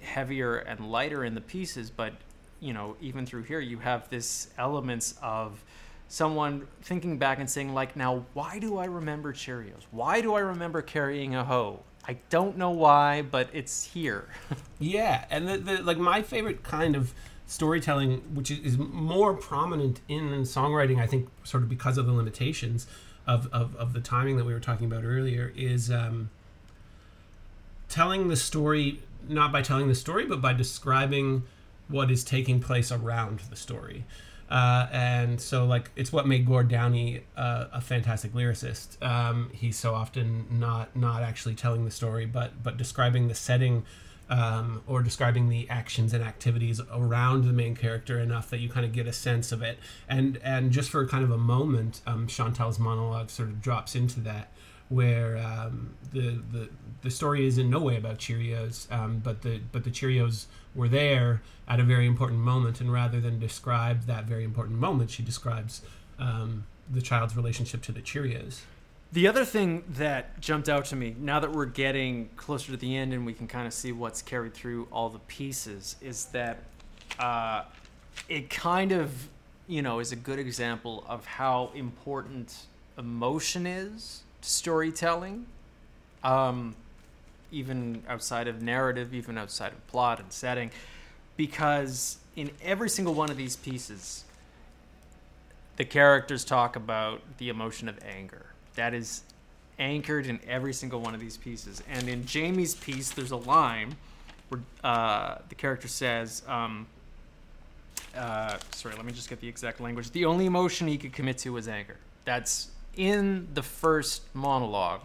heavier 0.01 0.57
and 0.57 0.91
lighter 0.91 1.25
in 1.25 1.35
the 1.35 1.41
pieces, 1.41 1.89
but 1.89 2.13
you 2.59 2.73
know, 2.73 2.95
even 3.01 3.25
through 3.25 3.43
here, 3.43 3.59
you 3.59 3.79
have 3.79 4.09
this 4.09 4.49
elements 4.57 5.15
of 5.21 5.63
someone 6.07 6.67
thinking 6.81 7.17
back 7.17 7.39
and 7.39 7.49
saying, 7.49 7.73
like, 7.73 7.95
now, 7.95 8.25
why 8.33 8.59
do 8.59 8.77
I 8.77 8.85
remember 8.85 9.33
Cheerios? 9.33 9.83
Why 9.91 10.21
do 10.21 10.35
I 10.35 10.39
remember 10.39 10.81
carrying 10.81 11.35
a 11.35 11.43
hoe? 11.43 11.81
I 12.07 12.17
don't 12.29 12.57
know 12.57 12.69
why, 12.71 13.23
but 13.23 13.49
it's 13.53 13.83
here. 13.83 14.27
Yeah, 14.77 15.23
and 15.29 15.47
the, 15.47 15.57
the 15.57 15.83
like 15.83 15.97
my 15.97 16.21
favorite 16.21 16.61
kind 16.61 16.97
of 16.97 17.13
storytelling, 17.47 18.17
which 18.35 18.51
is, 18.51 18.77
more 18.77 19.33
prominent 19.33 20.01
in 20.09 20.29
songwriting, 20.41 20.99
I 20.99 21.07
think, 21.07 21.29
sort 21.45 21.63
of 21.63 21.69
because 21.69 21.97
of 21.97 22.05
the 22.05 22.11
limitations 22.11 22.87
of, 23.25 23.47
of, 23.53 23.73
of 23.77 23.93
the 23.93 24.01
timing 24.01 24.35
that 24.35 24.43
we 24.43 24.53
were 24.53 24.59
talking 24.59 24.85
about 24.85 25.05
earlier, 25.05 25.53
is 25.55 25.89
um, 25.89 26.29
telling 27.87 28.27
the 28.27 28.35
story 28.35 28.99
not 29.27 29.51
by 29.51 29.61
telling 29.61 29.87
the 29.87 29.95
story, 29.95 30.25
but 30.25 30.41
by 30.41 30.53
describing 30.53 31.43
what 31.87 32.11
is 32.11 32.23
taking 32.23 32.59
place 32.59 32.91
around 32.91 33.39
the 33.49 33.55
story. 33.55 34.05
Uh, 34.49 34.87
and 34.91 35.41
so, 35.41 35.65
like, 35.65 35.89
it's 35.95 36.11
what 36.11 36.27
made 36.27 36.45
Gord 36.45 36.67
Downie 36.67 37.21
uh, 37.35 37.65
a 37.73 37.81
fantastic 37.81 38.33
lyricist. 38.33 39.01
Um, 39.03 39.49
he's 39.53 39.75
so 39.75 39.95
often 39.95 40.45
not 40.51 40.95
not 40.95 41.23
actually 41.23 41.55
telling 41.55 41.83
the 41.83 41.91
story, 41.91 42.25
but 42.25 42.61
but 42.63 42.77
describing 42.77 43.27
the 43.27 43.35
setting 43.35 43.85
um, 44.29 44.81
or 44.87 45.01
describing 45.01 45.49
the 45.49 45.69
actions 45.69 46.13
and 46.13 46.23
activities 46.23 46.81
around 46.91 47.45
the 47.45 47.53
main 47.53 47.75
character 47.75 48.19
enough 48.19 48.49
that 48.49 48.59
you 48.59 48.69
kind 48.69 48.85
of 48.85 48.91
get 48.91 49.07
a 49.07 49.13
sense 49.13 49.51
of 49.51 49.61
it. 49.61 49.77
And 50.07 50.37
and 50.43 50.71
just 50.71 50.89
for 50.89 51.07
kind 51.07 51.23
of 51.23 51.31
a 51.31 51.37
moment, 51.37 52.01
um, 52.05 52.27
Chantal's 52.27 52.79
monologue 52.79 53.29
sort 53.29 53.49
of 53.49 53.61
drops 53.61 53.95
into 53.95 54.19
that, 54.21 54.51
where 54.89 55.37
um, 55.37 55.95
the 56.11 56.41
the 56.51 56.69
the 57.01 57.11
story 57.11 57.45
is 57.45 57.57
in 57.57 57.69
no 57.69 57.79
way 57.79 57.97
about 57.97 58.17
Cheerios, 58.17 58.91
um, 58.91 59.19
but 59.23 59.41
the 59.41 59.59
but 59.71 59.83
the 59.83 59.91
Cheerios 59.91 60.45
were 60.73 60.87
there 60.87 61.41
at 61.67 61.79
a 61.79 61.83
very 61.83 62.05
important 62.05 62.39
moment, 62.39 62.81
and 62.81 62.91
rather 62.91 63.19
than 63.19 63.39
describe 63.39 64.05
that 64.05 64.25
very 64.25 64.43
important 64.43 64.79
moment, 64.79 65.09
she 65.11 65.23
describes 65.23 65.81
um, 66.19 66.65
the 66.91 67.01
child's 67.01 67.35
relationship 67.35 67.81
to 67.83 67.91
the 67.91 68.01
Cheerios. 68.01 68.61
The 69.11 69.27
other 69.27 69.45
thing 69.45 69.83
that 69.87 70.41
jumped 70.41 70.67
out 70.67 70.85
to 70.85 70.95
me, 70.95 71.15
now 71.17 71.39
that 71.39 71.51
we're 71.51 71.65
getting 71.65 72.29
closer 72.35 72.71
to 72.71 72.77
the 72.77 72.97
end 72.97 73.13
and 73.13 73.25
we 73.25 73.33
can 73.33 73.47
kind 73.47 73.65
of 73.65 73.73
see 73.73 73.91
what's 73.91 74.21
carried 74.21 74.53
through 74.53 74.87
all 74.91 75.09
the 75.09 75.19
pieces, 75.19 75.95
is 76.01 76.25
that 76.25 76.63
uh, 77.17 77.63
it 78.27 78.49
kind 78.49 78.91
of, 78.91 79.29
you 79.67 79.81
know, 79.81 79.99
is 79.99 80.11
a 80.11 80.15
good 80.17 80.39
example 80.39 81.05
of 81.07 81.25
how 81.25 81.71
important 81.75 82.65
emotion 82.97 83.65
is 83.65 84.23
storytelling, 84.45 85.45
um, 86.23 86.75
even 87.51 88.03
outside 88.07 88.47
of 88.47 88.61
narrative, 88.61 89.13
even 89.13 89.37
outside 89.37 89.71
of 89.71 89.87
plot 89.87 90.19
and 90.19 90.31
setting, 90.31 90.71
because 91.37 92.17
in 92.35 92.51
every 92.63 92.89
single 92.89 93.13
one 93.13 93.29
of 93.29 93.37
these 93.37 93.55
pieces, 93.55 94.23
the 95.77 95.85
characters 95.85 96.45
talk 96.45 96.75
about 96.75 97.21
the 97.37 97.49
emotion 97.49 97.89
of 97.89 97.99
anger. 98.03 98.45
That 98.75 98.93
is 98.93 99.23
anchored 99.77 100.25
in 100.25 100.39
every 100.47 100.73
single 100.73 101.01
one 101.01 101.13
of 101.13 101.19
these 101.19 101.37
pieces. 101.37 101.83
And 101.89 102.07
in 102.07 102.25
Jamie's 102.25 102.75
piece, 102.75 103.09
there's 103.11 103.31
a 103.31 103.37
line 103.37 103.95
where 104.49 104.61
uh, 104.83 105.39
the 105.49 105.55
character 105.55 105.87
says, 105.87 106.43
um, 106.47 106.87
uh, 108.15 108.57
sorry, 108.71 108.95
let 108.95 109.05
me 109.05 109.11
just 109.11 109.29
get 109.29 109.41
the 109.41 109.47
exact 109.47 109.81
language. 109.81 110.11
The 110.11 110.25
only 110.25 110.45
emotion 110.45 110.87
he 110.87 110.97
could 110.97 111.13
commit 111.13 111.37
to 111.39 111.51
was 111.51 111.67
anger. 111.67 111.97
That's 112.23 112.69
in 112.95 113.47
the 113.53 113.63
first 113.63 114.23
monologue. 114.33 115.01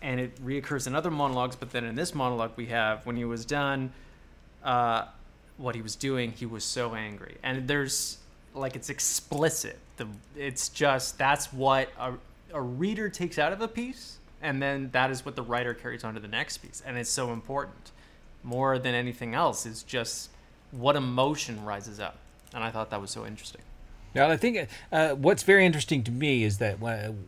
And 0.00 0.20
it 0.20 0.44
reoccurs 0.44 0.86
in 0.86 0.94
other 0.94 1.10
monologues, 1.10 1.56
but 1.56 1.72
then 1.72 1.84
in 1.84 1.96
this 1.96 2.14
monologue, 2.14 2.52
we 2.56 2.66
have 2.66 3.04
when 3.04 3.16
he 3.16 3.24
was 3.24 3.44
done 3.44 3.92
uh, 4.62 5.06
what 5.56 5.74
he 5.74 5.82
was 5.82 5.96
doing, 5.96 6.32
he 6.32 6.46
was 6.46 6.64
so 6.64 6.94
angry. 6.94 7.36
And 7.42 7.66
there's 7.66 8.18
like 8.54 8.76
it's 8.76 8.90
explicit. 8.90 9.78
The 9.96 10.06
it's 10.36 10.68
just 10.68 11.18
that's 11.18 11.52
what 11.52 11.90
a, 11.98 12.14
a 12.52 12.60
reader 12.60 13.08
takes 13.08 13.38
out 13.38 13.52
of 13.52 13.60
a 13.60 13.68
piece, 13.68 14.18
and 14.40 14.62
then 14.62 14.90
that 14.92 15.10
is 15.10 15.24
what 15.24 15.36
the 15.36 15.42
writer 15.42 15.74
carries 15.74 16.04
on 16.04 16.14
to 16.14 16.20
the 16.20 16.28
next 16.28 16.58
piece. 16.58 16.82
And 16.86 16.96
it's 16.96 17.10
so 17.10 17.32
important. 17.32 17.92
More 18.44 18.78
than 18.78 18.94
anything 18.94 19.34
else 19.34 19.66
is 19.66 19.82
just 19.82 20.30
what 20.70 20.96
emotion 20.96 21.64
rises 21.64 21.98
up. 21.98 22.18
And 22.54 22.62
I 22.62 22.70
thought 22.70 22.90
that 22.90 23.00
was 23.00 23.10
so 23.10 23.26
interesting. 23.26 23.60
Now, 24.14 24.30
I 24.30 24.36
think 24.36 24.68
uh, 24.90 25.10
what's 25.10 25.42
very 25.42 25.64
interesting 25.64 26.02
to 26.04 26.10
me 26.10 26.44
is 26.44 26.58
that 26.58 26.80
when, 26.80 27.26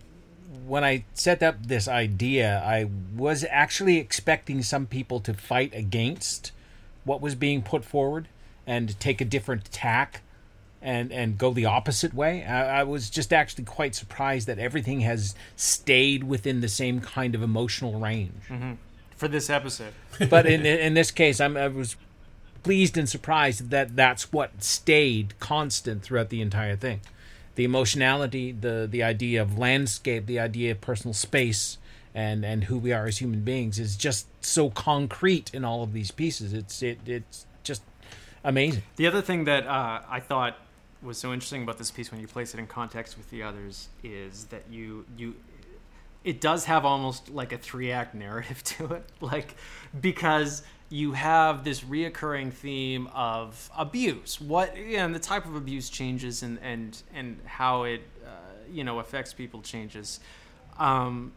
when 0.66 0.84
I 0.84 1.04
set 1.14 1.42
up 1.42 1.66
this 1.66 1.88
idea, 1.88 2.62
I 2.64 2.88
was 3.16 3.44
actually 3.50 3.98
expecting 3.98 4.62
some 4.62 4.86
people 4.86 5.20
to 5.20 5.34
fight 5.34 5.74
against 5.74 6.52
what 7.04 7.20
was 7.20 7.34
being 7.34 7.62
put 7.62 7.84
forward 7.84 8.28
and 8.66 8.98
take 9.00 9.20
a 9.20 9.24
different 9.24 9.70
tack 9.72 10.22
and 10.82 11.12
and 11.12 11.36
go 11.36 11.52
the 11.52 11.66
opposite 11.66 12.14
way. 12.14 12.44
I, 12.44 12.80
I 12.80 12.82
was 12.84 13.10
just 13.10 13.32
actually 13.32 13.64
quite 13.64 13.94
surprised 13.94 14.46
that 14.46 14.58
everything 14.58 15.00
has 15.00 15.34
stayed 15.56 16.24
within 16.24 16.60
the 16.60 16.68
same 16.68 17.00
kind 17.00 17.34
of 17.34 17.42
emotional 17.42 17.98
range. 17.98 18.32
For 19.16 19.28
this 19.28 19.50
episode. 19.50 19.92
But 20.30 20.46
in 20.46 20.64
in 20.64 20.94
this 20.94 21.10
case, 21.10 21.40
I'm, 21.40 21.56
I 21.56 21.68
was 21.68 21.96
pleased 22.62 22.96
and 22.96 23.08
surprised 23.08 23.70
that 23.70 23.96
that's 23.96 24.32
what 24.32 24.62
stayed 24.62 25.38
constant 25.38 26.02
throughout 26.02 26.28
the 26.28 26.40
entire 26.40 26.76
thing. 26.76 27.00
The 27.54 27.64
emotionality, 27.64 28.52
the 28.52 28.88
the 28.90 29.02
idea 29.02 29.42
of 29.42 29.58
landscape, 29.58 30.26
the 30.26 30.38
idea 30.38 30.72
of 30.72 30.80
personal 30.80 31.14
space, 31.14 31.78
and 32.14 32.44
and 32.44 32.64
who 32.64 32.78
we 32.78 32.92
are 32.92 33.06
as 33.06 33.18
human 33.18 33.40
beings 33.42 33.78
is 33.78 33.96
just 33.96 34.26
so 34.44 34.70
concrete 34.70 35.52
in 35.52 35.64
all 35.64 35.82
of 35.82 35.92
these 35.92 36.11
pieces. 36.11 36.52
It's 36.52 36.82
it 36.82 37.00
it's 37.06 37.46
just 37.62 37.82
amazing. 38.44 38.82
The 38.96 39.06
other 39.06 39.22
thing 39.22 39.44
that 39.44 39.66
uh, 39.66 40.02
I 40.08 40.20
thought 40.20 40.56
was 41.02 41.18
so 41.18 41.32
interesting 41.32 41.62
about 41.62 41.78
this 41.78 41.90
piece 41.90 42.11
when 42.11 42.20
you 42.20 42.26
place 42.26 42.54
it 42.54 42.61
in 42.61 42.66
context 42.66 43.16
with 43.16 43.30
the 43.30 43.42
others 43.42 43.88
is 44.02 44.44
that 44.46 44.64
you 44.70 45.04
you 45.16 45.34
it 46.24 46.40
does 46.40 46.66
have 46.66 46.84
almost 46.84 47.30
like 47.30 47.52
a 47.52 47.58
three 47.58 47.90
act 47.90 48.14
narrative 48.14 48.62
to 48.64 48.94
it 48.94 49.04
like 49.20 49.54
because 50.00 50.62
you 50.93 51.12
have 51.12 51.62
this 51.64 51.82
reoccurring 51.82 52.53
theme 52.53 53.09
of 53.14 53.70
abuse 53.78 54.41
what 54.41 54.76
yeah 54.76 55.05
and 55.05 55.14
the 55.14 55.18
type 55.20 55.47
of 55.47 55.55
abuse 55.55 55.88
changes 55.88 56.43
and 56.43 56.59
and 56.62 57.03
and 57.14 57.38
how 57.45 57.84
it 57.84 58.03
uh, 58.26 58.30
you 58.70 58.82
know 58.84 58.99
affects 58.99 59.32
people 59.32 59.62
changes 59.62 60.18
um, 60.78 61.32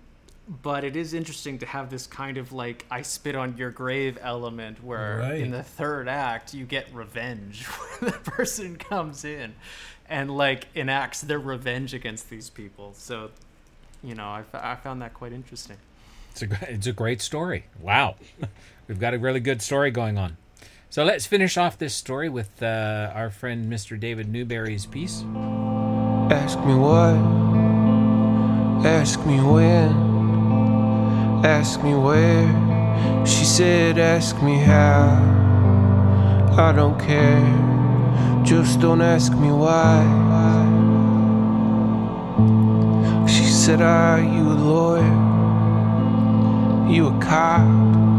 but 0.62 0.84
it 0.84 0.95
is 0.97 1.14
interesting 1.14 1.60
to 1.60 1.66
have 1.66 1.89
this 1.89 2.06
kind 2.08 2.38
of 2.38 2.51
like 2.51 2.86
I 2.91 3.01
spit 3.01 3.36
on 3.36 3.56
your 3.58 3.70
grave 3.72 4.18
element 4.22 4.84
where 4.84 5.20
Right. 5.20 5.39
in 5.39 5.51
the 5.51 5.64
third 5.64 6.08
act 6.10 6.54
you 6.54 6.66
get 6.66 6.93
revenge 6.93 7.64
when 7.99 8.12
the 8.12 8.18
person 8.18 8.76
comes 8.76 9.24
in 9.24 9.54
and 10.10 10.36
like 10.36 10.68
enacts 10.76 11.22
their 11.22 11.39
revenge 11.39 11.93
against 11.93 12.30
these 12.30 12.49
people. 12.49 12.93
So, 12.97 13.32
you 14.04 14.16
know, 14.16 14.26
I, 14.26 14.39
f- 14.41 14.56
I 14.62 14.76
found 14.76 15.01
that 15.01 15.14
quite 15.14 15.32
interesting. 15.32 15.78
It's 16.32 16.41
a 16.41 16.47
it's 16.74 16.88
a 16.88 16.93
great 16.93 17.22
story. 17.22 17.66
Wow, 17.80 18.16
we've 18.88 18.99
got 18.99 19.13
a 19.13 19.17
really 19.17 19.39
good 19.39 19.61
story 19.61 19.91
going 19.91 20.17
on. 20.17 20.38
So 20.89 21.03
let's 21.03 21.25
finish 21.25 21.57
off 21.57 21.77
this 21.77 21.95
story 21.95 22.29
with 22.29 22.61
uh, 22.61 23.11
our 23.15 23.31
friend 23.31 23.65
Mr. 23.71 23.99
David 23.99 24.29
Newberry's 24.29 24.86
piece. 24.86 25.23
Ask 26.29 26.59
me 26.59 26.75
what? 26.75 27.15
Ask 28.86 29.25
me 29.25 29.39
when? 29.41 29.91
Ask 31.43 31.81
me 31.84 31.95
where? 31.95 33.25
She 33.25 33.43
said, 33.43 33.97
Ask 33.97 34.41
me 34.43 34.59
how? 34.59 35.31
I 36.57 36.71
don't 36.71 36.99
care. 36.99 37.41
Just 38.43 38.79
don't 38.79 39.01
ask 39.01 39.31
me 39.34 39.51
why. 39.51 40.03
She 43.27 43.45
said, 43.45 43.81
Are 43.81 44.21
you 44.21 44.51
a 44.51 44.53
lawyer? 44.53 45.03
You 46.88 47.07
a 47.07 47.19
cop? 47.19 48.12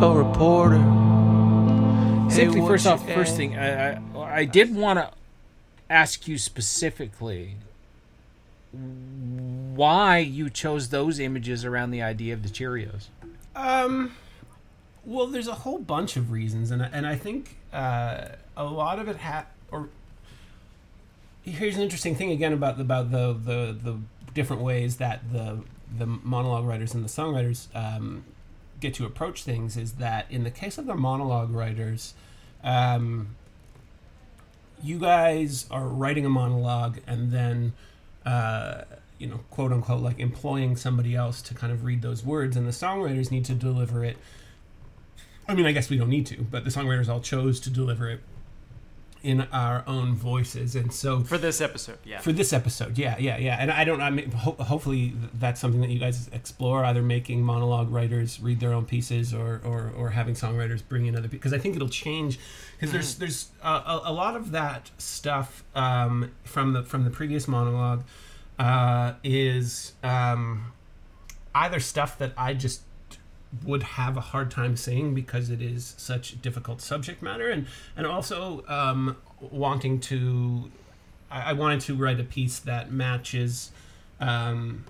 A 0.00 0.10
reporter? 0.14 0.78
Hey, 0.78 2.30
Simply, 2.44 2.60
what's 2.60 2.70
first 2.84 2.86
off, 2.86 3.04
first 3.08 3.36
thing 3.36 3.56
I, 3.58 3.94
I, 3.94 4.00
I 4.40 4.44
did 4.44 4.74
want 4.74 4.98
to 5.00 5.10
ask 5.90 6.28
you 6.28 6.38
specifically 6.38 7.56
why 8.72 10.18
you 10.18 10.50
chose 10.50 10.90
those 10.90 11.18
images 11.18 11.64
around 11.64 11.90
the 11.90 12.02
idea 12.02 12.32
of 12.34 12.42
the 12.44 12.48
Cheerios. 12.48 13.06
Um, 13.56 14.12
well, 15.04 15.26
there's 15.26 15.48
a 15.48 15.54
whole 15.54 15.78
bunch 15.78 16.16
of 16.16 16.30
reasons, 16.30 16.70
and 16.70 16.82
I- 16.82 16.90
and 16.92 17.04
I 17.06 17.16
think 17.16 17.56
uh, 17.72 18.28
a 18.56 18.64
lot 18.64 18.98
of 19.00 19.08
it 19.08 19.16
ha 19.16 19.46
or 19.72 19.88
here's 21.44 21.76
an 21.76 21.82
interesting 21.82 22.14
thing 22.14 22.30
again 22.30 22.52
about 22.52 22.78
about 22.80 23.10
the 23.10 23.32
the 23.32 23.76
the 23.82 23.98
different 24.32 24.62
ways 24.62 24.98
that 24.98 25.22
the 25.32 25.58
the 25.98 26.06
monologue 26.06 26.66
writers 26.66 26.94
and 26.94 27.04
the 27.04 27.08
songwriters 27.08 27.66
um, 27.74 28.24
get 28.80 28.94
to 28.94 29.04
approach 29.04 29.42
things 29.42 29.76
is 29.76 29.94
that 29.94 30.26
in 30.30 30.44
the 30.44 30.50
case 30.50 30.78
of 30.78 30.86
the 30.86 30.94
monologue 30.94 31.50
writers, 31.50 32.14
um, 32.62 33.36
you 34.82 34.98
guys 34.98 35.66
are 35.70 35.86
writing 35.86 36.24
a 36.24 36.28
monologue 36.28 36.98
and 37.06 37.32
then 37.32 37.72
uh, 38.24 38.82
you 39.18 39.26
know 39.26 39.40
quote 39.50 39.72
unquote 39.72 40.02
like 40.02 40.18
employing 40.18 40.76
somebody 40.76 41.14
else 41.14 41.42
to 41.42 41.54
kind 41.54 41.72
of 41.72 41.84
read 41.84 42.02
those 42.02 42.24
words 42.24 42.56
and 42.56 42.66
the 42.66 42.72
songwriters 42.72 43.30
need 43.30 43.44
to 43.44 43.54
deliver 43.54 44.04
it. 44.04 44.16
I 45.48 45.54
mean 45.54 45.64
i 45.64 45.72
guess 45.72 45.88
we 45.88 45.96
don't 45.96 46.10
need 46.10 46.26
to 46.26 46.42
but 46.42 46.64
the 46.64 46.70
songwriters 46.70 47.08
all 47.08 47.20
chose 47.20 47.58
to 47.60 47.70
deliver 47.70 48.10
it 48.10 48.20
in 49.22 49.42
our 49.52 49.82
own 49.86 50.14
voices. 50.14 50.76
And 50.76 50.92
so 50.92 51.20
For 51.20 51.38
this 51.38 51.60
episode, 51.60 51.98
yeah. 52.04 52.20
for 52.20 52.32
this 52.32 52.52
episode 52.52 52.96
yeah 52.98 53.16
yeah 53.18 53.36
yeah. 53.36 53.56
And 53.60 53.70
i 53.70 53.84
don't 53.84 54.00
i 54.00 54.10
mean 54.10 54.30
ho- 54.30 54.56
hopefully 54.58 55.12
that's 55.34 55.60
something 55.60 55.80
that 55.80 55.90
you 55.90 55.98
guys 55.98 56.28
explore 56.32 56.84
either 56.84 57.02
making 57.02 57.42
monologue 57.42 57.90
writers 57.90 58.40
read 58.40 58.60
their 58.60 58.72
own 58.72 58.84
pieces 58.84 59.34
or 59.34 59.60
or, 59.64 59.92
or 59.96 60.10
having 60.10 60.34
songwriters 60.34 60.82
bring 60.88 61.06
in 61.06 61.16
other 61.16 61.28
because 61.28 61.52
i 61.52 61.58
think 61.58 61.74
it'll 61.76 61.88
change 61.88 62.38
because 62.76 62.92
there's 62.92 63.14
there's 63.16 63.48
a, 63.62 63.68
a, 63.68 64.02
a 64.06 64.12
lot 64.12 64.36
of 64.36 64.52
that 64.52 64.90
stuff 64.98 65.64
um, 65.74 66.30
from 66.44 66.72
the 66.72 66.82
from 66.84 67.04
the 67.04 67.10
previous 67.10 67.48
monologue 67.48 68.04
uh, 68.58 69.12
is 69.24 69.92
um, 70.02 70.72
either 71.54 71.80
stuff 71.80 72.18
that 72.18 72.32
i 72.36 72.54
just 72.54 72.82
would 73.64 73.82
have 73.82 74.16
a 74.16 74.20
hard 74.20 74.50
time 74.50 74.76
saying 74.76 75.14
because 75.14 75.50
it 75.50 75.62
is 75.62 75.94
such 75.96 76.40
difficult 76.42 76.80
subject 76.80 77.22
matter 77.22 77.48
and 77.48 77.66
and 77.96 78.06
also 78.06 78.64
um, 78.68 79.16
wanting 79.40 79.98
to 80.00 80.70
I, 81.30 81.50
I 81.50 81.52
wanted 81.54 81.80
to 81.82 81.94
write 81.94 82.20
a 82.20 82.24
piece 82.24 82.58
that 82.60 82.90
matches 82.92 83.72
um, 84.20 84.84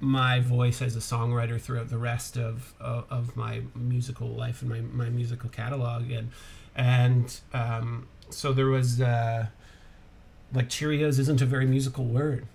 my 0.00 0.40
voice 0.40 0.82
as 0.82 0.96
a 0.96 0.98
songwriter 0.98 1.60
throughout 1.60 1.90
the 1.90 1.98
rest 1.98 2.36
of 2.36 2.74
of, 2.80 3.04
of 3.10 3.36
my 3.36 3.62
musical 3.74 4.28
life 4.28 4.62
and 4.62 4.70
my, 4.70 4.80
my 4.80 5.08
musical 5.08 5.48
catalog 5.48 6.10
and 6.10 6.30
and 6.74 7.40
um, 7.52 8.08
so 8.30 8.52
there 8.52 8.66
was 8.66 9.00
uh, 9.00 9.46
like 10.52 10.68
Cheerios 10.68 11.18
isn't 11.18 11.40
a 11.40 11.46
very 11.46 11.66
musical 11.66 12.04
word. 12.04 12.46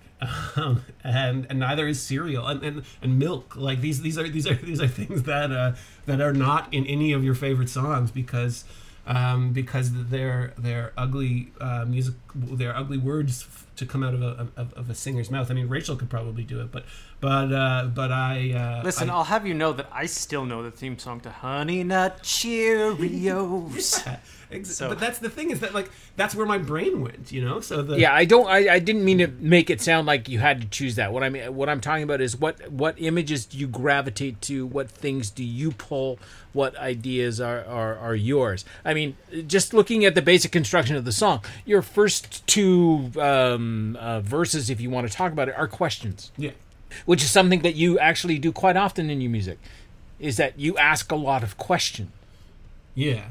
Um, 0.55 0.84
and 1.03 1.45
and 1.49 1.59
neither 1.59 1.88
is 1.88 2.01
cereal 2.01 2.47
and, 2.47 2.63
and, 2.63 2.84
and 3.03 3.20
milk. 3.20 3.55
Like 3.55 3.82
these 3.82 4.01
these 4.01 4.18
are 4.18 4.28
these 4.28 4.47
are 4.47 4.55
these 4.55 4.82
are 4.82 4.88
things 4.88 5.24
that 5.24 5.51
uh, 5.51 5.74
that 6.07 6.22
are 6.22 6.34
not 6.34 6.74
in 6.74 6.86
any 6.88 7.13
of 7.13 7.24
your 7.24 7.36
favorite 7.36 7.70
songs 7.70 8.09
because 8.09 8.65
um, 9.05 9.53
because 9.53 9.91
they're 10.09 10.53
they're 10.57 10.93
ugly 10.97 11.51
uh, 11.61 11.86
music 11.86 12.15
they're 12.38 12.75
ugly 12.75 12.97
words 12.97 13.43
f- 13.43 13.65
to 13.77 13.85
come 13.85 14.03
out 14.03 14.13
of 14.13 14.21
a 14.21 14.47
of, 14.55 14.73
of 14.73 14.89
a 14.89 14.95
singer's 14.95 15.29
mouth. 15.31 15.49
I 15.51 15.53
mean 15.53 15.67
Rachel 15.69 15.95
could 15.95 16.09
probably 16.09 16.43
do 16.43 16.59
it, 16.61 16.71
but 16.71 16.85
but 17.19 17.51
uh, 17.53 17.85
but 17.93 18.11
I 18.11 18.51
uh, 18.53 18.83
Listen, 18.83 19.09
I, 19.09 19.13
I'll 19.15 19.23
have 19.25 19.45
you 19.47 19.53
know 19.53 19.73
that 19.73 19.88
I 19.91 20.05
still 20.05 20.45
know 20.45 20.63
the 20.63 20.71
theme 20.71 20.97
song 20.99 21.19
to 21.21 21.29
Honey 21.31 21.83
Nut 21.83 22.21
Cheerios. 22.23 24.17
Ex- 24.49 24.77
So- 24.77 24.88
but 24.88 24.99
that's 24.99 25.19
the 25.19 25.29
thing 25.29 25.51
is 25.51 25.59
that 25.59 25.73
like 25.73 25.89
that's 26.15 26.33
where 26.33 26.45
my 26.45 26.57
brain 26.57 27.01
went, 27.01 27.31
you 27.33 27.43
know. 27.43 27.59
So 27.59 27.81
the 27.81 27.99
Yeah, 27.99 28.13
I 28.13 28.23
don't. 28.23 28.47
I, 28.47 28.75
I 28.75 28.79
didn't 28.79 29.03
mean 29.03 29.17
to 29.17 29.27
make 29.27 29.69
it 29.69 29.81
sound 29.81 30.07
like 30.07 30.29
you 30.29 30.39
had 30.39 30.61
to 30.61 30.67
choose 30.69 30.95
that. 30.95 31.11
What 31.11 31.21
I 31.23 31.29
mean, 31.29 31.53
what 31.53 31.67
I'm 31.67 31.81
talking 31.81 32.03
about 32.03 32.21
is 32.21 32.38
what 32.38 32.71
what 32.71 32.95
images 32.97 33.45
do 33.45 33.57
you 33.57 33.67
gravitate 33.67 34.41
to? 34.43 34.65
What 34.65 34.89
things 34.89 35.29
do 35.29 35.43
you 35.43 35.71
pull? 35.71 36.17
What 36.53 36.77
ideas 36.77 37.41
are 37.41 37.65
are, 37.65 37.97
are 37.97 38.15
yours? 38.15 38.63
I 38.85 38.93
mean, 38.93 39.17
just 39.47 39.73
looking 39.73 40.05
at 40.05 40.15
the 40.15 40.21
basic 40.21 40.51
construction 40.53 40.95
of 40.95 41.03
the 41.03 41.11
song, 41.11 41.43
your 41.65 41.81
first 41.81 42.26
two 42.47 43.11
um, 43.19 43.97
uh, 43.99 44.21
verses, 44.21 44.69
if 44.69 44.80
you 44.82 44.89
want 44.89 45.09
to 45.09 45.13
talk 45.13 45.32
about 45.32 45.49
it, 45.49 45.55
are 45.57 45.67
questions. 45.67 46.32
yeah 46.38 46.51
which 47.05 47.23
is 47.23 47.32
something 47.32 47.61
that 47.61 47.75
you 47.75 47.99
actually 47.99 48.39
do 48.39 48.51
quite 48.51 48.78
often 48.78 49.09
in 49.09 49.21
your 49.21 49.32
music, 49.32 49.59
is 50.19 50.38
that 50.38 50.59
you 50.59 50.78
ask 50.78 51.11
a 51.11 51.15
lot 51.15 51.43
of 51.43 51.57
questions. 51.57 52.11
Yeah. 52.95 53.25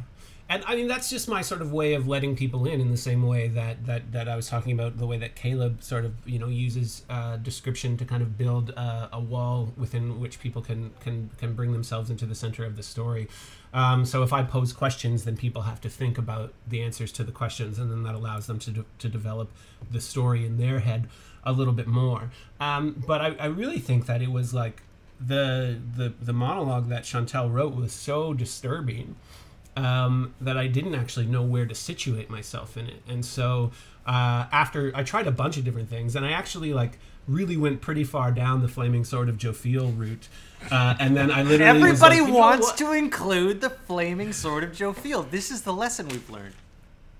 And 0.49 0.63
I 0.67 0.77
mean 0.77 0.87
that's 0.87 1.11
just 1.11 1.29
my 1.29 1.43
sort 1.43 1.61
of 1.61 1.73
way 1.73 1.95
of 1.95 2.07
letting 2.07 2.37
people 2.37 2.67
in 2.67 2.81
in 2.81 2.91
the 2.91 2.97
same 2.97 3.27
way 3.27 3.49
that 3.49 3.85
that, 3.87 4.13
that 4.13 4.29
I 4.29 4.37
was 4.37 4.49
talking 4.49 4.73
about 4.73 4.97
the 4.97 5.07
way 5.07 5.19
that 5.19 5.35
Caleb 5.35 5.83
sort 5.83 6.05
of 6.05 6.15
you 6.25 6.39
know 6.39 6.47
uses 6.47 7.03
uh, 7.11 7.37
description 7.37 7.97
to 7.97 8.05
kind 8.05 8.23
of 8.23 8.39
build 8.39 8.73
uh, 8.77 9.09
a 9.13 9.21
wall 9.21 9.73
within 9.77 10.21
which 10.21 10.39
people 10.39 10.63
can 10.63 10.93
can 11.01 11.31
can 11.39 11.55
bring 11.55 11.73
themselves 11.73 12.11
into 12.11 12.27
the 12.27 12.35
center 12.35 12.65
of 12.65 12.77
the 12.77 12.83
story. 12.83 13.29
Um, 13.75 14.07
so 14.07 14.23
if 14.23 14.33
I 14.33 14.43
pose 14.45 14.73
questions, 14.73 15.25
then 15.25 15.37
people 15.37 15.63
have 15.63 15.81
to 15.81 15.89
think 15.89 16.17
about 16.17 16.55
the 16.67 16.81
answers 16.81 17.11
to 17.13 17.25
the 17.25 17.33
questions, 17.33 17.79
and 17.79 17.91
then 17.91 18.05
that 18.05 18.15
allows 18.15 18.47
them 18.47 18.61
to 18.61 18.71
de- 18.71 18.85
to 18.99 19.09
develop 19.09 19.51
the 19.91 20.01
story 20.01 20.47
in 20.47 20.59
their 20.59 20.79
head 20.79 21.09
a 21.45 21.53
little 21.53 21.75
bit 21.75 21.87
more. 21.89 22.31
Um, 22.61 23.03
but 23.07 23.21
I, 23.21 23.37
I 23.41 23.47
really 23.47 23.79
think 23.79 24.07
that 24.07 24.23
it 24.23 24.31
was 24.31 24.55
like 24.55 24.83
the 25.21 25.79
the 25.97 26.13
the 26.21 26.33
monologue 26.33 26.89
that 26.89 27.03
Chantel 27.03 27.53
wrote 27.53 27.75
was 27.75 27.93
so 27.93 28.33
disturbing 28.33 29.17
um, 29.77 30.35
that 30.41 30.57
I 30.57 30.67
didn't 30.67 30.95
actually 30.95 31.27
know 31.27 31.43
where 31.43 31.67
to 31.67 31.75
situate 31.75 32.31
myself 32.31 32.77
in 32.77 32.87
it. 32.87 33.03
And 33.09 33.25
so 33.25 33.73
uh, 34.07 34.47
after 34.51 34.93
I 34.95 35.03
tried 35.03 35.27
a 35.27 35.33
bunch 35.33 35.57
of 35.57 35.65
different 35.65 35.89
things, 35.89 36.17
and 36.17 36.25
I 36.25 36.33
actually 36.33 36.73
like 36.73 36.99
really 37.29 37.57
went 37.57 37.81
pretty 37.81 38.05
far 38.05 38.31
down 38.31 38.63
the 38.63 38.69
flaming 38.69 39.05
sword 39.05 39.29
of 39.29 39.37
Jophiel 39.37 39.97
route. 39.97 40.29
Uh, 40.71 40.95
and 40.99 41.17
then 41.17 41.31
I 41.31 41.43
literally 41.43 41.65
Everybody 41.65 42.21
like, 42.21 42.33
wants 42.33 42.73
to 42.73 42.93
include 42.93 43.61
the 43.61 43.71
flaming 43.71 44.33
sword 44.33 44.65
of 44.65 44.71
Jophiel. 44.73 45.31
This 45.31 45.51
is 45.51 45.63
the 45.63 45.73
lesson 45.73 46.09
we've 46.09 46.31
learned. 46.31 46.55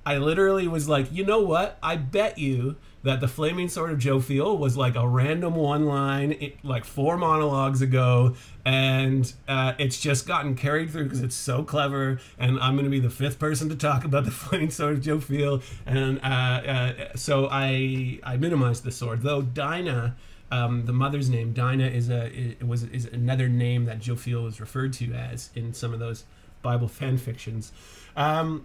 I 0.05 0.19
literally 0.19 0.69
was 0.69 0.89
like, 0.89 1.13
you 1.13 1.25
know 1.25 1.41
what? 1.41 1.79
I 1.83 1.97
bet 1.97 2.39
you 2.39 2.77
that 3.07 3.21
the 3.21 3.29
flaming 3.29 3.69
sword 3.69 3.93
of 3.93 3.99
Jophiel 4.01 4.59
was 4.59 4.77
like 4.77 4.97
a 4.97 5.07
random 5.07 5.55
one 5.55 5.87
line, 5.87 6.33
it, 6.33 6.65
like 6.65 6.85
four 6.85 7.17
monologues 7.17 7.81
ago, 7.81 8.35
and 8.65 9.33
uh, 9.47 9.75
it's 9.79 10.01
just 10.01 10.27
gotten 10.27 10.57
carried 10.57 10.91
through 10.91 11.05
because 11.05 11.23
it's 11.23 11.37
so 11.37 11.63
clever. 11.63 12.19
And 12.37 12.59
I'm 12.59 12.75
going 12.75 12.85
to 12.85 12.91
be 12.91 12.99
the 12.99 13.09
fifth 13.09 13.39
person 13.39 13.69
to 13.69 13.77
talk 13.77 14.05
about 14.05 14.25
the 14.25 14.31
flaming 14.33 14.71
sword 14.71 14.99
of 14.99 15.05
Jophiel, 15.05 15.63
and 15.87 16.19
uh, 16.21 16.27
uh, 16.27 16.93
so 17.15 17.49
I 17.49 18.19
I 18.25 18.37
minimized 18.39 18.83
the 18.83 18.91
sword. 18.91 19.23
Though 19.23 19.41
Dinah, 19.41 20.17
um, 20.51 20.85
the 20.85 20.93
mother's 20.93 21.31
name 21.31 21.53
Dinah 21.53 21.87
is 21.87 22.11
a 22.11 22.27
it 22.27 22.67
was 22.67 22.83
is 22.83 23.05
another 23.05 23.49
name 23.49 23.85
that 23.85 24.01
Jophiel 24.01 24.43
was 24.43 24.61
referred 24.61 24.93
to 24.95 25.13
as 25.13 25.51
in 25.55 25.73
some 25.73 25.95
of 25.95 26.01
those 26.01 26.25
Bible 26.61 26.89
fan 26.89 27.19
fictions. 27.19 27.71
Um, 28.17 28.65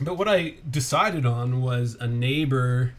but 0.00 0.18
what 0.18 0.26
I 0.26 0.56
decided 0.68 1.24
on 1.24 1.62
was 1.62 1.96
a 2.00 2.08
neighbor, 2.08 2.94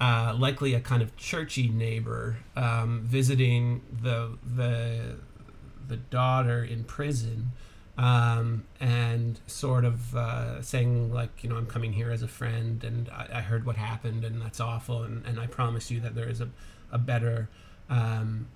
uh, 0.00 0.34
likely 0.38 0.74
a 0.74 0.80
kind 0.80 1.02
of 1.02 1.16
churchy 1.16 1.68
neighbor, 1.68 2.38
um, 2.56 3.02
visiting 3.04 3.82
the 4.02 4.38
the 4.56 5.16
the 5.88 5.96
daughter 5.96 6.64
in 6.64 6.84
prison, 6.84 7.52
um, 7.98 8.64
and 8.80 9.40
sort 9.46 9.84
of 9.84 10.14
uh, 10.16 10.62
saying 10.62 11.12
like, 11.12 11.42
you 11.42 11.50
know, 11.50 11.56
I'm 11.56 11.66
coming 11.66 11.92
here 11.92 12.10
as 12.10 12.22
a 12.22 12.28
friend, 12.28 12.82
and 12.84 13.08
I, 13.10 13.28
I 13.34 13.40
heard 13.40 13.66
what 13.66 13.76
happened, 13.76 14.24
and 14.24 14.40
that's 14.40 14.60
awful, 14.60 15.02
and, 15.02 15.24
and 15.26 15.38
I 15.38 15.46
promise 15.46 15.90
you 15.90 16.00
that 16.00 16.14
there 16.14 16.28
is 16.28 16.40
a 16.40 16.48
a 16.92 16.98
better 16.98 17.48
um, 17.88 18.46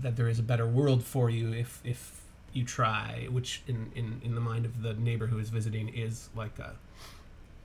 that 0.00 0.16
there 0.16 0.28
is 0.28 0.38
a 0.38 0.42
better 0.42 0.66
world 0.66 1.04
for 1.04 1.30
you 1.30 1.52
if 1.52 1.80
if 1.84 2.20
you 2.52 2.64
try, 2.64 3.28
which 3.30 3.62
in, 3.68 3.92
in, 3.94 4.20
in 4.24 4.34
the 4.34 4.40
mind 4.40 4.64
of 4.64 4.82
the 4.82 4.94
neighbor 4.94 5.26
who 5.26 5.38
is 5.38 5.50
visiting 5.50 5.88
is 5.88 6.30
like 6.34 6.58
a, 6.58 6.74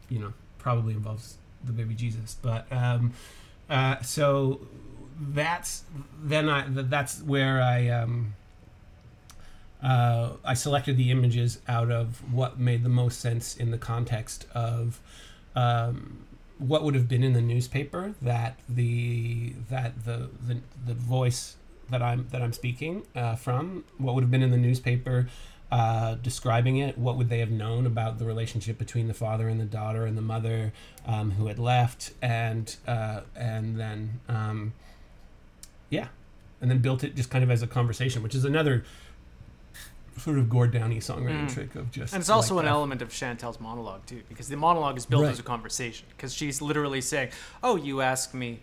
you 0.10 0.20
know, 0.20 0.32
probably 0.60 0.94
involves 0.94 1.38
the 1.66 1.74
baby 1.74 1.94
Jesus. 1.94 2.36
But 2.42 2.66
um, 2.72 3.14
uh, 3.70 4.02
so 4.02 4.62
that's 5.20 5.84
then 6.22 6.50
I 6.50 6.66
that's 6.68 7.22
where 7.22 7.62
I 7.62 7.90
um, 7.90 8.34
uh, 9.84 10.32
I 10.44 10.54
selected 10.54 10.98
the 10.98 11.12
images 11.12 11.60
out 11.68 11.92
of 11.92 12.22
what 12.34 12.60
made 12.60 12.84
the 12.84 12.90
most 12.90 13.20
sense 13.20 13.56
in 13.56 13.72
the 13.72 13.78
context 13.78 14.46
of 14.54 15.00
um, 15.56 16.26
what 16.58 16.84
would 16.84 16.96
have 16.96 17.08
been 17.08 17.24
in 17.24 17.34
the 17.34 17.42
newspaper 17.42 18.16
that 18.22 18.58
the 18.68 19.54
that 19.70 20.06
the 20.06 20.30
the, 20.48 20.58
the 20.86 20.94
voice 20.94 21.56
that 21.90 22.02
I'm 22.02 22.28
that 22.32 22.42
I'm 22.42 22.54
speaking 22.54 23.04
uh, 23.16 23.36
from 23.36 23.84
what 23.98 24.16
would 24.16 24.24
have 24.24 24.32
been 24.32 24.44
in 24.44 24.52
the 24.52 24.58
newspaper 24.58 25.28
uh, 25.72 26.16
describing 26.16 26.78
it 26.78 26.98
what 26.98 27.18
would 27.18 27.28
they 27.30 27.40
have 27.40 27.50
known 27.52 27.86
about 27.86 28.20
the 28.20 28.26
relationship 28.26 28.78
between 28.78 29.08
the 29.08 29.14
father 29.14 29.48
and 29.48 29.60
the 29.60 29.66
daughter 29.66 30.06
and 30.06 30.16
the 30.18 30.22
mother 30.22 30.72
um, 31.08 31.32
who 31.32 31.48
had 31.48 31.58
left 31.60 32.12
and 32.22 32.76
uh, 32.88 33.22
and 33.36 33.80
then 33.80 34.20
um, 34.30 34.74
yeah 35.90 36.08
and 36.62 36.70
then 36.70 36.80
built 36.80 37.04
it 37.04 37.16
just 37.16 37.30
kind 37.30 37.44
of 37.44 37.50
as 37.52 37.62
a 37.64 37.68
conversation 37.68 38.22
which 38.24 38.36
is 38.36 38.46
another 38.46 38.84
sort 40.18 40.38
of 40.38 40.50
Gord 40.50 40.72
Downie 40.72 41.00
songwriting 41.00 41.46
Mm. 41.46 41.54
trick 41.54 41.76
of 41.76 41.92
just 41.92 42.14
And 42.14 42.22
it's 42.22 42.30
also 42.30 42.56
like 42.56 42.62
an 42.62 42.66
that. 42.68 42.72
element 42.72 43.02
of 43.02 43.10
Chantel's 43.10 43.60
monologue 43.60 44.06
too, 44.06 44.22
because 44.30 44.48
the 44.48 44.56
monologue 44.56 44.96
is 44.98 45.06
built 45.06 45.24
Right. 45.24 45.32
as 45.32 45.40
a 45.40 45.44
conversation. 45.44 46.08
Because 46.16 46.34
she's 46.34 46.62
literally 46.62 47.02
saying, 47.02 47.32
"Oh, 47.62 47.76
you 47.76 48.00
ask 48.00 48.34
me 48.34 48.60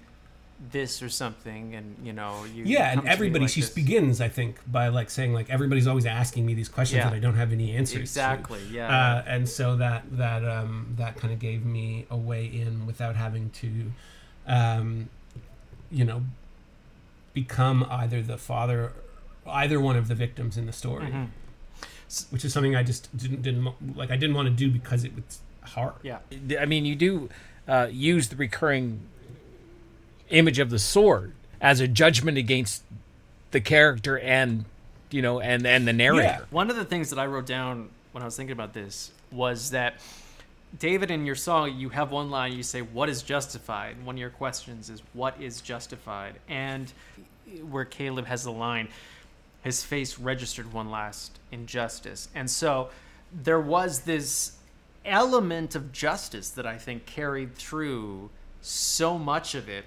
this 0.70 1.02
or 1.02 1.08
something, 1.08 1.74
and 1.74 1.96
you 2.04 2.12
know, 2.12 2.44
you 2.44 2.62
yeah 2.64 2.92
and 2.92 3.08
everybody 3.08 3.44
like 3.46 3.50
she 3.52 3.62
this." 3.62 3.70
begins 3.70 4.20
i 4.20 4.28
think 4.28 4.58
by 4.70 4.86
like 4.88 5.10
saying 5.10 5.32
like 5.34 5.50
everybody's 5.50 5.88
always 5.88 6.06
asking 6.06 6.46
me 6.46 6.54
these 6.54 6.68
questions 6.68 6.98
Yeah. 6.98 7.10
that 7.10 7.16
i 7.16 7.18
don't 7.18 7.34
have 7.34 7.50
any 7.52 7.72
answers 7.72 7.94
to. 7.94 8.00
Exactly, 8.00 8.60
yeah. 8.70 8.86
uh, 8.88 9.24
and 9.26 9.48
so 9.48 9.74
that 9.76 10.04
that 10.16 10.44
um 10.44 10.94
that 10.96 11.16
kind 11.16 11.32
of 11.32 11.40
gave 11.40 11.64
me 11.64 12.06
a 12.10 12.16
way 12.16 12.46
in 12.46 12.86
without 12.86 13.16
having 13.16 13.50
to 13.50 13.70
um 14.46 15.08
you 15.90 16.04
know 16.04 16.22
become 17.34 17.84
either 17.90 18.22
the 18.22 18.38
father 18.38 18.92
either 19.46 19.80
one 19.80 19.96
of 19.96 20.08
the 20.08 20.14
victims 20.14 20.56
in 20.56 20.66
the 20.66 20.72
story 20.72 21.06
Mhm. 21.06 21.28
which 22.30 22.44
is 22.44 22.52
something 22.52 22.76
i 22.76 22.82
just 22.82 23.14
didn't 23.16 23.42
didn't 23.42 23.96
like 23.96 24.10
i 24.10 24.16
didn't 24.16 24.36
want 24.36 24.46
to 24.46 24.54
do 24.54 24.70
because 24.70 25.02
it 25.04 25.14
was 25.14 25.40
hard 25.62 25.94
Yeah. 26.02 26.18
I 26.60 26.66
mean, 26.66 26.84
you 26.84 26.94
do 26.96 27.30
uh, 27.68 27.86
use 27.90 28.28
the 28.28 28.34
recurring 28.36 29.00
image 30.32 30.58
of 30.58 30.70
the 30.70 30.78
sword 30.78 31.32
as 31.60 31.78
a 31.78 31.86
judgment 31.86 32.36
against 32.36 32.82
the 33.52 33.60
character 33.60 34.18
and 34.18 34.64
you 35.10 35.22
know 35.22 35.40
and 35.40 35.64
and 35.66 35.86
the 35.86 35.92
narrator. 35.92 36.22
Yeah. 36.22 36.40
One 36.50 36.70
of 36.70 36.76
the 36.76 36.84
things 36.84 37.10
that 37.10 37.18
I 37.18 37.26
wrote 37.26 37.46
down 37.46 37.90
when 38.10 38.22
I 38.22 38.24
was 38.24 38.36
thinking 38.36 38.52
about 38.52 38.72
this 38.72 39.12
was 39.30 39.70
that 39.70 39.94
David, 40.78 41.10
in 41.10 41.26
your 41.26 41.34
song, 41.34 41.76
you 41.76 41.90
have 41.90 42.10
one 42.10 42.30
line. 42.30 42.54
You 42.54 42.62
say, 42.62 42.80
"What 42.80 43.08
is 43.10 43.22
justified?" 43.22 44.02
One 44.04 44.14
of 44.14 44.18
your 44.20 44.30
questions 44.30 44.88
is, 44.88 45.02
"What 45.12 45.40
is 45.40 45.60
justified?" 45.60 46.36
And 46.48 46.90
where 47.68 47.84
Caleb 47.84 48.26
has 48.26 48.44
the 48.44 48.52
line, 48.52 48.88
"His 49.62 49.84
face 49.84 50.18
registered 50.18 50.72
one 50.72 50.90
last 50.90 51.38
injustice," 51.50 52.28
and 52.34 52.50
so 52.50 52.88
there 53.32 53.60
was 53.60 54.00
this 54.00 54.52
element 55.04 55.74
of 55.74 55.92
justice 55.92 56.48
that 56.50 56.66
I 56.66 56.78
think 56.78 57.04
carried 57.04 57.54
through 57.54 58.30
so 58.62 59.18
much 59.18 59.54
of 59.54 59.68
it 59.68 59.84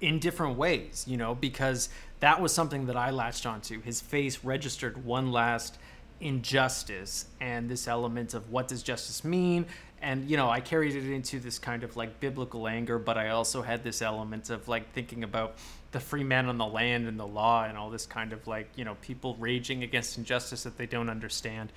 in 0.00 0.18
different 0.18 0.56
ways, 0.56 1.04
you 1.08 1.16
know, 1.16 1.34
because 1.34 1.88
that 2.20 2.40
was 2.40 2.52
something 2.52 2.86
that 2.86 2.96
I 2.96 3.10
latched 3.10 3.46
onto. 3.46 3.80
His 3.80 4.00
face 4.00 4.44
registered 4.44 5.04
one 5.04 5.32
last 5.32 5.78
injustice 6.20 7.26
and 7.40 7.68
this 7.68 7.86
element 7.86 8.34
of 8.34 8.50
what 8.50 8.68
does 8.68 8.82
justice 8.82 9.24
mean? 9.24 9.66
And, 10.00 10.30
you 10.30 10.36
know, 10.36 10.48
I 10.48 10.60
carried 10.60 10.94
it 10.94 11.12
into 11.12 11.40
this 11.40 11.58
kind 11.58 11.82
of 11.82 11.96
like 11.96 12.20
biblical 12.20 12.68
anger, 12.68 12.98
but 12.98 13.18
I 13.18 13.30
also 13.30 13.62
had 13.62 13.82
this 13.82 14.00
element 14.00 14.50
of 14.50 14.68
like 14.68 14.92
thinking 14.92 15.24
about 15.24 15.56
the 15.90 16.00
free 16.00 16.22
man 16.22 16.46
on 16.46 16.58
the 16.58 16.66
land 16.66 17.08
and 17.08 17.18
the 17.18 17.26
law 17.26 17.64
and 17.64 17.76
all 17.76 17.90
this 17.90 18.06
kind 18.06 18.32
of 18.32 18.46
like, 18.46 18.68
you 18.76 18.84
know, 18.84 18.96
people 19.02 19.36
raging 19.40 19.82
against 19.82 20.16
injustice 20.16 20.62
that 20.62 20.76
they 20.76 20.86
don't 20.86 21.08
understand. 21.08 21.72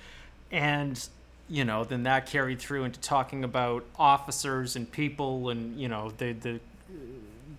And, 0.52 1.08
you 1.48 1.64
know, 1.64 1.82
then 1.82 2.04
that 2.04 2.26
carried 2.26 2.60
through 2.60 2.84
into 2.84 3.00
talking 3.00 3.42
about 3.42 3.84
officers 3.98 4.76
and 4.76 4.90
people 4.90 5.48
and, 5.48 5.80
you 5.80 5.88
know, 5.88 6.12
the, 6.18 6.32
the, 6.32 6.60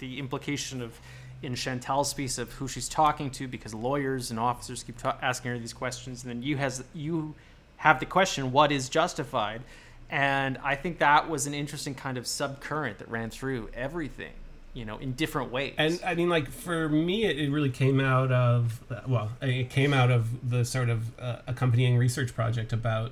the 0.04 0.20
implication 0.20 0.82
of 0.82 0.99
in 1.41 1.56
Chantal's 1.56 2.14
piece 2.14 2.38
of 2.38 2.51
who 2.54 2.68
she's 2.68 2.89
talking 2.89 3.30
to 3.32 3.47
because 3.47 3.74
lawyers 3.74 4.32
and 4.32 4.39
officers 4.39 4.84
keep 4.84 4.97
ta- 4.97 5.18
asking 5.22 5.51
her 5.51 5.60
these 5.60 5.74
questions 5.74 6.24
and 6.24 6.30
then 6.30 6.43
you 6.43 6.58
has 6.58 6.84
you 6.93 7.36
have 7.78 7.99
the 7.99 8.06
question 8.06 8.51
what 8.51 8.72
is 8.72 8.89
justified? 8.89 9.62
And 10.10 10.60
I 10.64 10.76
think 10.76 10.99
that 10.99 11.30
was 11.30 11.47
an 11.47 11.54
interesting 11.54 11.95
kind 11.95 12.18
of 12.18 12.26
subcurrent 12.26 12.97
that 12.99 13.10
ran 13.10 13.30
through 13.30 13.70
everything 13.74 14.34
you 14.74 14.86
know 14.86 14.97
in 14.97 15.14
different 15.14 15.51
ways. 15.51 15.74
And 15.78 15.99
I 16.06 16.16
mean, 16.16 16.30
like 16.30 16.49
for 16.49 16.89
me, 16.89 17.24
it, 17.24 17.39
it 17.39 17.49
really 17.49 17.70
came 17.70 17.99
out 18.01 18.32
of 18.32 18.82
well, 19.08 19.32
it 19.41 19.70
came 19.70 19.93
out 19.93 20.12
of 20.12 20.49
the 20.49 20.66
sort 20.66 20.89
of 20.89 21.18
uh, 21.20 21.38
accompanying 21.47 21.97
research 21.97 22.36
project 22.36 22.74
about 22.74 23.12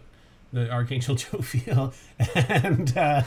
the 0.53 0.69
Archangel 0.69 1.15
Jophiel, 1.17 1.93
and 2.35 2.97
uh, 2.97 3.23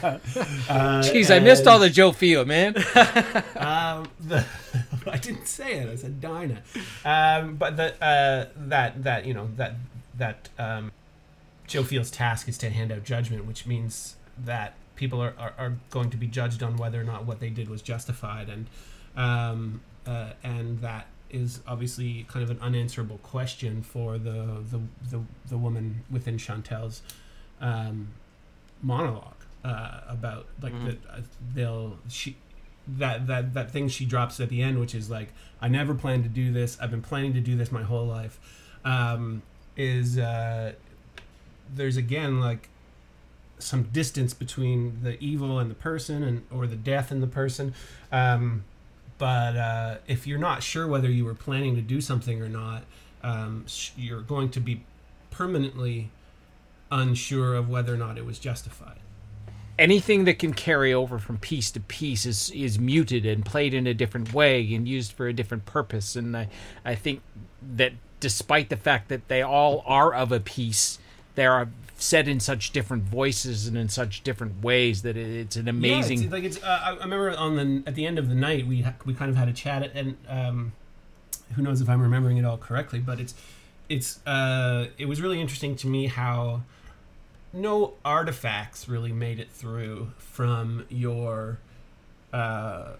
uh, 0.69 1.01
Jeez, 1.01 1.35
I 1.35 1.39
missed 1.39 1.67
all 1.67 1.79
the 1.79 1.89
Jophiel, 1.89 2.45
man. 2.45 2.75
um, 3.57 4.07
the, 4.19 4.45
I 5.11 5.17
didn't 5.17 5.47
say 5.47 5.79
it. 5.79 5.89
I 5.89 5.95
said 5.95 6.21
Dinah, 6.21 6.61
um, 7.03 7.55
but 7.55 7.77
the, 7.77 8.03
uh, 8.03 8.47
that 8.55 9.03
that 9.03 9.25
you 9.25 9.33
know 9.33 9.49
that 9.55 9.75
that 10.17 10.49
um, 10.59 10.91
Jophiel's 11.67 12.11
task 12.11 12.47
is 12.47 12.57
to 12.59 12.69
hand 12.69 12.91
out 12.91 13.03
judgment, 13.03 13.45
which 13.45 13.65
means 13.65 14.15
that 14.37 14.75
people 14.95 15.21
are, 15.21 15.33
are, 15.37 15.53
are 15.57 15.73
going 15.89 16.09
to 16.09 16.17
be 16.17 16.27
judged 16.27 16.61
on 16.63 16.77
whether 16.77 16.99
or 16.99 17.03
not 17.03 17.25
what 17.25 17.39
they 17.39 17.49
did 17.49 17.69
was 17.69 17.81
justified, 17.81 18.49
and 18.49 18.67
um, 19.17 19.81
uh, 20.05 20.31
and 20.43 20.79
that 20.81 21.07
is 21.29 21.61
obviously 21.67 22.25
kind 22.29 22.43
of 22.43 22.49
an 22.51 22.59
unanswerable 22.61 23.17
question 23.19 23.81
for 23.81 24.17
the 24.17 24.63
the 24.71 24.79
the, 25.09 25.21
the 25.47 25.57
woman 25.57 26.03
within 26.09 26.37
Chantel's 26.37 27.01
um, 27.61 28.09
monologue 28.81 29.33
uh, 29.63 30.01
about 30.07 30.47
like 30.61 30.73
Mhm. 30.73 30.85
that 30.85 30.97
uh, 31.09 31.21
they'll 31.53 31.97
she 32.09 32.37
that 32.87 33.27
that 33.27 33.53
that 33.53 33.71
thing 33.71 33.87
she 33.87 34.05
drops 34.05 34.39
at 34.39 34.49
the 34.49 34.61
end, 34.61 34.79
which 34.79 34.93
is 34.93 35.09
like 35.09 35.33
I 35.61 35.67
never 35.67 35.93
planned 35.95 36.23
to 36.23 36.29
do 36.29 36.51
this. 36.53 36.77
I've 36.79 36.91
been 36.91 37.01
planning 37.01 37.33
to 37.33 37.41
do 37.41 37.55
this 37.55 37.71
my 37.71 37.83
whole 37.83 38.05
life. 38.05 38.39
Um, 38.85 39.41
is 39.75 40.17
uh, 40.17 40.73
there's 41.73 41.97
again 41.97 42.39
like 42.39 42.69
some 43.57 43.83
distance 43.83 44.33
between 44.33 44.99
the 45.01 45.17
evil 45.23 45.57
and 45.59 45.71
the 45.71 45.75
person 45.75 46.21
and 46.23 46.43
or 46.51 46.67
the 46.67 46.75
death 46.75 47.09
and 47.09 47.23
the 47.23 47.27
person 47.27 47.73
um, 48.11 48.63
but 49.17 49.55
uh, 49.55 49.97
if 50.07 50.27
you're 50.27 50.39
not 50.39 50.61
sure 50.63 50.87
whether 50.87 51.09
you 51.09 51.25
were 51.25 51.33
planning 51.33 51.75
to 51.75 51.81
do 51.81 52.01
something 52.01 52.41
or 52.41 52.49
not 52.49 52.83
um, 53.23 53.65
you're 53.97 54.21
going 54.21 54.49
to 54.49 54.59
be 54.59 54.83
permanently 55.31 56.11
unsure 56.91 57.55
of 57.55 57.67
whether 57.67 57.93
or 57.93 57.97
not 57.97 58.17
it 58.17 58.25
was 58.25 58.39
justified. 58.39 58.99
Anything 59.77 60.23
that 60.23 60.39
can 60.39 60.53
carry 60.53 60.93
over 60.93 61.19
from 61.19 61.37
piece 61.37 61.69
to 61.71 61.81
piece 61.81 62.25
is 62.25 62.49
is 62.51 62.79
muted 62.79 63.25
and 63.25 63.45
played 63.45 63.73
in 63.73 63.87
a 63.87 63.93
different 63.93 64.33
way 64.33 64.73
and 64.73 64.87
used 64.87 65.11
for 65.11 65.27
a 65.27 65.33
different 65.33 65.65
purpose. 65.65 66.15
And 66.15 66.37
i 66.37 66.47
i 66.85 66.95
think 66.95 67.21
that 67.75 67.93
despite 68.21 68.69
the 68.69 68.77
fact 68.77 69.09
that 69.09 69.27
they 69.27 69.41
all 69.41 69.83
are 69.85 70.13
of 70.13 70.31
a 70.31 70.39
piece 70.39 70.99
they 71.35 71.45
are 71.45 71.69
said 71.97 72.27
in 72.27 72.39
such 72.39 72.71
different 72.71 73.03
voices 73.03 73.67
and 73.67 73.77
in 73.77 73.87
such 73.87 74.21
different 74.23 74.61
ways 74.63 75.01
that 75.03 75.15
it, 75.15 75.27
it's 75.27 75.55
an 75.55 75.67
amazing 75.67 76.19
Yeah, 76.19 76.25
it's, 76.25 76.33
like 76.33 76.43
it's. 76.43 76.63
Uh, 76.63 76.81
I 76.83 76.89
I 76.91 77.03
remember 77.03 77.31
on 77.31 77.55
the 77.55 77.83
at 77.87 77.95
the 77.95 78.05
end 78.05 78.19
of 78.19 78.29
the 78.29 78.35
night 78.35 78.67
we 78.67 78.85
we 79.05 79.13
kind 79.13 79.29
of 79.29 79.37
had 79.37 79.47
a 79.47 79.53
chat 79.53 79.91
and 79.95 80.17
um, 80.27 80.73
who 81.55 81.61
knows 81.61 81.81
if 81.81 81.89
I'm 81.89 82.01
remembering 82.01 82.37
it 82.37 82.45
all 82.45 82.57
correctly, 82.57 82.99
but 82.99 83.19
it's 83.19 83.33
it's 83.89 84.25
uh, 84.25 84.87
it 84.97 85.05
was 85.05 85.21
really 85.21 85.39
interesting 85.39 85.75
to 85.77 85.87
me 85.87 86.07
how 86.07 86.61
no 87.53 87.93
artifacts 88.03 88.89
really 88.89 89.13
made 89.13 89.39
it 89.39 89.49
through 89.49 90.11
from 90.17 90.85
your 90.89 91.59
uh, 92.33 92.93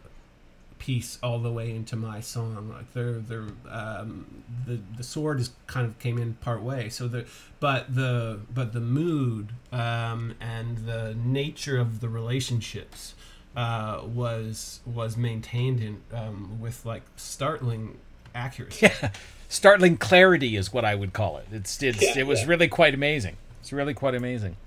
piece 0.86 1.18
all 1.24 1.40
the 1.40 1.52
way 1.52 1.72
into 1.76 1.96
my 1.96 2.20
song. 2.20 2.70
Like 2.70 2.94
they're 2.94 3.14
they're 3.14 3.48
um, 3.70 4.44
the 4.68 4.80
the 4.98 5.04
sword 5.04 5.40
is 5.40 5.52
kind 5.68 5.86
of 5.88 5.98
came 6.00 6.18
in 6.18 6.36
part 6.36 6.62
way. 6.62 6.90
So 6.90 7.08
the 7.08 7.26
but 7.60 7.94
the 7.94 8.40
but 8.54 8.74
the 8.74 8.80
mood 8.80 9.50
um, 9.72 10.36
and 10.40 10.80
the 10.80 11.16
nature 11.24 11.80
of 11.80 12.02
the 12.02 12.10
relationships 12.10 13.16
uh, 13.56 14.02
was 14.04 14.82
was 14.86 15.18
maintained 15.18 15.82
in 15.82 16.02
um, 16.14 16.60
with 16.60 16.86
like 16.86 17.04
startling 17.16 17.98
accuracy. 18.34 18.88
yeah 18.88 19.12
startling 19.48 19.96
clarity 19.96 20.58
is 20.58 20.74
what 20.74 20.84
i 20.84 20.94
would 20.94 21.14
call 21.14 21.38
it 21.38 21.48
it's, 21.52 21.82
it's 21.82 22.18
it 22.18 22.28
was 22.28 22.46
really 22.46 22.68
quite 22.68 22.94
amazing 22.94 23.38
it's 23.62 23.72
really 23.72 23.94
quite 23.94 24.14
amazing 24.14 24.58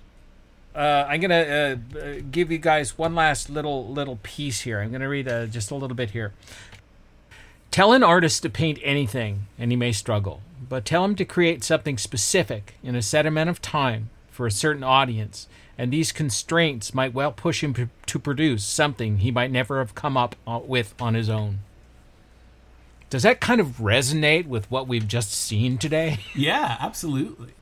uh, 0.78 1.06
I'm 1.08 1.20
gonna 1.20 1.34
uh, 1.34 1.98
uh, 1.98 2.14
give 2.30 2.52
you 2.52 2.58
guys 2.58 2.96
one 2.96 3.16
last 3.16 3.50
little 3.50 3.88
little 3.88 4.20
piece 4.22 4.60
here. 4.60 4.80
I'm 4.80 4.92
gonna 4.92 5.08
read 5.08 5.26
uh, 5.26 5.46
just 5.46 5.72
a 5.72 5.74
little 5.74 5.96
bit 5.96 6.10
here. 6.10 6.32
Tell 7.72 7.92
an 7.92 8.04
artist 8.04 8.42
to 8.42 8.50
paint 8.50 8.78
anything, 8.82 9.48
and 9.58 9.72
he 9.72 9.76
may 9.76 9.90
struggle, 9.90 10.40
but 10.68 10.84
tell 10.84 11.04
him 11.04 11.16
to 11.16 11.24
create 11.24 11.64
something 11.64 11.98
specific 11.98 12.74
in 12.82 12.94
a 12.94 13.02
set 13.02 13.26
amount 13.26 13.50
of 13.50 13.60
time 13.60 14.10
for 14.30 14.46
a 14.46 14.52
certain 14.52 14.84
audience, 14.84 15.48
and 15.76 15.92
these 15.92 16.12
constraints 16.12 16.94
might 16.94 17.12
well 17.12 17.32
push 17.32 17.62
him 17.62 17.74
to, 17.74 17.88
to 18.06 18.18
produce 18.20 18.62
something 18.62 19.18
he 19.18 19.32
might 19.32 19.50
never 19.50 19.80
have 19.80 19.96
come 19.96 20.16
up 20.16 20.36
uh, 20.46 20.60
with 20.64 20.94
on 21.00 21.14
his 21.14 21.28
own. 21.28 21.58
Does 23.10 23.24
that 23.24 23.40
kind 23.40 23.60
of 23.60 23.78
resonate 23.78 24.46
with 24.46 24.70
what 24.70 24.86
we've 24.86 25.08
just 25.08 25.32
seen 25.32 25.76
today? 25.76 26.18
Yeah, 26.36 26.76
absolutely. 26.78 27.54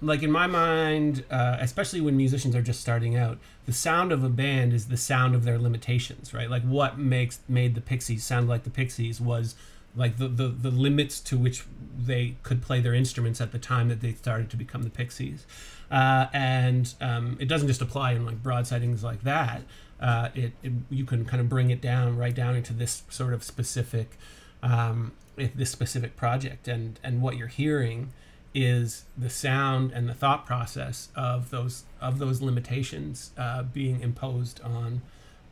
Like 0.00 0.22
in 0.22 0.30
my 0.30 0.46
mind, 0.46 1.24
uh, 1.30 1.56
especially 1.60 2.00
when 2.00 2.16
musicians 2.16 2.54
are 2.54 2.62
just 2.62 2.80
starting 2.80 3.16
out, 3.16 3.38
the 3.66 3.72
sound 3.72 4.12
of 4.12 4.22
a 4.22 4.28
band 4.28 4.72
is 4.72 4.88
the 4.88 4.96
sound 4.96 5.34
of 5.34 5.44
their 5.44 5.58
limitations, 5.58 6.34
right? 6.34 6.50
Like 6.50 6.62
what 6.62 6.98
makes 6.98 7.40
made 7.48 7.74
the 7.74 7.80
Pixies 7.80 8.24
sound 8.24 8.48
like 8.48 8.64
the 8.64 8.70
Pixies 8.70 9.20
was 9.20 9.54
like 9.96 10.16
the, 10.18 10.28
the, 10.28 10.48
the 10.48 10.70
limits 10.70 11.20
to 11.20 11.38
which 11.38 11.64
they 11.96 12.36
could 12.42 12.60
play 12.60 12.80
their 12.80 12.94
instruments 12.94 13.40
at 13.40 13.52
the 13.52 13.58
time 13.58 13.88
that 13.88 14.00
they 14.00 14.12
started 14.12 14.50
to 14.50 14.56
become 14.56 14.82
the 14.82 14.90
Pixies. 14.90 15.46
Uh, 15.90 16.26
and 16.32 16.94
um, 17.00 17.36
it 17.40 17.46
doesn't 17.46 17.68
just 17.68 17.80
apply 17.80 18.12
in 18.12 18.26
like 18.26 18.42
broad 18.42 18.66
sightings 18.66 19.04
like 19.04 19.22
that. 19.22 19.62
Uh, 20.00 20.28
it, 20.34 20.52
it 20.62 20.72
you 20.90 21.04
can 21.04 21.24
kind 21.24 21.40
of 21.40 21.48
bring 21.48 21.70
it 21.70 21.80
down 21.80 22.16
right 22.16 22.34
down 22.34 22.56
into 22.56 22.72
this 22.72 23.04
sort 23.08 23.32
of 23.32 23.44
specific 23.44 24.18
um, 24.62 25.12
this 25.36 25.70
specific 25.70 26.16
project 26.16 26.68
and 26.68 26.98
and 27.02 27.22
what 27.22 27.36
you're 27.36 27.48
hearing 27.48 28.12
is 28.54 29.04
the 29.18 29.28
sound 29.28 29.90
and 29.92 30.08
the 30.08 30.14
thought 30.14 30.46
process 30.46 31.08
of 31.16 31.50
those 31.50 31.84
of 32.00 32.18
those 32.18 32.40
limitations 32.40 33.32
uh, 33.36 33.62
being 33.62 34.00
imposed 34.00 34.60
on 34.62 35.02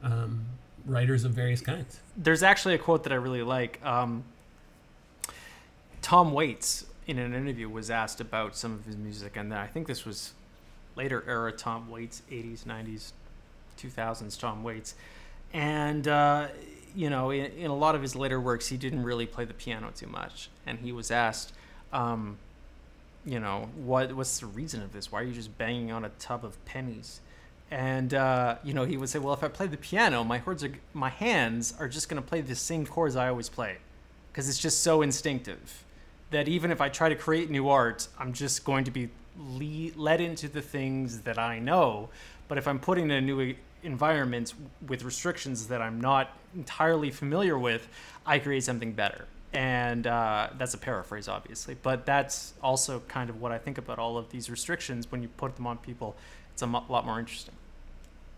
um, 0.02 0.46
writers 0.86 1.24
of 1.24 1.32
various 1.32 1.60
kinds. 1.60 2.00
There's 2.16 2.42
actually 2.42 2.74
a 2.74 2.78
quote 2.78 3.04
that 3.04 3.12
I 3.12 3.16
really 3.16 3.42
like. 3.42 3.84
Um, 3.84 4.24
Tom 6.00 6.32
Waits, 6.32 6.86
in 7.06 7.18
an 7.18 7.34
interview, 7.34 7.68
was 7.68 7.90
asked 7.90 8.20
about 8.20 8.56
some 8.56 8.72
of 8.74 8.84
his 8.84 8.96
music, 8.96 9.36
and 9.36 9.54
I 9.54 9.66
think 9.66 9.86
this 9.86 10.04
was 10.04 10.32
later 10.96 11.24
era 11.26 11.52
Tom 11.52 11.90
Waits, 11.90 12.22
80s, 12.30 12.64
90s, 12.64 13.12
2000s 13.78 14.38
Tom 14.38 14.62
Waits. 14.62 14.94
And, 15.52 16.06
uh, 16.08 16.48
you 16.94 17.08
know, 17.08 17.30
in, 17.30 17.46
in 17.52 17.70
a 17.70 17.76
lot 17.76 17.94
of 17.94 18.02
his 18.02 18.16
later 18.16 18.40
works, 18.40 18.68
he 18.68 18.76
didn't 18.76 19.04
really 19.04 19.26
play 19.26 19.44
the 19.44 19.54
piano 19.54 19.90
too 19.94 20.06
much. 20.06 20.50
And 20.66 20.80
he 20.80 20.92
was 20.92 21.10
asked, 21.10 21.52
um, 21.92 22.38
you 23.24 23.38
know, 23.40 23.68
what 23.76 24.14
what's 24.14 24.40
the 24.40 24.46
reason 24.46 24.82
of 24.82 24.92
this? 24.92 25.12
Why 25.12 25.20
are 25.20 25.24
you 25.24 25.32
just 25.32 25.56
banging 25.58 25.92
on 25.92 26.04
a 26.04 26.10
tub 26.18 26.44
of 26.44 26.62
pennies? 26.64 27.20
And 27.70 28.12
uh, 28.12 28.56
you 28.62 28.74
know, 28.74 28.84
he 28.84 28.96
would 28.96 29.08
say, 29.08 29.18
well, 29.18 29.32
if 29.32 29.42
I 29.42 29.48
play 29.48 29.66
the 29.66 29.76
piano, 29.76 30.24
my 30.24 30.38
chords 30.38 30.62
are, 30.62 30.72
my 30.92 31.08
hands 31.08 31.74
are 31.78 31.88
just 31.88 32.08
going 32.08 32.22
to 32.22 32.28
play 32.28 32.40
the 32.40 32.54
same 32.54 32.84
chords 32.84 33.16
I 33.16 33.28
always 33.28 33.48
play, 33.48 33.78
because 34.30 34.48
it's 34.48 34.58
just 34.58 34.82
so 34.82 35.02
instinctive 35.02 35.84
that 36.30 36.48
even 36.48 36.70
if 36.70 36.80
I 36.80 36.88
try 36.88 37.08
to 37.08 37.14
create 37.14 37.50
new 37.50 37.68
art, 37.68 38.08
I'm 38.18 38.32
just 38.32 38.64
going 38.64 38.84
to 38.84 38.90
be 38.90 39.10
le- 39.38 39.96
led 39.96 40.20
into 40.20 40.48
the 40.48 40.62
things 40.62 41.20
that 41.22 41.38
I 41.38 41.58
know. 41.58 42.08
But 42.48 42.58
if 42.58 42.66
I'm 42.66 42.78
putting 42.78 43.04
in 43.04 43.10
a 43.12 43.20
new 43.20 43.54
environment 43.82 44.54
with 44.86 45.04
restrictions 45.04 45.68
that 45.68 45.80
I'm 45.80 46.00
not 46.00 46.36
entirely 46.54 47.10
familiar 47.10 47.58
with, 47.58 47.88
I 48.26 48.38
create 48.38 48.64
something 48.64 48.92
better. 48.92 49.26
And 49.52 50.06
uh, 50.06 50.48
that's 50.56 50.72
a 50.74 50.78
paraphrase, 50.78 51.28
obviously, 51.28 51.76
but 51.82 52.06
that's 52.06 52.54
also 52.62 53.00
kind 53.08 53.28
of 53.28 53.40
what 53.40 53.52
I 53.52 53.58
think 53.58 53.76
about 53.76 53.98
all 53.98 54.16
of 54.16 54.30
these 54.30 54.48
restrictions. 54.48 55.10
When 55.10 55.22
you 55.22 55.28
put 55.28 55.56
them 55.56 55.66
on 55.66 55.76
people, 55.78 56.16
it's 56.52 56.62
a 56.62 56.66
lot 56.66 57.04
more 57.04 57.18
interesting. 57.20 57.54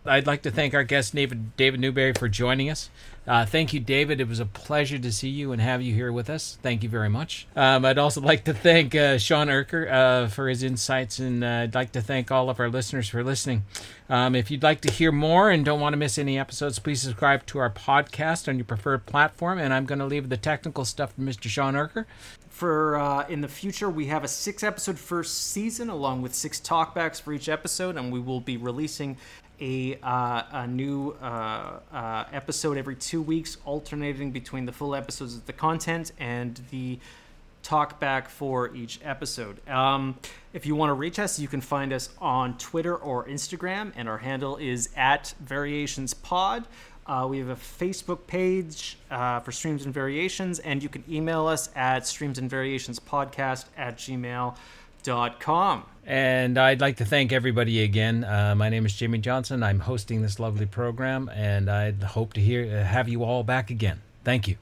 I'd 0.07 0.27
like 0.27 0.43
to 0.43 0.51
thank 0.51 0.75
our 0.75 0.85
guest, 0.85 1.15
David, 1.15 1.57
David 1.57 1.81
Newberry, 1.81 2.13
for 2.13 2.29
joining 2.29 2.69
us. 2.69 2.91
Uh, 3.27 3.47
thank 3.47 3.73
you, 3.73 3.81
David. 3.81 4.21
It 4.21 4.29
was 4.29 4.39
a 4.39 4.45
pleasure 4.45 4.99
to 4.99 5.11
see 5.11 5.31
you 5.31 5.53
and 5.53 5.63
have 5.63 5.81
you 5.81 5.95
here 5.95 6.13
with 6.13 6.29
us. 6.29 6.59
Thank 6.63 6.83
you 6.83 6.91
very 6.91 7.09
much. 7.09 7.47
Um, 7.57 7.87
I'd 7.87 7.97
also 7.97 8.21
like 8.21 8.45
to 8.45 8.53
thank 8.53 8.95
uh, 8.95 9.17
Sean 9.17 9.47
Erker 9.47 9.91
uh, 9.91 10.29
for 10.29 10.47
his 10.49 10.63
insights, 10.63 11.19
and 11.19 11.43
uh, 11.43 11.63
I'd 11.63 11.75
like 11.75 11.93
to 11.93 12.03
thank 12.03 12.31
all 12.31 12.51
of 12.51 12.61
our 12.61 12.69
listeners 12.69 13.09
for 13.09 13.25
listening. 13.25 13.65
Um, 14.11 14.35
if 14.35 14.51
you'd 14.51 14.63
like 14.63 14.83
to 14.83 14.93
hear 14.93 15.11
more 15.11 15.49
and 15.49 15.65
don't 15.65 15.81
want 15.81 15.95
to 15.95 15.97
miss 15.97 16.19
any 16.19 16.39
episodes, 16.39 16.79
please 16.79 17.01
subscribe 17.01 17.47
to 17.47 17.59
our 17.59 17.71
podcast 17.71 18.47
on 18.47 18.59
your 18.59 18.67
preferred 18.67 19.07
platform. 19.07 19.59
And 19.59 19.73
I'm 19.73 19.87
going 19.87 20.01
to 20.01 20.05
leave 20.05 20.29
the 20.29 20.37
technical 20.37 20.85
stuff 20.85 21.15
to 21.15 21.23
Mr. 21.23 21.49
Sean 21.49 21.73
Erker. 21.73 22.05
For 22.51 22.97
uh, 22.97 23.27
in 23.29 23.41
the 23.41 23.49
future, 23.49 23.91
we 23.91 24.07
have 24.07 24.23
a 24.23 24.29
six 24.29 24.63
episode 24.63 24.97
first 24.97 25.49
season 25.49 25.89
along 25.89 26.23
with 26.23 26.35
six 26.35 26.61
talkbacks 26.61 27.21
for 27.21 27.33
each 27.33 27.49
episode, 27.49 27.97
and 27.97 28.13
we 28.13 28.21
will 28.21 28.41
be 28.41 28.57
releasing 28.57 29.17
a, 29.61 29.99
uh, 30.03 30.43
a 30.53 30.67
new 30.67 31.17
uh, 31.21 31.81
uh, 31.93 32.25
episode 32.33 32.77
every 32.77 32.97
two 32.97 33.23
weeks, 33.23 33.57
alternating 33.65 34.31
between 34.31 34.67
the 34.67 34.73
full 34.73 34.95
episodes 34.95 35.35
of 35.35 35.47
the 35.47 35.53
content 35.53 36.13
and 36.19 36.61
the 36.71 36.99
talk 37.63 37.99
back 37.99 38.29
for 38.29 38.75
each 38.75 39.01
episode. 39.03 39.67
Um, 39.69 40.19
if 40.53 40.67
you 40.67 40.75
want 40.75 40.91
to 40.91 40.95
reach 40.95 41.19
us, 41.19 41.39
you 41.39 41.49
can 41.49 41.61
find 41.61 41.93
us 41.93 42.11
on 42.21 42.59
Twitter 42.59 42.95
or 42.95 43.27
Instagram, 43.27 43.93
and 43.97 44.09
our 44.09 44.19
handle 44.19 44.57
is 44.57 44.91
at 44.97 45.35
Variations 45.41 46.15
Pod. 46.15 46.67
Uh, 47.07 47.27
we 47.29 47.39
have 47.39 47.49
a 47.49 47.57
Facebook 47.57 48.27
page 48.27 48.99
uh, 49.11 49.41
for 49.41 49.53
Streams 49.53 49.85
and 49.85 49.93
Variations, 49.93 50.59
and 50.59 50.83
you 50.83 50.89
can 50.89 51.05
email 51.09 51.47
us 51.47 51.69
at 51.75 52.07
streams 52.07 52.39
and 52.39 52.49
variations 52.49 52.99
podcast 52.99 53.67
at 53.77 53.97
gmail.com. 53.97 54.55
And 56.07 56.59
I'd 56.59 56.81
like 56.81 56.97
to 56.99 57.05
thank 57.05 57.33
everybody 57.33 57.83
again. 57.83 58.25
Uh, 58.25 58.55
my 58.55 58.69
name 58.69 58.85
is 58.85 58.95
Jimmy 58.95 59.19
Johnson. 59.19 59.63
I'm 59.63 59.81
hosting 59.81 60.23
this 60.23 60.39
lovely 60.39 60.67
program, 60.67 61.31
and 61.35 61.71
I 61.71 61.93
hope 61.93 62.35
to 62.35 62.41
hear 62.41 62.85
have 62.85 63.09
you 63.09 63.25
all 63.25 63.43
back 63.43 63.71
again. 63.71 64.01
Thank 64.25 64.49
you. 64.49 64.57